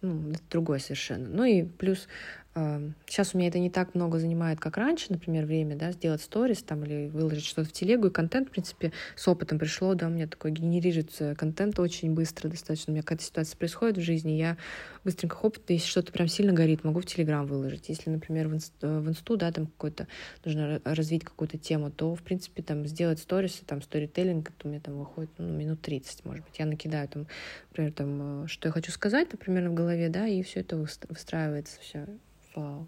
ну, 0.00 0.30
это 0.30 0.42
другое 0.50 0.78
совершенно. 0.78 1.28
Ну 1.28 1.44
и 1.44 1.62
плюс 1.62 2.08
Сейчас 2.54 3.34
у 3.34 3.38
меня 3.38 3.48
это 3.48 3.58
не 3.58 3.70
так 3.70 3.94
много 3.94 4.18
занимает, 4.18 4.60
как 4.60 4.76
раньше, 4.76 5.06
например, 5.08 5.46
время, 5.46 5.74
да, 5.74 5.90
сделать 5.92 6.20
сторис 6.20 6.62
там 6.62 6.84
или 6.84 7.08
выложить 7.08 7.46
что-то 7.46 7.70
в 7.70 7.72
телегу, 7.72 8.08
и 8.08 8.10
контент, 8.10 8.48
в 8.48 8.50
принципе, 8.50 8.92
с 9.16 9.26
опытом 9.26 9.58
пришло, 9.58 9.94
да, 9.94 10.08
у 10.08 10.10
меня 10.10 10.26
такой 10.26 10.50
генерируется 10.50 11.34
контент 11.34 11.78
очень 11.78 12.12
быстро 12.12 12.50
достаточно. 12.50 12.90
У 12.90 12.94
меня 12.94 13.02
какая-то 13.02 13.24
ситуация 13.24 13.56
происходит 13.56 13.96
в 13.96 14.02
жизни, 14.02 14.32
я 14.32 14.58
быстренько 15.02 15.34
хоп, 15.34 15.56
если 15.68 15.86
что-то 15.86 16.12
прям 16.12 16.28
сильно 16.28 16.52
горит, 16.52 16.84
могу 16.84 17.00
в 17.00 17.06
Телеграм 17.06 17.46
выложить. 17.46 17.88
Если, 17.88 18.10
например, 18.10 18.48
в, 18.48 18.54
инст, 18.54 18.74
в 18.82 19.08
инсту, 19.08 19.38
да, 19.38 19.50
там 19.50 19.66
какой-то, 19.66 20.06
нужно 20.44 20.82
развить 20.84 21.24
какую-то 21.24 21.56
тему, 21.56 21.90
то, 21.90 22.14
в 22.14 22.22
принципе, 22.22 22.62
там 22.62 22.86
сделать 22.86 23.18
сторисы, 23.18 23.64
там, 23.64 23.80
сторителлинг, 23.80 24.50
это 24.50 24.68
у 24.68 24.70
меня 24.70 24.80
там 24.80 24.98
выходит, 24.98 25.30
ну, 25.38 25.48
минут 25.48 25.80
30, 25.80 26.26
может 26.26 26.44
быть. 26.44 26.58
Я 26.58 26.66
накидаю 26.66 27.08
там, 27.08 27.26
например, 27.70 27.92
там, 27.92 28.44
э, 28.44 28.46
что 28.46 28.68
я 28.68 28.72
хочу 28.72 28.92
сказать, 28.92 29.32
например, 29.32 29.70
в 29.70 29.74
голове, 29.74 30.10
да, 30.10 30.26
и 30.26 30.42
все 30.42 30.60
это 30.60 30.76
выстраивается 30.76 31.80
все 31.80 32.06
в 32.54 32.86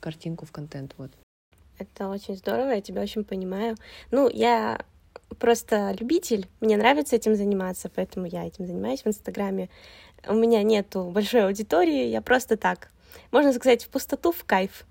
картинку, 0.00 0.46
в 0.46 0.52
контент, 0.52 0.94
вот. 0.98 1.10
Это 1.78 2.08
очень 2.08 2.36
здорово, 2.36 2.70
я 2.70 2.80
тебя 2.80 3.02
очень 3.02 3.24
понимаю. 3.24 3.76
Ну, 4.10 4.28
я 4.28 4.80
просто 5.38 5.94
любитель, 5.98 6.48
мне 6.60 6.76
нравится 6.76 7.16
этим 7.16 7.34
заниматься, 7.34 7.90
поэтому 7.94 8.26
я 8.26 8.46
этим 8.46 8.66
занимаюсь 8.66 9.02
в 9.02 9.06
Инстаграме. 9.08 9.68
У 10.26 10.34
меня 10.34 10.62
нету 10.62 11.04
большой 11.04 11.44
аудитории, 11.44 12.06
я 12.06 12.22
просто 12.22 12.56
так, 12.56 12.90
можно 13.30 13.52
сказать, 13.52 13.84
в 13.84 13.88
пустоту, 13.88 14.32
в 14.32 14.44
кайф. 14.44 14.86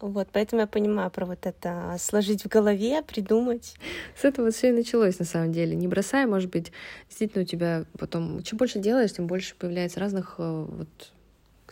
Вот, 0.00 0.28
поэтому 0.32 0.62
я 0.62 0.66
понимаю 0.66 1.12
про 1.12 1.24
вот 1.26 1.46
это 1.46 1.94
сложить 2.00 2.42
в 2.44 2.48
голове, 2.48 3.02
придумать. 3.02 3.76
С 4.20 4.24
этого 4.24 4.50
все 4.50 4.70
и 4.70 4.72
началось, 4.72 5.20
на 5.20 5.24
самом 5.24 5.52
деле. 5.52 5.76
Не 5.76 5.86
бросай, 5.86 6.26
может 6.26 6.50
быть, 6.50 6.72
действительно 7.08 7.44
у 7.44 7.46
тебя 7.46 7.84
потом... 8.00 8.42
Чем 8.42 8.58
больше 8.58 8.80
делаешь, 8.80 9.12
тем 9.12 9.28
больше 9.28 9.54
появляется 9.54 10.00
разных 10.00 10.34
э, 10.38 10.66
вот 10.68 10.88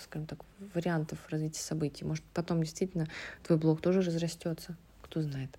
скажем 0.00 0.26
так, 0.26 0.38
вариантов 0.74 1.18
развития 1.28 1.62
событий. 1.62 2.04
Может, 2.04 2.24
потом 2.34 2.62
действительно 2.62 3.06
твой 3.42 3.58
блог 3.58 3.80
тоже 3.80 4.00
разрастется, 4.00 4.76
кто 5.02 5.22
знает. 5.22 5.50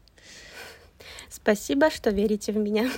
Спасибо, 1.29 1.89
что 1.89 2.09
верите 2.11 2.51
в 2.51 2.57
меня. 2.57 2.89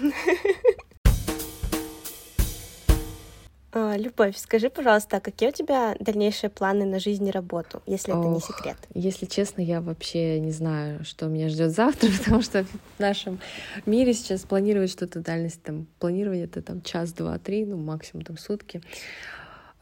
А, 3.75 3.97
Любовь, 3.97 4.37
скажи, 4.37 4.69
пожалуйста, 4.69 5.17
а 5.17 5.19
какие 5.19 5.49
у 5.49 5.51
тебя 5.51 5.95
дальнейшие 5.99 6.51
планы 6.51 6.85
на 6.85 6.99
жизнь 6.99 7.27
и 7.27 7.31
работу, 7.31 7.81
если 7.87 8.13
это 8.13 8.27
не 8.27 8.39
секрет? 8.39 8.77
Если 8.93 9.25
честно, 9.25 9.61
я 9.61 9.81
вообще 9.81 10.39
не 10.39 10.51
знаю, 10.51 11.03
что 11.03 11.25
меня 11.25 11.49
ждет 11.49 11.71
завтра, 11.71 12.11
потому 12.19 12.43
что 12.43 12.65
в 12.65 12.99
нашем 12.99 13.39
мире 13.87 14.13
сейчас 14.13 14.41
планировать 14.41 14.91
что-то 14.91 15.21
дальность, 15.21 15.63
там, 15.63 15.87
планирование 15.97 16.45
это 16.45 16.61
там 16.61 16.83
час, 16.83 17.13
два, 17.13 17.39
три, 17.39 17.65
ну, 17.65 17.77
максимум 17.77 18.23
там 18.23 18.37
сутки. 18.37 18.79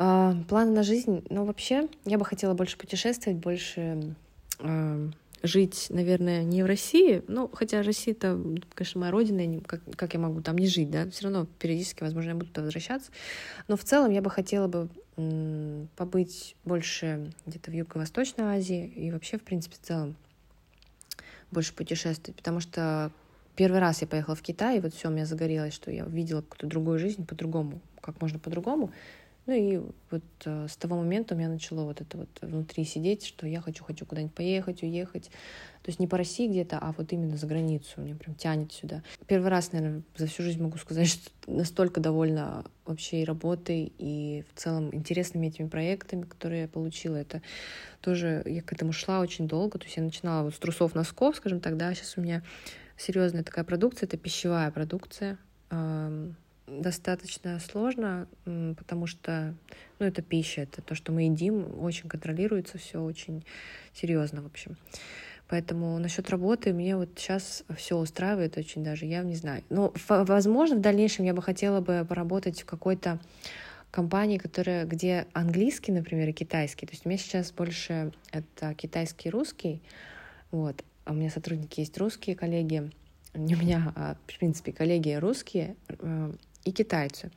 А, 0.03 0.35
планы 0.49 0.71
на 0.71 0.81
жизнь, 0.81 1.23
ну, 1.29 1.45
вообще, 1.45 1.87
я 2.05 2.17
бы 2.17 2.25
хотела 2.25 2.55
больше 2.55 2.75
путешествовать, 2.75 3.37
больше 3.37 4.15
а, 4.57 5.11
жить, 5.43 5.85
наверное, 5.91 6.41
не 6.41 6.63
в 6.63 6.65
России, 6.65 7.21
ну, 7.27 7.47
хотя 7.53 7.83
Россия 7.83 8.15
это, 8.15 8.35
конечно, 8.73 8.99
моя 8.99 9.11
родина, 9.11 9.61
как, 9.61 9.81
как 9.95 10.15
я 10.15 10.19
могу 10.19 10.41
там 10.41 10.57
не 10.57 10.65
жить, 10.65 10.89
да, 10.89 11.07
все 11.11 11.25
равно 11.25 11.45
периодически, 11.59 12.01
возможно, 12.01 12.29
я 12.29 12.35
буду 12.35 12.47
туда 12.47 12.63
возвращаться, 12.63 13.11
но 13.67 13.77
в 13.77 13.83
целом 13.83 14.09
я 14.09 14.23
бы 14.23 14.31
хотела 14.31 14.67
бы 14.67 14.89
побыть 15.95 16.55
больше 16.65 17.31
где-то 17.45 17.69
в 17.69 17.75
Юго-Восточной 17.75 18.45
Азии 18.45 18.87
и 18.87 19.11
вообще, 19.11 19.37
в 19.37 19.43
принципе, 19.43 19.75
в 19.75 19.85
целом 19.85 20.15
больше 21.51 21.75
путешествовать, 21.75 22.35
потому 22.35 22.59
что 22.59 23.11
первый 23.55 23.79
раз 23.79 24.01
я 24.01 24.07
поехала 24.07 24.35
в 24.35 24.41
Китай, 24.41 24.77
и 24.77 24.79
вот 24.79 24.95
все, 24.95 25.09
у 25.09 25.11
меня 25.11 25.27
загорелось, 25.27 25.75
что 25.75 25.91
я 25.91 26.05
видела 26.05 26.41
какую-то 26.41 26.65
другую 26.65 26.97
жизнь 26.97 27.23
по-другому, 27.23 27.81
как 28.01 28.19
можно 28.19 28.39
по-другому, 28.39 28.91
ну 29.51 29.57
и 29.57 29.81
вот 30.09 30.23
э, 30.45 30.67
с 30.69 30.77
того 30.77 30.95
момента 30.95 31.35
у 31.35 31.37
меня 31.37 31.49
начало 31.49 31.83
вот 31.83 31.99
это 31.99 32.19
вот 32.19 32.29
внутри 32.39 32.85
сидеть, 32.85 33.25
что 33.25 33.45
я 33.45 33.59
хочу, 33.59 33.83
хочу 33.83 34.05
куда-нибудь 34.05 34.33
поехать, 34.33 34.81
уехать. 34.81 35.25
То 35.83 35.89
есть 35.89 35.99
не 35.99 36.07
по 36.07 36.17
России 36.17 36.47
где-то, 36.47 36.77
а 36.79 36.93
вот 36.97 37.11
именно 37.11 37.35
за 37.35 37.47
границу. 37.47 37.99
Мне 37.99 38.15
прям 38.15 38.35
тянет 38.35 38.71
сюда. 38.71 39.03
Первый 39.27 39.49
раз, 39.49 39.73
наверное, 39.73 40.03
за 40.15 40.27
всю 40.27 40.43
жизнь 40.43 40.63
могу 40.63 40.77
сказать, 40.77 41.07
что 41.09 41.29
настолько 41.47 41.99
довольна 41.99 42.63
вообще 42.85 43.23
и 43.23 43.25
работой, 43.25 43.91
и 43.97 44.45
в 44.53 44.57
целом 44.57 44.95
интересными 44.95 45.47
этими 45.47 45.67
проектами, 45.67 46.21
которые 46.21 46.61
я 46.61 46.67
получила. 46.69 47.17
Это 47.17 47.41
тоже, 47.99 48.43
я 48.45 48.61
к 48.61 48.71
этому 48.71 48.93
шла 48.93 49.19
очень 49.19 49.49
долго. 49.49 49.79
То 49.79 49.83
есть 49.83 49.97
я 49.97 50.03
начинала 50.03 50.45
вот 50.45 50.55
с 50.55 50.59
трусов 50.59 50.95
носков, 50.95 51.35
скажем 51.35 51.59
так, 51.59 51.75
да, 51.75 51.93
сейчас 51.93 52.13
у 52.15 52.21
меня 52.21 52.41
серьезная 52.95 53.43
такая 53.43 53.65
продукция, 53.65 54.07
это 54.07 54.15
пищевая 54.15 54.71
продукция 54.71 55.37
достаточно 56.79 57.59
сложно, 57.59 58.27
потому 58.45 59.07
что, 59.07 59.53
ну, 59.99 60.05
это 60.05 60.21
пища, 60.21 60.61
это 60.61 60.81
то, 60.81 60.95
что 60.95 61.11
мы 61.11 61.23
едим, 61.23 61.83
очень 61.83 62.07
контролируется 62.07 62.77
все 62.77 63.01
очень 63.01 63.43
серьезно, 63.93 64.41
в 64.41 64.45
общем. 64.45 64.77
Поэтому 65.47 65.99
насчет 65.99 66.29
работы 66.29 66.71
мне 66.71 66.95
вот 66.95 67.09
сейчас 67.17 67.65
все 67.75 67.97
устраивает 67.97 68.57
очень 68.57 68.85
даже, 68.85 69.05
я 69.05 69.21
не 69.21 69.35
знаю. 69.35 69.63
Но, 69.69 69.93
возможно, 70.07 70.77
в 70.77 70.81
дальнейшем 70.81 71.25
я 71.25 71.33
бы 71.33 71.41
хотела 71.41 71.81
бы 71.81 72.05
поработать 72.07 72.61
в 72.61 72.65
какой-то 72.65 73.19
компании, 73.91 74.37
которая, 74.37 74.85
где 74.85 75.27
английский, 75.33 75.91
например, 75.91 76.29
и 76.29 76.31
китайский. 76.31 76.85
То 76.85 76.93
есть 76.93 77.05
у 77.05 77.09
меня 77.09 77.17
сейчас 77.17 77.51
больше 77.51 78.13
это 78.31 78.73
китайский 78.75 79.27
и 79.27 79.31
русский. 79.31 79.81
Вот. 80.51 80.85
А 81.03 81.11
у 81.11 81.15
меня 81.15 81.29
сотрудники 81.29 81.81
есть 81.81 81.97
русские 81.97 82.37
коллеги. 82.37 82.89
У 83.33 83.39
меня, 83.39 83.91
а, 83.95 84.15
в 84.27 84.37
принципе, 84.39 84.71
коллеги 84.71 85.11
русские, 85.11 85.75
э, 85.89 86.31
и 86.65 86.71
китайцы. 86.71 87.31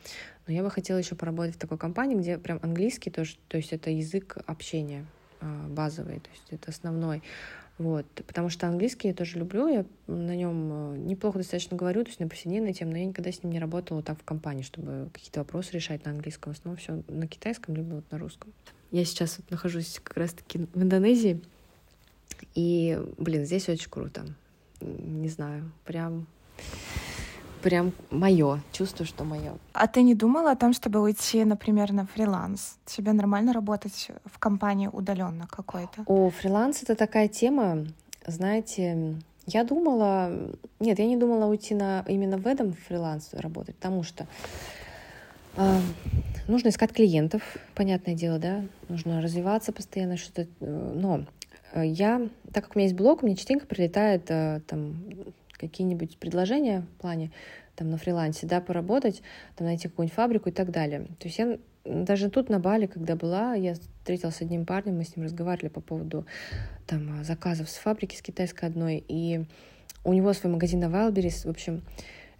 Но 0.47 0.53
я 0.53 0.63
бы 0.63 0.71
хотела 0.71 0.99
еще 0.99 1.15
поработать 1.15 1.55
в 1.55 1.59
такой 1.59 1.79
компании, 1.79 2.17
где 2.17 2.39
прям 2.39 2.61
английский 2.63 3.11
тоже, 3.11 3.37
то 3.49 3.57
есть 3.57 3.73
это 3.73 3.91
язык 3.91 4.37
общения 4.47 5.07
а, 5.41 5.67
базовый, 5.69 6.21
то 6.21 6.31
есть 6.31 6.45
это 6.51 6.71
основной. 6.71 7.23
Вот, 7.77 8.07
потому 8.27 8.51
что 8.51 8.69
английский 8.69 9.09
я 9.09 9.15
тоже 9.15 9.39
люблю, 9.39 9.67
я 9.67 9.85
на 10.07 10.37
нем 10.37 10.71
а, 10.73 10.97
неплохо 10.97 11.39
достаточно 11.39 11.77
говорю, 11.77 12.05
то 12.05 12.11
есть 12.11 12.21
на 12.21 12.29
повседневной 12.29 12.73
теме, 12.73 12.93
но 12.93 12.99
я 12.99 13.05
никогда 13.07 13.33
с 13.33 13.43
ним 13.43 13.53
не 13.53 13.59
работала 13.59 14.03
так 14.03 14.21
в 14.21 14.25
компании, 14.25 14.63
чтобы 14.63 15.09
какие-то 15.13 15.41
вопросы 15.41 15.73
решать 15.73 16.05
на 16.05 16.13
английском. 16.13 16.53
В 16.53 16.59
основном 16.59 16.79
все 16.79 17.03
на 17.09 17.27
китайском, 17.27 17.75
либо 17.75 17.95
вот 17.95 18.11
на 18.11 18.19
русском. 18.19 18.53
Я 18.91 19.05
сейчас 19.05 19.39
вот 19.39 19.51
нахожусь 19.51 20.01
как 20.05 20.17
раз-таки 20.17 20.69
в 20.73 20.83
Индонезии, 20.83 21.41
и, 22.55 23.01
блин, 23.19 23.45
здесь 23.45 23.69
очень 23.69 23.91
круто. 23.91 24.25
Не 24.81 25.29
знаю, 25.29 25.73
прям 25.85 26.27
прям 27.65 27.93
мое, 28.11 28.61
чувствую, 28.73 29.07
что 29.07 29.25
мое. 29.25 29.55
А 29.73 29.87
ты 29.87 30.03
не 30.03 30.15
думала 30.15 30.51
о 30.51 30.57
том, 30.57 30.75
чтобы 30.75 31.01
уйти, 31.01 31.45
например, 31.45 31.93
на 31.93 32.05
фриланс? 32.05 32.77
Тебе 32.85 33.15
нормально 33.15 33.55
работать 33.55 34.11
в 34.27 34.39
компании 34.39 34.91
удаленно 34.93 35.47
какой-то? 35.51 36.03
О, 36.07 36.29
фриланс 36.29 36.83
это 36.83 36.95
такая 36.95 37.27
тема, 37.29 37.87
знаете, 38.27 39.17
я 39.47 39.65
думала, 39.65 40.31
нет, 40.79 40.99
я 40.99 41.07
не 41.07 41.17
думала 41.17 41.47
уйти 41.47 41.75
на 41.75 42.05
именно 42.07 42.37
в 42.37 42.47
этом 42.47 42.75
фриланс 42.75 43.31
работать, 43.33 43.77
потому 43.77 44.03
что 44.03 44.27
э, 45.57 45.81
нужно 46.47 46.69
искать 46.69 46.93
клиентов, 46.93 47.41
понятное 47.75 48.15
дело, 48.15 48.39
да, 48.39 48.63
нужно 48.91 49.23
развиваться 49.23 49.73
постоянно, 49.73 50.19
что-то, 50.19 50.47
э, 50.61 50.93
но 50.95 51.25
я, 51.75 52.29
так 52.53 52.65
как 52.65 52.77
у 52.77 52.79
меня 52.79 52.89
есть 52.89 52.97
блог, 52.97 53.23
мне 53.23 53.37
частенько 53.37 53.67
прилетает 53.67 54.31
э, 54.31 54.61
там 54.67 54.97
какие-нибудь 55.59 56.19
предложения 56.19 56.81
в 56.81 57.01
плане 57.01 57.31
там 57.77 57.91
на 57.91 57.97
фрилансе, 57.97 58.47
да, 58.47 58.61
поработать, 58.61 59.23
там 59.57 59.67
найти 59.67 59.89
какую-нибудь 59.89 60.15
фабрику 60.15 60.49
и 60.49 60.53
так 60.53 60.71
далее. 60.71 61.07
То 61.19 61.29
есть 61.29 61.39
я 61.39 61.59
даже 61.85 62.31
тут 62.31 62.49
на 62.49 62.61
Бали, 62.61 62.87
когда 62.87 63.17
была, 63.17 63.55
я 63.55 63.75
встретилась 63.75 64.37
с 64.37 64.41
одним 64.41 64.65
парнем, 64.65 64.97
мы 64.97 65.05
с 65.05 65.17
ним 65.17 65.25
разговаривали 65.25 65.69
по 65.69 65.81
поводу 65.81 66.27
там 66.87 67.25
заказов 67.25 67.69
с 67.69 67.77
фабрики, 67.77 68.17
с 68.17 68.23
китайской 68.23 68.67
одной, 68.67 69.05
и 69.07 69.45
у 70.05 70.13
него 70.13 70.33
свой 70.33 70.53
магазин 70.53 70.81
на 70.81 70.87
Wildberries. 70.87 71.47
В 71.47 71.51
общем, 71.51 71.83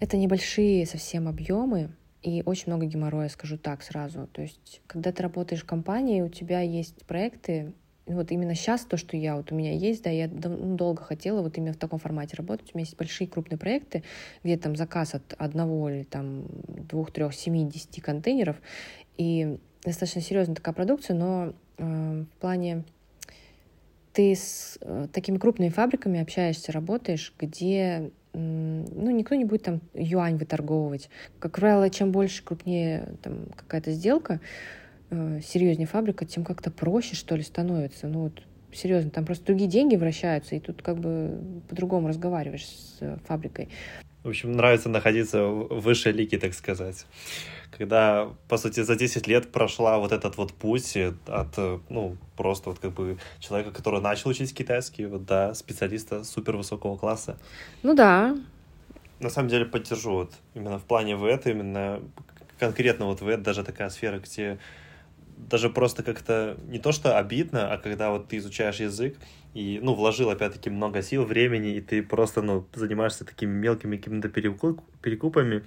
это 0.01 0.17
небольшие 0.17 0.87
совсем 0.87 1.29
объемы, 1.29 1.91
и 2.23 2.43
очень 2.47 2.65
много 2.69 2.87
геморроя, 2.87 3.29
скажу 3.29 3.59
так 3.59 3.83
сразу. 3.83 4.27
То 4.29 4.41
есть, 4.41 4.81
когда 4.87 5.13
ты 5.13 5.23
работаешь 5.23 5.63
в 5.63 5.67
компании, 5.67 6.23
у 6.23 6.29
тебя 6.29 6.61
есть 6.61 7.05
проекты, 7.05 7.75
вот 8.07 8.31
именно 8.31 8.55
сейчас 8.55 8.85
то, 8.85 8.97
что 8.97 9.17
я 9.17 9.37
вот 9.37 9.51
у 9.51 9.55
меня 9.55 9.73
есть, 9.73 10.05
да, 10.05 10.11
я 10.11 10.29
ну, 10.29 10.77
долго 10.77 11.03
хотела 11.03 11.43
вот 11.43 11.57
именно 11.57 11.73
в 11.73 11.79
таком 11.79 11.99
формате 11.99 12.37
работать. 12.37 12.71
У 12.75 12.79
меня 12.79 12.85
есть 12.85 12.97
большие 12.97 13.27
крупные 13.27 13.59
проекты, 13.59 14.03
где 14.43 14.57
там 14.57 14.77
заказ 14.77 15.15
от 15.15 15.35
одного 15.39 15.89
или 15.89 16.03
там 16.03 16.45
двух, 16.67 17.13
трех, 17.13 17.35
семи, 17.35 17.65
десяти 17.65 18.01
контейнеров, 18.01 18.57
и 19.17 19.59
достаточно 19.83 20.21
серьезная 20.21 20.57
такая 20.57 20.75
продукция, 20.75 21.17
но 21.17 21.55
э, 21.79 22.25
в 22.25 22.41
плане 22.41 22.85
ты 24.13 24.35
с 24.35 24.79
э, 24.81 25.09
такими 25.13 25.39
крупными 25.39 25.71
фабриками 25.71 26.21
общаешься, 26.21 26.73
работаешь, 26.73 27.33
где 27.39 28.11
ну, 28.35 29.11
никто 29.11 29.37
не 29.37 29.45
будет 29.45 29.63
там 29.63 29.81
юань 29.95 30.37
выторговывать. 30.37 31.09
Как 31.39 31.53
правило, 31.53 31.89
чем 31.89 32.11
больше, 32.11 32.43
крупнее 32.43 33.15
там 33.23 33.47
какая-то 33.55 33.93
сделка, 33.93 34.41
э, 35.15 35.41
серьезнее 35.43 35.87
фабрика, 35.87 36.25
тем 36.25 36.45
как-то 36.45 36.71
проще, 36.71 37.15
что 37.15 37.37
ли, 37.37 37.43
становится. 37.43 38.07
Ну 38.07 38.25
вот, 38.25 38.43
серьезно, 38.73 39.11
там 39.11 39.25
просто 39.25 39.47
другие 39.47 39.69
деньги 39.69 39.97
вращаются, 39.97 40.57
и 40.57 40.61
тут 40.61 40.83
как 40.83 40.99
бы 40.99 41.41
по-другому 41.69 42.09
разговариваешь 42.09 42.67
с 42.67 42.99
э, 43.01 43.19
фабрикой. 43.27 43.69
В 44.23 44.29
общем, 44.29 44.53
нравится 44.53 44.89
находиться 44.89 45.45
в 45.45 45.81
высшей 45.81 46.13
лиге, 46.13 46.39
так 46.39 46.55
сказать. 46.55 47.05
Когда, 47.71 48.31
по 48.49 48.57
сути, 48.57 48.81
за 48.81 48.97
10 48.97 49.27
лет 49.27 49.53
прошла 49.53 49.99
вот 49.99 50.13
этот 50.13 50.39
вот 50.39 50.55
путь 50.55 50.97
от, 50.97 51.59
ну, 51.91 52.17
просто 52.37 52.71
вот 52.71 52.79
как 52.79 52.93
бы 52.93 53.19
человека, 53.39 53.71
который 53.71 54.01
начал 54.01 54.31
учить 54.31 54.55
китайский, 54.55 55.05
вот, 55.05 55.27
до 55.27 55.53
специалиста 55.53 56.25
супер 56.25 56.57
высокого 56.57 56.97
класса. 56.97 57.37
Ну 57.83 57.95
да. 57.95 58.35
На 59.21 59.29
самом 59.29 59.49
деле 59.49 59.67
поддержу 59.67 60.13
вот 60.13 60.33
именно 60.55 60.79
в 60.79 60.85
плане 60.85 61.17
ВЭТ, 61.17 61.47
именно 61.47 62.01
конкретно 62.59 63.07
вот 63.07 63.21
ВЭТ, 63.21 63.43
даже 63.43 63.63
такая 63.63 63.91
сфера, 63.91 64.19
где 64.19 64.59
даже 65.37 65.71
просто 65.71 66.03
как-то 66.03 66.57
не 66.67 66.79
то 66.79 66.93
что 66.93 67.19
обидно, 67.19 67.73
а 67.73 67.79
когда 67.79 68.11
вот 68.11 68.29
ты 68.29 68.39
изучаешь 68.39 68.81
язык 68.81 69.17
и, 69.53 69.79
ну, 69.83 69.95
вложил 69.95 70.31
опять-таки 70.31 70.71
много 70.71 71.03
сил, 71.03 71.25
времени, 71.25 71.75
и 71.75 71.81
ты 71.81 72.03
просто, 72.03 72.43
ну, 72.43 72.67
занимаешься 72.75 73.25
такими 73.25 73.53
мелкими 73.53 73.97
какими-то 73.97 74.29
перекуп, 74.29 74.81
перекупами, 75.01 75.65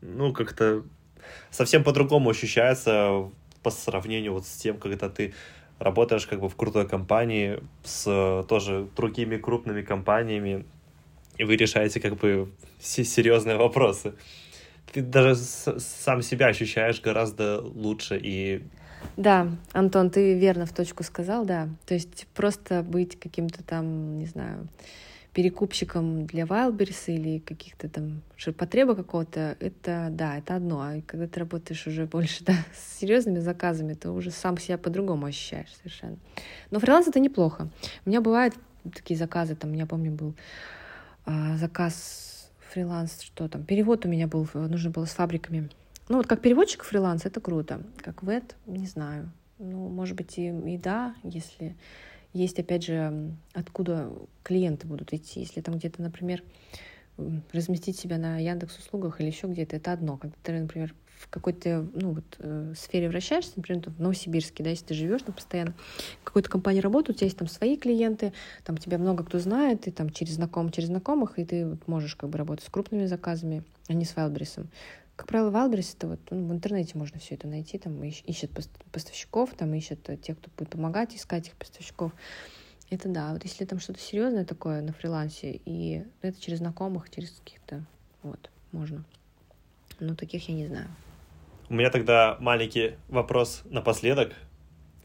ну, 0.00 0.32
как-то 0.32 0.84
совсем 1.50 1.84
по-другому 1.84 2.30
ощущается 2.30 3.30
по 3.62 3.70
сравнению 3.70 4.32
вот 4.32 4.46
с 4.46 4.56
тем, 4.56 4.78
когда 4.78 5.08
ты 5.08 5.34
работаешь 5.78 6.26
как 6.26 6.40
бы 6.40 6.48
в 6.48 6.56
крутой 6.56 6.88
компании 6.88 7.60
с 7.84 8.44
тоже 8.48 8.88
другими 8.96 9.36
крупными 9.36 9.82
компаниями, 9.82 10.64
и 11.36 11.44
вы 11.44 11.56
решаете 11.56 12.00
как 12.00 12.16
бы 12.16 12.50
серьезные 12.80 13.56
вопросы. 13.56 14.14
Ты 14.92 15.02
даже 15.02 15.36
сам 15.36 16.22
себя 16.22 16.46
ощущаешь 16.46 17.00
гораздо 17.00 17.60
лучше 17.60 18.18
и 18.20 18.64
да, 19.16 19.48
Антон, 19.72 20.10
ты 20.10 20.38
верно 20.38 20.66
в 20.66 20.72
точку 20.72 21.02
сказал, 21.02 21.44
да. 21.44 21.68
То 21.86 21.94
есть 21.94 22.26
просто 22.34 22.82
быть 22.82 23.18
каким-то 23.18 23.62
там, 23.62 24.18
не 24.18 24.26
знаю, 24.26 24.68
перекупщиком 25.32 26.26
для 26.26 26.44
Wildberries 26.44 27.14
или 27.14 27.38
каких-то 27.38 27.88
там 27.88 28.22
ширпотреба 28.36 28.94
какого-то, 28.94 29.56
это, 29.60 30.08
да, 30.10 30.36
это 30.36 30.56
одно. 30.56 30.80
А 30.80 31.00
когда 31.06 31.26
ты 31.26 31.40
работаешь 31.40 31.86
уже 31.86 32.06
больше, 32.06 32.44
да, 32.46 32.54
с 32.74 32.98
серьезными 32.98 33.38
заказами, 33.38 33.94
то 33.94 34.12
уже 34.12 34.30
сам 34.30 34.58
себя 34.58 34.78
по-другому 34.78 35.26
ощущаешь 35.26 35.74
совершенно. 35.76 36.16
Но 36.70 36.80
фриланс— 36.80 37.06
это 37.08 37.20
неплохо. 37.20 37.68
У 38.04 38.08
меня 38.08 38.20
бывают 38.20 38.54
такие 38.94 39.18
заказы, 39.18 39.54
там, 39.54 39.72
я 39.74 39.86
помню, 39.86 40.12
был 40.12 40.34
а, 41.24 41.56
заказ 41.56 42.50
фриланс, 42.70 43.20
что 43.20 43.48
там, 43.48 43.64
перевод 43.64 44.06
у 44.06 44.08
меня 44.08 44.26
был, 44.26 44.48
нужно 44.54 44.90
было 44.90 45.04
с 45.04 45.10
фабриками. 45.10 45.68
Ну, 46.08 46.16
вот 46.16 46.26
как 46.26 46.40
переводчик 46.40 46.84
фриланс, 46.84 47.26
это 47.26 47.40
круто. 47.40 47.82
Как 47.98 48.22
вет, 48.22 48.56
не 48.66 48.86
знаю. 48.86 49.30
Ну, 49.58 49.88
может 49.88 50.16
быть, 50.16 50.38
и, 50.38 50.48
и 50.48 50.78
да, 50.78 51.14
если 51.22 51.76
есть, 52.32 52.58
опять 52.58 52.84
же, 52.84 53.32
откуда 53.52 54.10
клиенты 54.42 54.86
будут 54.86 55.12
идти. 55.12 55.40
Если 55.40 55.60
там 55.60 55.76
где-то, 55.76 56.00
например, 56.00 56.42
разместить 57.52 57.98
себя 57.98 58.18
на 58.18 58.38
Яндекс 58.38 58.78
услугах 58.78 59.20
или 59.20 59.26
еще 59.26 59.48
где-то, 59.48 59.76
это 59.76 59.92
одно. 59.92 60.16
Когда 60.16 60.36
ты, 60.42 60.52
например, 60.52 60.94
в 61.18 61.28
какой-то 61.28 61.88
ну, 61.94 62.12
вот, 62.12 62.36
э, 62.38 62.74
сфере 62.76 63.08
вращаешься, 63.08 63.52
например, 63.56 63.82
в 63.90 64.00
Новосибирске, 64.00 64.62
да, 64.62 64.70
если 64.70 64.86
ты 64.86 64.94
живешь 64.94 65.22
там 65.22 65.34
постоянно, 65.34 65.74
в 66.20 66.24
какой-то 66.24 66.48
компании 66.48 66.80
работают, 66.80 67.16
у 67.16 67.18
тебя 67.18 67.26
есть 67.26 67.38
там 67.38 67.48
свои 67.48 67.76
клиенты, 67.76 68.32
там 68.64 68.76
тебя 68.76 68.98
много 68.98 69.24
кто 69.24 69.40
знает, 69.40 69.88
и 69.88 69.90
там 69.90 70.10
через 70.10 70.34
знакомых, 70.34 70.72
через 70.72 70.88
знакомых, 70.88 71.38
и 71.38 71.44
ты 71.44 71.66
вот 71.66 71.88
можешь 71.88 72.14
как 72.14 72.30
бы 72.30 72.38
работать 72.38 72.64
с 72.64 72.70
крупными 72.70 73.06
заказами, 73.06 73.64
а 73.88 73.94
не 73.94 74.04
с 74.04 74.14
Wildberries. 74.14 74.64
Как 75.18 75.26
правило, 75.26 75.50
Wildberries 75.50 75.96
это 75.96 76.06
вот 76.06 76.20
ну, 76.30 76.46
в 76.46 76.52
интернете 76.52 76.96
можно 76.96 77.18
все 77.18 77.34
это 77.34 77.48
найти, 77.48 77.76
там 77.76 78.00
ищут 78.04 78.52
поставщиков, 78.92 79.52
там 79.52 79.74
ищут 79.74 80.08
тех, 80.22 80.38
кто 80.38 80.48
будет 80.56 80.70
помогать 80.70 81.16
искать 81.16 81.48
их 81.48 81.54
поставщиков. 81.54 82.12
Это 82.88 83.08
да, 83.08 83.32
вот 83.32 83.42
если 83.42 83.64
там 83.64 83.80
что-то 83.80 83.98
серьезное 83.98 84.44
такое 84.44 84.80
на 84.80 84.92
фрилансе, 84.92 85.60
и 85.64 86.04
это 86.22 86.40
через 86.40 86.58
знакомых, 86.58 87.10
через 87.10 87.30
каких-то, 87.30 87.84
вот, 88.22 88.48
можно. 88.70 89.04
Но 89.98 90.14
таких 90.14 90.48
я 90.48 90.54
не 90.54 90.68
знаю. 90.68 90.86
У 91.68 91.74
меня 91.74 91.90
тогда 91.90 92.36
маленький 92.38 92.92
вопрос 93.08 93.62
напоследок. 93.64 94.34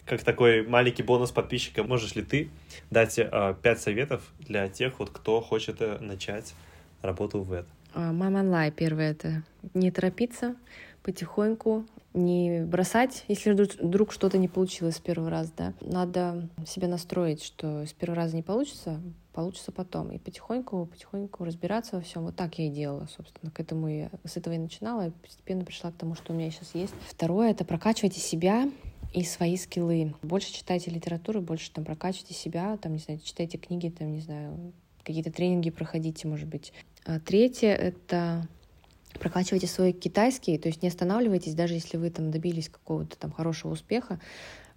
Как 0.05 0.21
такой 0.23 0.61
маленький 0.67 1.01
бонус 1.01 1.31
подписчика, 1.31 1.83
можешь 1.83 2.13
ли 2.13 2.21
ты 2.21 2.51
дать 2.91 3.17
э, 3.17 3.55
5 3.63 3.81
советов 3.81 4.31
для 4.37 4.69
тех, 4.69 4.99
вот, 4.99 5.09
кто 5.09 5.41
хочет 5.41 5.81
э, 5.81 5.97
начать 5.97 6.53
работу 7.01 7.41
в 7.41 7.51
это? 7.51 7.67
Мама 7.93 8.43
лай 8.43 8.71
первое 8.71 9.11
это 9.11 9.43
не 9.73 9.91
торопиться, 9.91 10.55
потихоньку, 11.03 11.85
не 12.13 12.61
бросать, 12.61 13.25
если 13.27 13.51
вдруг 13.51 14.11
что-то 14.11 14.37
не 14.37 14.47
получилось 14.47 14.97
с 14.97 14.99
первого 14.99 15.29
раза, 15.29 15.51
да. 15.57 15.73
Надо 15.81 16.49
себя 16.65 16.87
настроить, 16.87 17.43
что 17.43 17.85
с 17.85 17.93
первого 17.93 18.17
раза 18.17 18.35
не 18.35 18.43
получится, 18.43 19.01
получится 19.33 19.71
потом. 19.71 20.11
И 20.11 20.19
потихоньку, 20.19 20.85
потихоньку 20.85 21.43
разбираться 21.43 21.95
во 21.95 22.01
всем. 22.01 22.23
Вот 22.23 22.35
так 22.35 22.59
я 22.59 22.67
и 22.67 22.69
делала, 22.69 23.07
собственно. 23.07 23.51
К 23.51 23.59
этому 23.59 23.87
я 23.87 24.11
с 24.25 24.37
этого 24.37 24.53
и 24.53 24.59
начинала, 24.59 25.07
и 25.07 25.11
постепенно 25.11 25.65
пришла 25.65 25.91
к 25.91 25.95
тому, 25.95 26.13
что 26.13 26.33
у 26.33 26.35
меня 26.35 26.51
сейчас 26.51 26.75
есть. 26.75 26.93
Второе— 27.07 27.51
это 27.51 27.65
прокачивайте 27.65 28.19
себя 28.19 28.69
и 29.11 29.23
свои 29.23 29.57
скиллы. 29.57 30.13
Больше 30.21 30.53
читайте 30.53 30.91
литературу, 30.91 31.41
больше 31.41 31.71
там 31.71 31.83
прокачивайте 31.83 32.35
себя, 32.35 32.77
там, 32.77 32.93
не 32.93 32.99
знаю, 32.99 33.19
читайте 33.23 33.57
книги, 33.57 33.89
там, 33.89 34.11
не 34.11 34.21
знаю, 34.21 34.71
какие-то 35.03 35.31
тренинги 35.31 35.69
проходите, 35.69 36.27
может 36.27 36.47
быть. 36.47 36.73
А 37.05 37.19
третье— 37.19 37.69
это 37.75 38.47
прокачивайте 39.19 39.67
свой 39.67 39.91
китайский, 39.91 40.57
то 40.57 40.67
есть 40.67 40.81
не 40.81 40.87
останавливайтесь, 40.87 41.53
даже 41.53 41.75
если 41.75 41.97
вы 41.97 42.09
там 42.09 42.31
добились 42.31 42.69
какого-то 42.69 43.17
там 43.17 43.31
хорошего 43.31 43.71
успеха, 43.73 44.19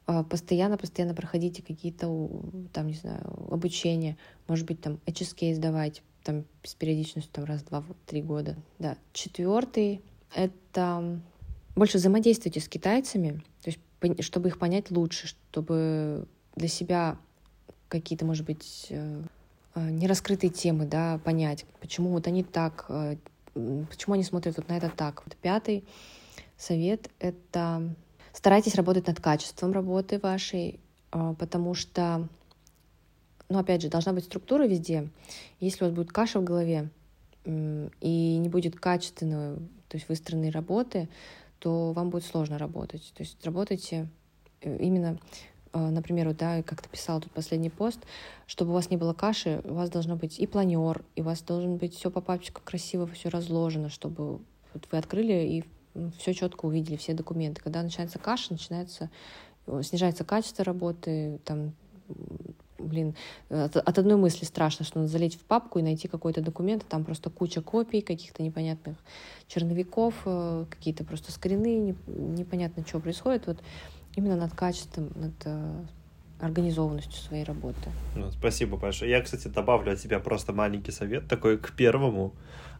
постоянно-постоянно 0.05 1.15
проходите 1.15 1.63
какие-то, 1.63 2.31
там, 2.73 2.89
не 2.89 2.95
знаю, 2.95 3.23
обучения, 3.51 4.17
может 4.47 4.67
быть, 4.67 4.81
там, 4.81 5.01
HSK 5.07 5.55
сдавать, 5.55 6.03
там, 6.23 6.45
с 6.63 6.75
периодичностью, 6.75 7.33
там, 7.33 7.45
раз, 7.45 7.63
два, 7.63 7.83
три 8.05 8.23
года. 8.23 8.57
Да. 8.79 8.97
Четвертый— 9.13 10.03
это 10.35 11.21
больше 11.75 11.99
взаимодействуйте 11.99 12.61
с 12.61 12.69
китайцами, 12.69 13.43
то 13.63 13.71
есть, 13.71 13.81
чтобы 14.23 14.49
их 14.49 14.59
понять 14.59 14.91
лучше, 14.91 15.27
чтобы 15.27 16.29
для 16.55 16.69
себя 16.69 17.17
какие-то, 17.89 18.25
может 18.27 18.45
быть, 18.45 18.87
Э, 18.91 19.23
нераскрытые 19.81 20.51
темы, 20.51 20.87
да, 20.87 21.19
понять, 21.25 21.65
почему 21.81 22.11
вот 22.11 22.27
они 22.27 22.43
так, 22.43 22.87
э, 22.89 23.17
почему 23.55 24.15
они 24.15 24.23
смотрят 24.23 24.57
вот 24.57 24.69
на 24.69 24.77
это 24.77 24.89
так. 24.89 25.23
Вот 25.25 25.37
пятый 25.37 25.85
совет— 26.57 27.11
это 27.19 27.95
старайтесь 28.33 28.75
работать 28.75 29.07
над 29.07 29.21
качеством 29.21 29.73
работы 29.73 30.19
вашей, 30.19 30.81
э, 31.13 31.35
потому 31.39 31.75
что, 31.75 32.29
ну, 33.49 33.59
опять 33.59 33.83
же, 33.83 33.89
должна 33.89 34.13
быть 34.13 34.25
структура 34.25 34.67
везде. 34.67 35.09
Если 35.61 35.85
у 35.85 35.89
вас 35.89 35.95
будет 35.95 36.13
каша 36.13 36.41
в 36.41 36.45
голове 36.45 36.91
и 37.45 38.39
не 38.39 38.49
будет 38.49 38.75
качественной, 38.75 39.57
то 39.89 39.97
есть 39.97 40.09
выстроенной 40.09 40.51
работы, 40.51 41.09
то 41.61 41.93
вам 41.93 42.11
будет 42.11 42.25
сложно 42.25 42.59
работать. 42.59 43.13
То 43.17 43.23
есть 43.23 43.45
работайте 43.45 44.09
именно 44.63 45.17
Э, 45.17 45.56
например, 45.73 46.29
вот, 46.29 46.37
да, 46.37 46.63
как 46.63 46.83
ты 46.83 46.89
писал 46.89 47.21
тут 47.21 47.33
последний 47.33 47.71
пост, 47.71 48.01
чтобы 48.47 48.71
у 48.71 48.75
вас 48.75 48.91
не 48.91 48.97
было 48.97 49.13
каши, 49.13 49.61
у 49.65 49.75
вас 49.75 49.91
должно 49.91 50.17
быть 50.17 50.39
и 50.39 50.47
планер, 50.47 51.05
и 51.17 51.21
у 51.21 51.25
вас 51.25 51.43
должен 51.43 51.77
быть 51.77 51.95
все 51.95 52.11
по 52.11 52.21
папочкам 52.21 52.63
красиво, 52.65 53.07
все 53.07 53.29
разложено, 53.29 53.89
чтобы 53.89 54.41
вот 54.73 54.89
вы 54.91 54.99
открыли 54.99 55.33
и 55.33 55.65
все 56.19 56.35
четко 56.35 56.67
увидели, 56.67 56.97
все 56.97 57.15
документы. 57.15 57.63
Когда 57.63 57.83
начинается 57.83 58.19
каша, 58.19 58.53
начинается 58.53 59.11
э, 59.67 59.81
снижается 59.83 60.25
качество 60.25 60.65
работы, 60.65 61.41
там, 61.45 61.73
блин, 62.79 63.15
от, 63.49 63.77
от 63.77 63.99
одной 63.99 64.17
мысли 64.17 64.45
страшно, 64.45 64.85
что 64.85 64.99
надо 64.99 65.11
залезть 65.11 65.41
в 65.41 65.45
папку 65.45 65.79
и 65.79 65.83
найти 65.83 66.09
какой-то 66.09 66.41
документ, 66.43 66.85
а 66.87 66.91
там 66.91 67.05
просто 67.05 67.31
куча 67.31 67.63
копий 67.63 68.01
каких-то 68.01 68.43
непонятных 68.43 68.97
черновиков, 69.49 70.15
э, 70.25 70.67
какие-то 70.69 71.05
просто 71.05 71.33
скрины, 71.33 71.97
непонятно, 72.07 72.85
что 72.87 73.01
происходит. 73.01 73.47
Вот 73.47 73.59
именно 74.17 74.37
над 74.37 74.55
качеством, 74.55 75.11
над 75.15 75.35
э, 75.45 75.85
организованностью 76.41 77.21
своей 77.23 77.45
работы. 77.45 77.91
Ну, 78.17 78.31
спасибо 78.31 78.77
большое. 78.77 79.11
Я, 79.11 79.21
кстати, 79.21 79.49
добавлю 79.49 79.93
от 79.93 80.01
себя 80.01 80.19
просто 80.19 80.53
маленький 80.53 80.91
совет 80.91 81.29
такой 81.29 81.59
к 81.59 81.73
первому. 81.73 82.35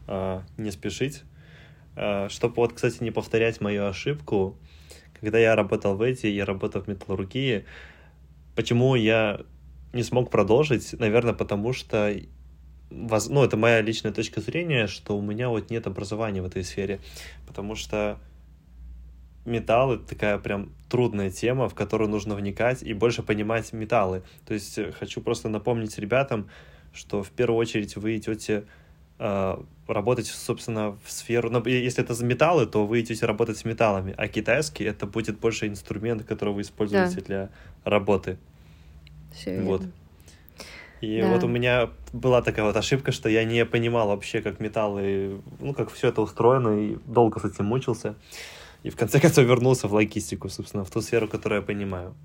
Э, 0.07 0.41
не 0.57 0.71
спешить. 0.71 1.23
Э, 1.95 2.27
чтобы 2.29 2.55
вот, 2.57 2.73
кстати, 2.73 3.03
не 3.03 3.11
повторять 3.11 3.61
мою 3.61 3.85
ошибку, 3.85 4.57
когда 5.19 5.37
я 5.39 5.55
работал 5.55 5.95
в 5.95 6.01
эти, 6.01 6.27
я 6.27 6.45
работал 6.45 6.81
в 6.81 6.87
металлургии, 6.87 7.65
почему 8.55 8.95
я 8.95 9.41
не 9.93 10.03
смог 10.03 10.29
продолжить? 10.29 10.93
Наверное, 10.99 11.33
потому 11.33 11.73
что 11.73 12.13
ну, 12.89 13.43
это 13.43 13.57
моя 13.57 13.81
личная 13.81 14.13
точка 14.13 14.39
зрения, 14.41 14.87
что 14.87 15.17
у 15.17 15.21
меня 15.21 15.49
вот 15.49 15.69
нет 15.69 15.87
образования 15.87 16.41
в 16.41 16.45
этой 16.45 16.63
сфере, 16.63 16.99
потому 17.45 17.75
что 17.75 18.19
металл— 19.47 19.93
это 19.95 20.03
такая 20.07 20.37
прям 20.37 20.69
трудная 20.89 21.31
тема, 21.31 21.67
в 21.69 21.75
которую 21.75 22.09
нужно 22.09 22.35
вникать 22.35 22.83
и 22.83 22.93
больше 22.93 23.23
понимать 23.23 23.73
металлы. 23.73 24.21
То 24.45 24.53
есть 24.53 24.77
э, 24.77 24.91
хочу 24.91 25.21
просто 25.21 25.49
напомнить 25.49 25.97
ребятам, 25.97 26.49
что 26.93 27.23
в 27.23 27.31
первую 27.31 27.57
очередь 27.59 27.95
вы 27.95 28.17
идете 28.17 28.65
э, 29.19 29.57
работать, 29.87 30.27
собственно, 30.27 30.97
в 31.03 31.11
сферу... 31.11 31.49
Но 31.49 31.61
если 31.67 32.03
это 32.03 32.13
за 32.13 32.25
металлы, 32.25 32.65
то 32.65 32.85
вы 32.85 33.01
идете 33.01 33.25
работать 33.25 33.57
с 33.57 33.65
металлами, 33.65 34.13
а 34.17 34.27
китайский— 34.27 34.83
это 34.85 35.05
будет 35.07 35.39
больше 35.39 35.67
инструмент, 35.67 36.23
который 36.23 36.53
вы 36.53 36.61
используете 36.61 37.15
да. 37.17 37.21
для 37.21 37.49
работы. 37.83 38.37
Все 39.33 39.61
вот. 39.61 39.83
И 41.01 41.21
да. 41.21 41.27
вот 41.27 41.43
у 41.43 41.47
меня 41.47 41.89
была 42.11 42.41
такая 42.41 42.65
вот 42.65 42.75
ошибка, 42.75 43.11
что 43.11 43.29
я 43.29 43.43
не 43.43 43.65
понимал 43.65 44.07
вообще, 44.07 44.41
как 44.41 44.59
металлы, 44.59 45.41
ну, 45.59 45.73
как 45.73 45.91
все 45.91 46.07
это 46.07 46.21
устроено, 46.21 46.79
и 46.79 46.97
долго 47.05 47.39
с 47.39 47.45
этим 47.45 47.65
мучился. 47.65 48.15
И 48.83 48.89
в 48.89 48.95
конце 48.95 49.19
концов 49.21 49.45
вернулся 49.45 49.87
в 49.87 49.93
логистику, 49.93 50.49
собственно, 50.49 50.83
в 50.83 50.89
ту 50.91 51.01
сферу, 51.01 51.27
которую 51.27 51.61
я 51.61 51.65
понимаю. 51.65 52.15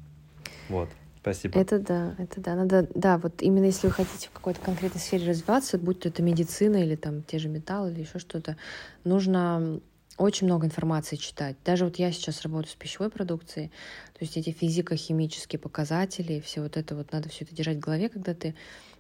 Вот. 0.69 0.89
Спасибо. 1.21 1.57
Это 1.59 1.79
да, 1.79 2.17
это 2.19 2.41
да. 2.41 2.57
Надо, 2.57 2.89
да, 2.97 3.17
вот 3.17 3.43
именно 3.43 3.67
если 3.67 3.87
вы 3.87 3.93
хотите 3.93 4.27
в 4.27 4.33
какой-то 4.33 4.61
конкретной 4.61 5.01
сфере 5.01 5.29
развиваться, 5.29 5.79
будь 5.79 6.01
то 6.01 6.09
это 6.09 6.21
медицина 6.21 6.83
или 6.83 6.97
там 6.97 7.23
те 7.23 7.39
же 7.39 7.49
металлы 7.49 7.93
или 7.93 8.01
еще 8.01 8.19
что-то, 8.19 8.57
нужно 9.05 9.81
очень 10.19 10.47
много 10.47 10.67
информации 10.67 11.15
читать. 11.17 11.57
Даже 11.65 11.85
вот 11.85 11.97
я 11.97 12.11
сейчас 12.11 12.43
работаю 12.43 12.73
с 12.73 12.75
пищевой 12.75 13.09
продукцией, 13.09 13.69
то 13.69 14.19
есть 14.21 14.37
эти 14.37 14.51
физико-химические 14.51 15.61
показатели, 15.61 16.41
все 16.41 16.61
вот 16.61 16.77
это 16.77 16.97
вот 16.97 17.13
надо 17.13 17.29
все 17.29 17.45
это 17.45 17.55
держать 17.55 17.77
в 17.77 17.81
голове, 17.81 18.09
когда 18.09 18.35
ты 18.35 18.55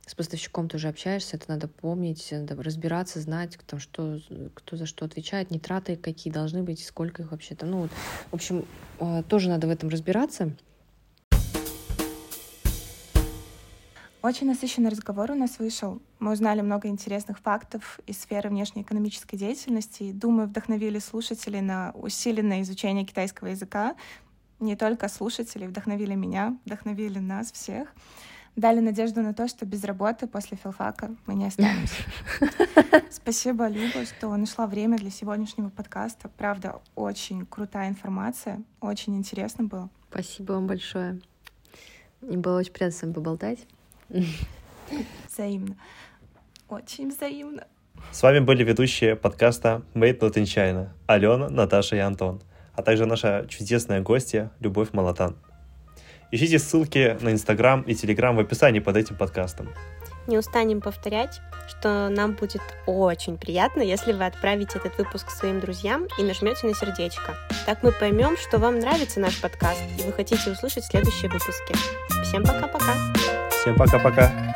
с 0.06 0.14
поставщиком 0.14 0.68
тоже 0.68 0.88
общаешься, 0.88 1.36
это 1.36 1.46
надо 1.48 1.68
помнить, 1.68 2.28
надо 2.32 2.60
разбираться, 2.62 3.20
знать, 3.20 3.58
там, 3.66 3.78
что, 3.78 4.18
кто 4.54 4.76
за 4.76 4.86
что 4.86 5.04
отвечает, 5.04 5.50
нитраты 5.50 5.96
какие 5.96 6.32
должны 6.32 6.62
быть, 6.62 6.84
сколько 6.84 7.22
их 7.22 7.30
вообще 7.30 7.54
там. 7.54 7.70
Ну, 7.70 7.78
вот, 7.82 7.90
в 8.30 8.34
общем, 8.34 8.64
э, 8.98 9.22
тоже 9.28 9.48
надо 9.48 9.66
в 9.66 9.70
этом 9.70 9.88
разбираться. 9.88 10.56
Очень 14.22 14.46
насыщенный 14.46 14.90
разговор 14.90 15.32
у 15.32 15.34
нас 15.34 15.58
вышел. 15.58 16.00
Мы 16.20 16.32
узнали 16.32 16.60
много 16.60 16.86
интересных 16.86 17.40
фактов 17.40 17.98
из 18.06 18.20
сферы 18.20 18.50
внешнеэкономической 18.50 19.36
деятельности 19.36 20.12
думаю, 20.12 20.46
вдохновили 20.46 21.00
слушателей 21.00 21.60
на 21.60 21.90
усиленное 21.94 22.62
изучение 22.62 23.04
китайского 23.04 23.48
языка. 23.48 23.96
Не 24.60 24.76
только 24.76 25.08
слушателей, 25.08 25.66
вдохновили 25.66 26.14
меня, 26.14 26.56
вдохновили 26.64 27.18
нас 27.18 27.50
всех. 27.50 27.88
Дали 28.56 28.80
надежду 28.80 29.22
на 29.22 29.32
то, 29.34 29.48
что 29.48 29.64
без 29.66 29.84
работы 29.84 30.26
после 30.26 30.56
филфака 30.56 31.10
мы 31.26 31.34
не 31.34 31.46
останемся. 31.46 32.02
Спасибо, 33.10 33.68
Люба, 33.68 34.04
что 34.04 34.34
нашла 34.36 34.66
время 34.66 34.98
для 34.98 35.10
сегодняшнего 35.10 35.70
подкаста. 35.70 36.28
Правда, 36.36 36.80
очень 36.94 37.46
крутая 37.46 37.88
информация, 37.88 38.62
очень 38.80 39.16
интересно 39.16 39.64
было. 39.64 39.88
Спасибо 40.10 40.52
вам 40.52 40.66
большое. 40.66 41.20
Мне 42.20 42.36
было 42.36 42.58
очень 42.58 42.72
приятно 42.72 42.98
с 42.98 43.02
вами 43.02 43.12
поболтать. 43.14 43.58
Взаимно. 45.28 45.76
Очень 46.68 47.10
взаимно. 47.10 47.66
С 48.10 48.22
вами 48.22 48.40
были 48.40 48.64
ведущие 48.64 49.16
подкаста 49.16 49.82
Made 49.94 50.18
Not 50.20 50.34
in 50.34 50.44
China 50.44 50.88
Алена, 51.06 51.48
Наташа 51.48 51.96
и 51.96 52.00
Антон, 52.00 52.42
а 52.74 52.82
также 52.82 53.06
наша 53.06 53.46
чудесная 53.48 54.00
гостья 54.00 54.50
Любовь 54.60 54.92
Малатан. 54.92 55.36
Ищите 56.32 56.58
ссылки 56.58 57.18
на 57.20 57.30
Инстаграм 57.30 57.82
и 57.82 57.94
Телеграм 57.94 58.34
в 58.34 58.40
описании 58.40 58.80
под 58.80 58.96
этим 58.96 59.16
подкастом. 59.16 59.68
Не 60.26 60.38
устанем 60.38 60.80
повторять, 60.80 61.42
что 61.68 62.08
нам 62.08 62.32
будет 62.32 62.62
очень 62.86 63.36
приятно, 63.36 63.82
если 63.82 64.12
вы 64.12 64.24
отправите 64.24 64.78
этот 64.78 64.96
выпуск 64.96 65.28
своим 65.30 65.60
друзьям 65.60 66.06
и 66.18 66.22
нажмете 66.22 66.66
на 66.66 66.74
сердечко. 66.74 67.36
Так 67.66 67.82
мы 67.82 67.92
поймем, 67.92 68.38
что 68.38 68.58
вам 68.58 68.78
нравится 68.78 69.20
наш 69.20 69.38
подкаст 69.42 69.82
и 69.98 70.02
вы 70.04 70.12
хотите 70.12 70.50
услышать 70.50 70.86
следующие 70.86 71.30
выпуски. 71.30 71.74
Всем 72.24 72.44
пока-пока! 72.44 72.94
Всем 73.50 73.76
пока-пока! 73.76 74.54